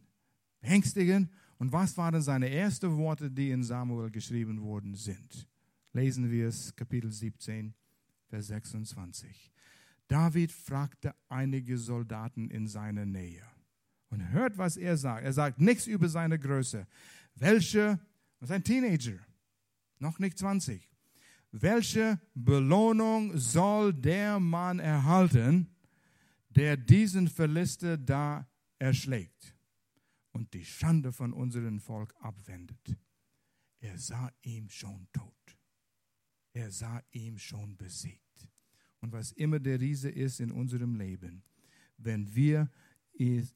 ängstigen. 0.61 1.30
Und 1.57 1.74
was 1.74 1.97
waren 1.97 2.22
seine 2.22 2.49
ersten 2.49 2.95
Worte, 2.95 3.30
die 3.30 3.51
in 3.51 3.63
Samuel 3.63 4.09
geschrieben 4.09 4.61
worden 4.61 4.95
sind? 4.95 5.49
Lesen 5.91 6.32
wir 6.32 6.47
es, 6.47 6.74
Kapitel 6.78 7.11
17, 7.11 7.74
Vers 8.30 8.47
26. 8.47 9.51
David 10.07 10.53
fragte 10.53 11.13
einige 11.28 11.78
Soldaten 11.78 12.49
in 12.49 12.68
seiner 12.68 13.05
Nähe. 13.05 13.43
Und 14.09 14.30
hört, 14.32 14.57
was 14.57 14.78
er 14.78 14.95
sagt. 14.95 15.26
Er 15.26 15.34
sagt 15.34 15.59
nichts 15.59 15.88
über 15.88 16.07
seine 16.07 16.39
Größe. 16.39 16.88
Welche, 17.36 17.99
ist 18.39 18.49
ein 18.49 18.63
Teenager, 18.63 19.20
noch 19.99 20.20
nicht 20.20 20.38
20. 20.38 20.89
Welche 21.52 22.20
Belohnung 22.34 23.38
soll 23.38 23.93
der 23.93 24.39
Mann 24.39 24.80
erhalten, 24.80 25.68
der 26.50 26.78
diesen 26.78 27.28
Philister 27.28 27.98
da 27.98 28.48
erschlägt 28.80 29.56
und 30.32 30.54
die 30.54 30.66
Schande 30.66 31.12
von 31.12 31.34
unserem 31.34 31.80
Volk 31.80 32.14
abwendet? 32.20 32.98
Er 33.80 33.98
sah 33.98 34.32
ihn 34.41 34.70
schon 34.70 35.08
tot. 35.14 35.34
Er 36.54 36.72
sah 36.72 37.02
ihn 37.12 37.38
schon 37.38 37.78
besiegt. 37.78 38.50
Und 39.00 39.12
was 39.12 39.32
immer 39.34 39.60
der 39.60 39.80
Riese 39.80 40.10
ist 40.10 40.39
in 40.39 40.52
unserem 40.52 40.95
Leben, 40.95 41.43
wenn 41.98 42.34
wir 42.34 42.70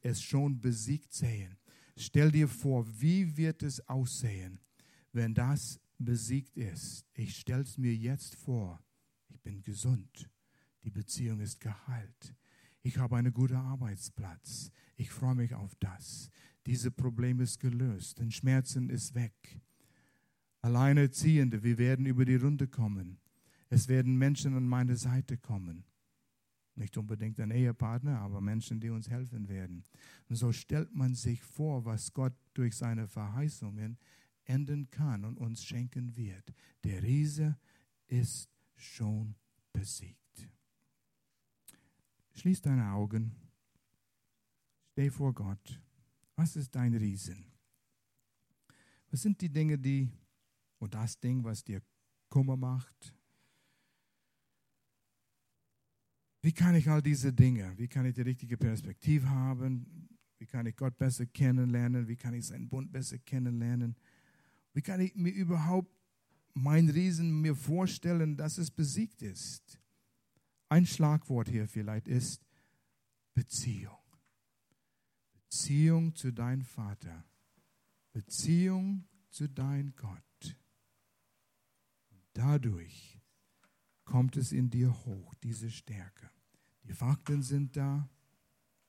es 0.02 0.22
schon 0.22 0.60
besiegt 0.60 1.12
sehen, 1.12 1.56
stell 1.96 2.30
dir 2.30 2.48
vor, 2.48 2.86
wie 3.00 3.36
wird 3.36 3.62
es 3.62 3.86
aussehen, 3.88 4.60
wenn 5.12 5.34
das 5.34 5.80
besiegt 6.04 6.56
ist. 6.56 7.06
Ich 7.14 7.36
stelle 7.36 7.62
es 7.62 7.78
mir 7.78 7.94
jetzt 7.94 8.36
vor. 8.36 8.82
Ich 9.28 9.40
bin 9.40 9.62
gesund. 9.62 10.30
Die 10.84 10.90
Beziehung 10.90 11.40
ist 11.40 11.60
geheilt. 11.60 12.34
Ich 12.82 12.98
habe 12.98 13.16
einen 13.16 13.32
guten 13.32 13.56
Arbeitsplatz. 13.56 14.70
Ich 14.96 15.10
freue 15.10 15.36
mich 15.36 15.54
auf 15.54 15.74
das. 15.76 16.30
Dieses 16.66 16.90
Problem 16.90 17.40
ist 17.40 17.60
gelöst. 17.60 18.18
Den 18.18 18.30
Schmerzen 18.30 18.90
ist 18.90 19.14
weg. 19.14 19.60
Alleinerziehende, 20.60 21.62
wir 21.62 21.78
werden 21.78 22.06
über 22.06 22.24
die 22.24 22.36
Runde 22.36 22.68
kommen. 22.68 23.18
Es 23.68 23.88
werden 23.88 24.16
Menschen 24.16 24.54
an 24.54 24.66
meine 24.66 24.96
Seite 24.96 25.38
kommen. 25.38 25.84
Nicht 26.74 26.96
unbedingt 26.96 27.38
ein 27.40 27.50
Ehepartner, 27.50 28.18
aber 28.20 28.40
Menschen, 28.40 28.80
die 28.80 28.90
uns 28.90 29.10
helfen 29.10 29.48
werden. 29.48 29.84
Und 30.28 30.36
so 30.36 30.52
stellt 30.52 30.94
man 30.94 31.14
sich 31.14 31.42
vor, 31.42 31.84
was 31.84 32.12
Gott 32.12 32.34
durch 32.54 32.76
seine 32.76 33.06
Verheißungen 33.08 33.98
enden 34.44 34.90
kann 34.90 35.24
und 35.24 35.38
uns 35.38 35.64
schenken 35.64 36.16
wird. 36.16 36.52
Der 36.84 37.02
Riese 37.02 37.58
ist 38.06 38.48
schon 38.76 39.34
besiegt. 39.72 40.48
Schließ 42.34 42.62
deine 42.62 42.90
Augen. 42.92 43.34
Steh 44.92 45.10
vor 45.10 45.32
Gott. 45.32 45.80
Was 46.36 46.56
ist 46.56 46.74
dein 46.74 46.94
Riesen? 46.94 47.44
Was 49.10 49.22
sind 49.22 49.40
die 49.40 49.48
Dinge, 49.48 49.78
die, 49.78 50.10
oder 50.80 51.00
das 51.00 51.18
Ding, 51.18 51.44
was 51.44 51.62
dir 51.62 51.82
Kummer 52.28 52.56
macht? 52.56 53.14
Wie 56.40 56.52
kann 56.52 56.74
ich 56.74 56.88
all 56.88 57.00
diese 57.00 57.32
Dinge, 57.32 57.72
wie 57.78 57.86
kann 57.86 58.04
ich 58.04 58.14
die 58.14 58.22
richtige 58.22 58.56
Perspektive 58.56 59.28
haben? 59.28 60.08
Wie 60.38 60.46
kann 60.46 60.66
ich 60.66 60.74
Gott 60.74 60.98
besser 60.98 61.24
kennenlernen? 61.26 62.08
Wie 62.08 62.16
kann 62.16 62.34
ich 62.34 62.46
seinen 62.46 62.68
Bund 62.68 62.90
besser 62.90 63.18
kennenlernen? 63.18 63.94
Wie 64.72 64.82
kann 64.82 65.00
ich 65.00 65.14
mir 65.14 65.32
überhaupt 65.32 65.90
mein 66.54 66.88
Riesen 66.88 67.40
mir 67.40 67.54
vorstellen, 67.54 68.36
dass 68.36 68.58
es 68.58 68.70
besiegt 68.70 69.22
ist? 69.22 69.78
Ein 70.68 70.86
Schlagwort 70.86 71.48
hier 71.48 71.68
vielleicht 71.68 72.08
ist 72.08 72.42
Beziehung. 73.34 73.98
Beziehung 75.32 76.14
zu 76.14 76.32
deinem 76.32 76.64
Vater. 76.64 77.24
Beziehung 78.12 79.04
zu 79.28 79.48
deinem 79.48 79.94
Gott. 79.96 80.56
Dadurch 82.32 83.20
kommt 84.04 84.36
es 84.36 84.52
in 84.52 84.70
dir 84.70 84.90
hoch, 85.04 85.34
diese 85.42 85.70
Stärke. 85.70 86.30
Die 86.84 86.94
Fakten 86.94 87.42
sind 87.42 87.76
da. 87.76 88.08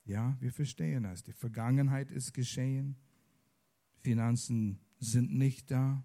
Ja, 0.05 0.37
wir 0.39 0.51
verstehen 0.51 1.03
das. 1.03 1.23
Die 1.23 1.33
Vergangenheit 1.33 2.11
ist 2.11 2.33
geschehen. 2.33 2.97
Finanzen 3.99 4.79
sind 5.03 5.33
nicht 5.33 5.69
da. 5.71 6.03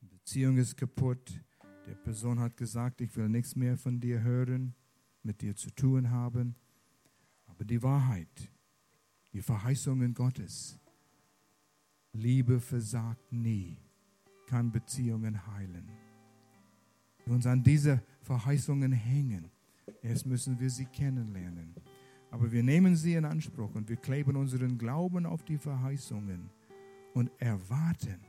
Die 0.00 0.06
Beziehung 0.06 0.56
ist 0.58 0.76
kaputt. 0.76 1.40
Der 1.86 1.94
Person 1.94 2.40
hat 2.40 2.56
gesagt, 2.56 3.00
ich 3.00 3.14
will 3.16 3.28
nichts 3.28 3.56
mehr 3.56 3.76
von 3.76 4.00
dir 4.00 4.22
hören, 4.22 4.74
mit 5.22 5.42
dir 5.42 5.54
zu 5.54 5.70
tun 5.70 6.10
haben. 6.10 6.54
Aber 7.46 7.64
die 7.64 7.82
Wahrheit, 7.82 8.50
die 9.32 9.42
Verheißungen 9.42 10.14
Gottes, 10.14 10.78
Liebe 12.12 12.60
versagt 12.60 13.32
nie, 13.32 13.76
kann 14.46 14.70
Beziehungen 14.70 15.46
heilen. 15.46 15.88
Wir 17.24 17.34
uns 17.34 17.46
an 17.46 17.62
diese 17.62 18.02
Verheißungen 18.22 18.92
hängen. 18.92 19.50
Erst 20.02 20.26
müssen 20.26 20.58
wir 20.60 20.70
sie 20.70 20.86
kennenlernen. 20.86 21.74
Aber 22.30 22.50
wir 22.52 22.62
nehmen 22.62 22.96
sie 22.96 23.14
in 23.14 23.24
Anspruch 23.24 23.74
und 23.74 23.88
wir 23.88 23.96
kleben 23.96 24.36
unseren 24.36 24.76
Glauben 24.78 25.24
auf 25.26 25.42
die 25.42 25.58
Verheißungen 25.58 26.50
und 27.14 27.30
erwarten, 27.40 28.20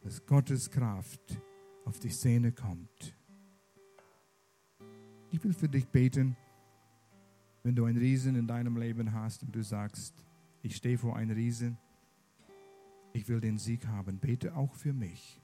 dass 0.00 0.24
Gottes 0.26 0.70
Kraft 0.70 1.40
auf 1.84 1.98
die 1.98 2.10
Szene 2.10 2.52
kommt. 2.52 3.16
Ich 5.30 5.42
will 5.42 5.54
für 5.54 5.68
dich 5.68 5.88
beten, 5.88 6.36
wenn 7.62 7.74
du 7.74 7.86
einen 7.86 7.98
Riesen 7.98 8.36
in 8.36 8.46
deinem 8.46 8.76
Leben 8.76 9.12
hast 9.12 9.42
und 9.42 9.54
du 9.54 9.62
sagst, 9.62 10.24
ich 10.62 10.76
stehe 10.76 10.98
vor 10.98 11.16
einem 11.16 11.34
Riesen, 11.34 11.78
ich 13.12 13.28
will 13.28 13.40
den 13.40 13.58
Sieg 13.58 13.86
haben, 13.86 14.18
bete 14.18 14.54
auch 14.54 14.74
für 14.74 14.92
mich. 14.92 15.40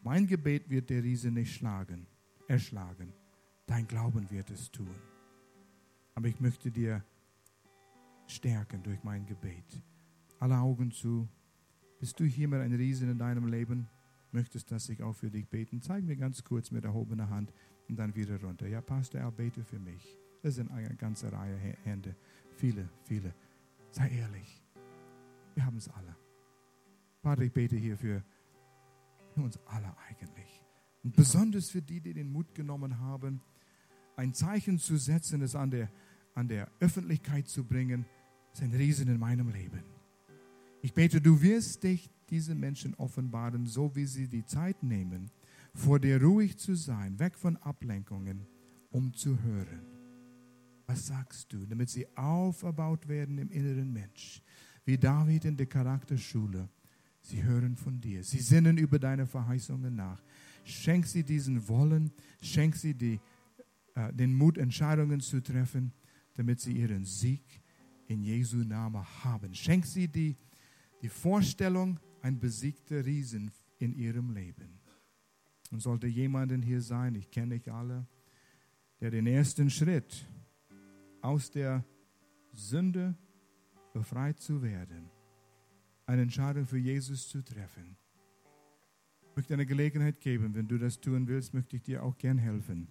Mein 0.00 0.26
Gebet 0.26 0.68
wird 0.68 0.90
der 0.90 1.02
Riese 1.02 1.30
nicht 1.30 1.54
schlagen, 1.54 2.06
erschlagen. 2.48 3.12
Dein 3.66 3.86
Glauben 3.86 4.28
wird 4.30 4.50
es 4.50 4.70
tun. 4.70 4.94
Aber 6.14 6.28
ich 6.28 6.40
möchte 6.40 6.70
dir 6.70 7.04
stärken 8.26 8.82
durch 8.82 9.02
mein 9.04 9.26
Gebet. 9.26 9.82
Alle 10.40 10.58
Augen 10.58 10.90
zu. 10.90 11.28
Bist 12.02 12.18
du 12.18 12.24
hier 12.24 12.48
mit 12.48 12.60
einem 12.60 12.76
Riesen 12.76 13.08
in 13.12 13.18
deinem 13.18 13.46
Leben? 13.46 13.86
Möchtest, 14.32 14.72
dass 14.72 14.88
ich 14.88 15.04
auch 15.04 15.12
für 15.12 15.30
dich 15.30 15.46
beten? 15.46 15.80
Zeig 15.80 16.02
mir 16.02 16.16
ganz 16.16 16.42
kurz 16.42 16.72
mit 16.72 16.84
erhobener 16.84 17.30
Hand 17.30 17.52
und 17.88 17.94
dann 17.94 18.16
wieder 18.16 18.40
runter. 18.40 18.66
Ja, 18.66 18.80
Pastor, 18.80 19.20
er 19.20 19.30
bete 19.30 19.62
für 19.62 19.78
mich. 19.78 20.18
Das 20.42 20.56
sind 20.56 20.72
eine 20.72 20.96
ganze 20.96 21.30
Reihe 21.30 21.56
Hände. 21.84 22.16
Viele, 22.56 22.88
viele. 23.04 23.32
Sei 23.92 24.08
ehrlich. 24.08 24.64
Wir 25.54 25.64
haben 25.64 25.76
es 25.76 25.88
alle. 25.90 26.16
Vater, 27.20 27.42
ich 27.42 27.52
bete 27.52 27.76
hier 27.76 27.96
für, 27.96 28.24
für 29.32 29.42
uns 29.42 29.60
alle 29.66 29.96
eigentlich. 30.08 30.60
Und 31.04 31.14
besonders 31.14 31.70
für 31.70 31.82
die, 31.82 32.00
die 32.00 32.14
den 32.14 32.32
Mut 32.32 32.52
genommen 32.52 32.98
haben, 32.98 33.40
ein 34.16 34.34
Zeichen 34.34 34.80
zu 34.80 34.96
setzen, 34.96 35.40
es 35.40 35.54
an 35.54 35.70
der, 35.70 35.88
an 36.34 36.48
der 36.48 36.68
Öffentlichkeit 36.80 37.46
zu 37.46 37.62
bringen, 37.62 38.06
ist 38.52 38.60
ein 38.60 38.72
Riesen 38.72 39.06
in 39.06 39.20
meinem 39.20 39.50
Leben. 39.50 39.91
Ich 40.82 40.92
bete, 40.92 41.20
du 41.20 41.40
wirst 41.40 41.84
dich 41.84 42.10
diesen 42.28 42.58
Menschen 42.58 42.94
offenbaren, 42.94 43.66
so 43.66 43.94
wie 43.94 44.04
sie 44.04 44.26
die 44.26 44.44
Zeit 44.44 44.82
nehmen, 44.82 45.30
vor 45.74 46.00
dir 46.00 46.20
ruhig 46.20 46.58
zu 46.58 46.74
sein, 46.74 47.18
weg 47.20 47.38
von 47.38 47.56
Ablenkungen, 47.58 48.46
um 48.90 49.14
zu 49.14 49.40
hören. 49.42 49.86
Was 50.86 51.06
sagst 51.06 51.52
du, 51.52 51.64
damit 51.66 51.88
sie 51.88 52.06
auferbaut 52.16 53.06
werden 53.06 53.38
im 53.38 53.48
inneren 53.50 53.92
Mensch, 53.92 54.42
wie 54.84 54.98
David 54.98 55.44
in 55.44 55.56
der 55.56 55.66
Charakterschule. 55.66 56.68
Sie 57.20 57.42
hören 57.44 57.76
von 57.76 58.00
dir, 58.00 58.24
sie 58.24 58.40
sinnen 58.40 58.76
über 58.76 58.98
deine 58.98 59.26
Verheißungen 59.26 59.94
nach. 59.94 60.20
Schenk 60.64 61.06
sie 61.06 61.22
diesen 61.22 61.68
Wollen, 61.68 62.10
schenk 62.40 62.74
sie 62.74 62.94
die 62.94 63.20
äh, 63.94 64.12
den 64.12 64.34
Mut, 64.34 64.58
Entscheidungen 64.58 65.20
zu 65.20 65.40
treffen, 65.40 65.92
damit 66.34 66.60
sie 66.60 66.72
ihren 66.72 67.04
Sieg 67.04 67.62
in 68.08 68.22
Jesu 68.22 68.58
Namen 68.58 69.04
haben. 69.22 69.54
Schenk 69.54 69.86
sie 69.86 70.08
die, 70.08 70.36
die 71.02 71.08
Vorstellung, 71.08 71.98
ein 72.22 72.38
besiegter 72.38 73.04
Riesen 73.04 73.50
in 73.78 73.92
ihrem 73.92 74.30
Leben. 74.30 74.80
Und 75.70 75.80
sollte 75.80 76.06
jemanden 76.06 76.62
hier 76.62 76.80
sein, 76.80 77.14
ich 77.16 77.30
kenne 77.30 77.54
nicht 77.54 77.68
alle, 77.68 78.06
der 79.00 79.10
den 79.10 79.26
ersten 79.26 79.68
Schritt 79.68 80.24
aus 81.20 81.50
der 81.50 81.84
Sünde 82.52 83.16
befreit 83.92 84.38
zu 84.38 84.62
werden, 84.62 85.10
eine 86.06 86.22
Entscheidung 86.22 86.66
für 86.66 86.78
Jesus 86.78 87.28
zu 87.28 87.42
treffen. 87.42 87.96
Ich 89.22 89.36
möchte 89.36 89.54
eine 89.54 89.66
Gelegenheit 89.66 90.20
geben, 90.20 90.54
wenn 90.54 90.68
du 90.68 90.78
das 90.78 91.00
tun 91.00 91.26
willst, 91.26 91.54
möchte 91.54 91.76
ich 91.76 91.82
dir 91.82 92.02
auch 92.02 92.16
gern 92.18 92.38
helfen. 92.38 92.88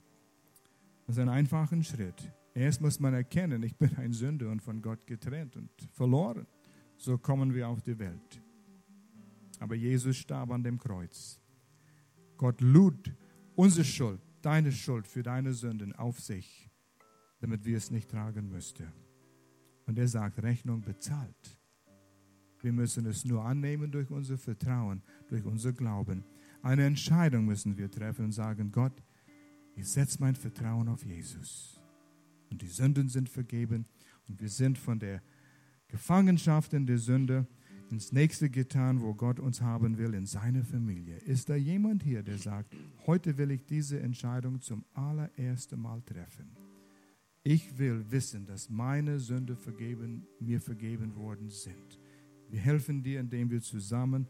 Das 1.06 1.16
ist 1.16 1.22
ein 1.22 1.30
einfacher 1.30 1.82
Schritt. 1.84 2.32
Erst 2.54 2.82
muss 2.82 3.00
man 3.00 3.14
erkennen, 3.14 3.64
ich 3.64 3.76
bin 3.76 3.96
ein 3.98 4.12
Sünder 4.12 4.50
und 4.50 4.62
von 4.62 4.82
Gott 4.82 5.06
getrennt 5.06 5.56
und 5.56 5.70
verloren. 5.94 6.48
So 7.02 7.18
kommen 7.18 7.56
wir 7.56 7.68
auf 7.68 7.82
die 7.82 7.98
Welt. 7.98 8.44
Aber 9.60 9.74
Jesus 9.74 10.18
starb 10.18 10.52
an 10.52 10.62
dem 10.62 10.78
Kreuz. 10.78 11.42
Gott 12.38 12.62
lud 12.62 13.12
unsere 13.56 13.84
Schuld, 13.84 14.22
deine 14.44 14.72
Schuld 14.72 15.08
für 15.08 15.24
deine 15.24 15.52
Sünden 15.52 15.94
auf 15.94 16.20
sich, 16.20 16.70
damit 17.40 17.66
wir 17.66 17.76
es 17.78 17.90
nicht 17.90 18.12
tragen 18.12 18.50
müssten. 18.50 18.94
Und 19.88 19.98
er 19.98 20.08
sagt, 20.08 20.44
Rechnung 20.44 20.82
bezahlt. 20.82 21.58
Wir 22.60 22.72
müssen 22.72 23.08
es 23.08 23.26
nur 23.26 23.44
annehmen 23.44 23.92
durch 23.92 24.12
unser 24.12 24.38
Vertrauen, 24.38 25.02
durch 25.28 25.44
unser 25.44 25.74
Glauben. 25.74 26.24
Eine 26.62 26.86
Entscheidung 26.86 27.46
müssen 27.46 27.80
wir 27.80 27.90
treffen 27.90 28.26
und 28.26 28.32
sagen, 28.32 28.72
Gott, 28.72 29.02
ich 29.76 29.88
setze 29.88 30.20
mein 30.20 30.36
Vertrauen 30.36 30.88
auf 30.88 31.04
Jesus. 31.04 31.82
Und 32.52 32.62
die 32.62 32.68
Sünden 32.68 33.10
sind 33.10 33.28
vergeben 33.28 33.88
und 34.28 34.40
wir 34.40 34.50
sind 34.50 34.78
von 34.78 35.00
der 35.00 35.24
Gefangenschaft 35.92 36.74
in 36.74 36.86
der 36.86 36.98
Sünde 36.98 37.46
ins 37.92 38.14
nächste 38.14 38.50
getan, 38.50 39.02
wo 39.02 39.14
Gott 39.14 39.40
uns 39.40 39.62
haben 39.62 39.98
will, 39.98 40.14
in 40.14 40.26
seine 40.26 40.64
Familie. 40.64 41.18
Ist 41.18 41.50
da 41.50 41.56
jemand 41.56 42.04
hier, 42.04 42.24
der 42.24 42.38
sagt, 42.38 42.74
heute 43.06 43.38
will 43.38 43.52
ich 43.52 43.66
diese 43.66 44.00
Entscheidung 44.00 44.62
zum 44.62 44.86
allerersten 44.94 45.80
Mal 45.80 46.02
treffen? 46.02 46.56
Ich 47.44 47.78
will 47.78 48.06
wissen, 48.10 48.46
dass 48.46 48.70
meine 48.70 49.20
Sünde 49.20 49.56
vergeben, 49.56 50.26
mir 50.40 50.62
vergeben 50.62 51.16
worden 51.16 51.50
sind. 51.50 52.00
Wir 52.50 52.60
helfen 52.60 53.04
dir, 53.04 53.20
indem 53.20 53.50
wir 53.50 53.62
zusammen 53.62 54.28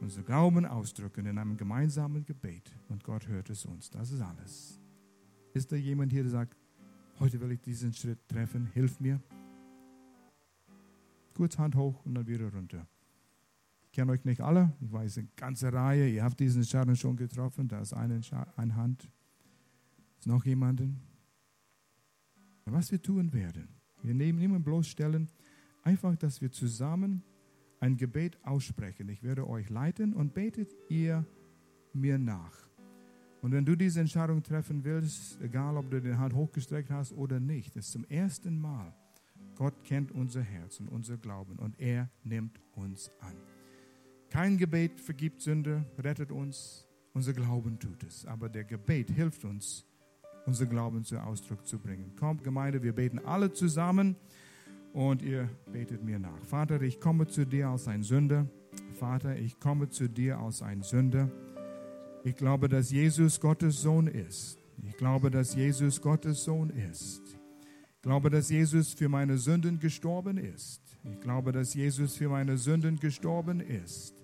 unser 0.00 0.22
Glauben 0.22 0.66
ausdrücken 0.66 1.26
in 1.26 1.38
einem 1.38 1.56
gemeinsamen 1.56 2.24
Gebet. 2.24 2.74
Und 2.88 3.04
Gott 3.04 3.28
hört 3.28 3.50
es 3.50 3.64
uns. 3.64 3.90
Das 3.90 4.10
ist 4.10 4.20
alles. 4.20 4.80
Ist 5.52 5.70
da 5.70 5.76
jemand 5.76 6.12
hier, 6.12 6.22
der 6.22 6.32
sagt, 6.32 6.56
heute 7.20 7.40
will 7.40 7.52
ich 7.52 7.60
diesen 7.60 7.92
Schritt 7.92 8.26
treffen, 8.28 8.66
hilf 8.72 8.98
mir? 8.98 9.20
Kurz 11.34 11.58
Hand 11.58 11.74
hoch 11.74 12.04
und 12.04 12.14
dann 12.14 12.26
wieder 12.26 12.52
runter. 12.52 12.86
Ich 13.84 13.92
kenne 13.92 14.12
euch 14.12 14.24
nicht 14.24 14.40
alle, 14.40 14.72
ich 14.80 14.92
weiß 14.92 15.18
eine 15.18 15.28
ganze 15.36 15.72
Reihe, 15.72 16.08
ihr 16.08 16.24
habt 16.24 16.40
diesen 16.40 16.62
Entscheidung 16.62 16.96
schon 16.96 17.16
getroffen, 17.16 17.68
da 17.68 17.80
ist 17.80 17.92
eine, 17.92 18.20
eine 18.56 18.74
Hand. 18.74 19.08
Ist 20.18 20.26
noch 20.26 20.44
jemanden? 20.44 21.00
Was 22.64 22.90
wir 22.90 23.00
tun 23.00 23.32
werden, 23.32 23.68
wir 24.02 24.14
nehmen 24.14 24.38
niemanden 24.38 24.64
bloßstellen, 24.64 25.28
einfach, 25.82 26.16
dass 26.16 26.40
wir 26.40 26.50
zusammen 26.50 27.22
ein 27.80 27.96
Gebet 27.96 28.38
aussprechen. 28.42 29.08
Ich 29.10 29.22
werde 29.22 29.46
euch 29.48 29.68
leiten 29.68 30.14
und 30.14 30.34
betet 30.34 30.74
ihr 30.88 31.24
mir 31.92 32.18
nach. 32.18 32.56
Und 33.42 33.52
wenn 33.52 33.64
du 33.64 33.76
diese 33.76 34.00
Entscheidung 34.00 34.42
treffen 34.42 34.82
willst, 34.84 35.38
egal 35.42 35.76
ob 35.76 35.90
du 35.90 36.00
die 36.00 36.14
Hand 36.14 36.34
hochgestreckt 36.34 36.90
hast 36.90 37.12
oder 37.12 37.38
nicht, 37.38 37.76
ist 37.76 37.92
zum 37.92 38.04
ersten 38.04 38.58
Mal. 38.58 38.94
Gott 39.56 39.84
kennt 39.84 40.12
unser 40.12 40.42
Herz 40.42 40.80
und 40.80 40.88
unser 40.88 41.16
Glauben 41.16 41.58
und 41.58 41.78
er 41.80 42.10
nimmt 42.24 42.60
uns 42.74 43.10
an. 43.20 43.36
Kein 44.30 44.58
Gebet 44.58 45.00
vergibt 45.00 45.40
Sünde, 45.40 45.84
rettet 45.98 46.32
uns, 46.32 46.86
unser 47.12 47.32
Glauben 47.32 47.78
tut 47.78 48.02
es. 48.02 48.26
Aber 48.26 48.48
der 48.48 48.64
Gebet 48.64 49.10
hilft 49.10 49.44
uns, 49.44 49.86
unser 50.44 50.66
Glauben 50.66 51.04
zum 51.04 51.18
Ausdruck 51.18 51.66
zu 51.66 51.78
bringen. 51.78 52.16
Kommt, 52.16 52.42
Gemeinde, 52.42 52.82
wir 52.82 52.92
beten 52.92 53.20
alle 53.20 53.52
zusammen 53.52 54.16
und 54.92 55.22
ihr 55.22 55.48
betet 55.72 56.02
mir 56.02 56.18
nach. 56.18 56.44
Vater, 56.44 56.82
ich 56.82 57.00
komme 57.00 57.26
zu 57.26 57.46
dir 57.46 57.68
als 57.68 57.86
ein 57.86 58.02
Sünder. 58.02 58.48
Vater, 58.94 59.36
ich 59.36 59.60
komme 59.60 59.88
zu 59.88 60.08
dir 60.08 60.38
als 60.38 60.62
ein 60.62 60.82
Sünder. 60.82 61.30
Ich 62.24 62.36
glaube, 62.36 62.68
dass 62.68 62.90
Jesus 62.90 63.40
Gottes 63.40 63.82
Sohn 63.82 64.08
ist. 64.08 64.58
Ich 64.82 64.96
glaube, 64.96 65.30
dass 65.30 65.54
Jesus 65.54 66.00
Gottes 66.00 66.44
Sohn 66.44 66.70
ist. 66.70 67.38
Ich 68.04 68.06
glaube, 68.06 68.28
dass 68.28 68.50
Jesus 68.50 68.92
für 68.92 69.08
meine 69.08 69.38
Sünden 69.38 69.78
gestorben 69.80 70.36
ist. 70.36 70.82
Ich 71.04 71.20
glaube, 71.22 71.52
dass 71.52 71.72
Jesus 71.72 72.16
für 72.16 72.28
meine 72.28 72.58
Sünden 72.58 73.00
gestorben 73.00 73.60
ist. 73.60 74.22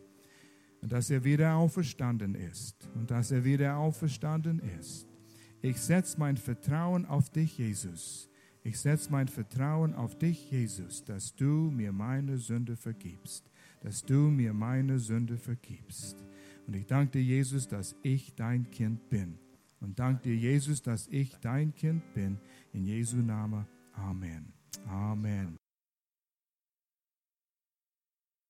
Und 0.83 0.93
dass 0.93 1.09
er 1.09 1.25
wieder 1.25 1.55
auferstanden 1.55 2.35
ist. 2.35 2.91
Und 2.95 3.11
dass 3.11 3.31
er 3.31 3.43
wieder 3.43 3.79
auferstanden 3.79 4.61
ist. 4.79 5.07
Ich 5.63 5.79
setze 5.79 6.19
mein 6.19 6.37
Vertrauen 6.37 7.07
auf 7.07 7.31
dich, 7.31 7.57
Jesus. 7.57 8.29
Ich 8.65 8.79
setze 8.79 9.11
mein 9.11 9.29
Vertrauen 9.29 9.95
auf 9.95 10.19
dich, 10.19 10.51
Jesus, 10.51 11.03
dass 11.03 11.35
du 11.35 11.71
mir 11.71 11.91
meine 11.91 12.37
Sünde 12.37 12.77
vergibst. 12.77 13.51
Dass 13.81 14.03
du 14.03 14.29
mir 14.29 14.53
meine 14.53 14.99
Sünde 14.99 15.39
vergibst. 15.39 16.23
Und 16.67 16.77
ich 16.77 16.85
danke 16.85 17.13
dir, 17.13 17.25
Jesus, 17.25 17.67
dass 17.67 17.97
ich 18.03 18.35
dein 18.35 18.71
Kind 18.71 19.09
bin. 19.09 19.39
Und 19.81 19.99
danke 19.99 20.25
dir, 20.25 20.37
Jesus, 20.37 20.83
dass 20.83 21.09
ich 21.09 21.35
dein 21.41 21.75
Kind 21.75 22.03
bin. 22.13 22.39
In 22.73 22.87
Jesu 22.87 23.17
Namen. 23.17 23.67
Amen. 23.99 24.53
Amen. 24.89 25.60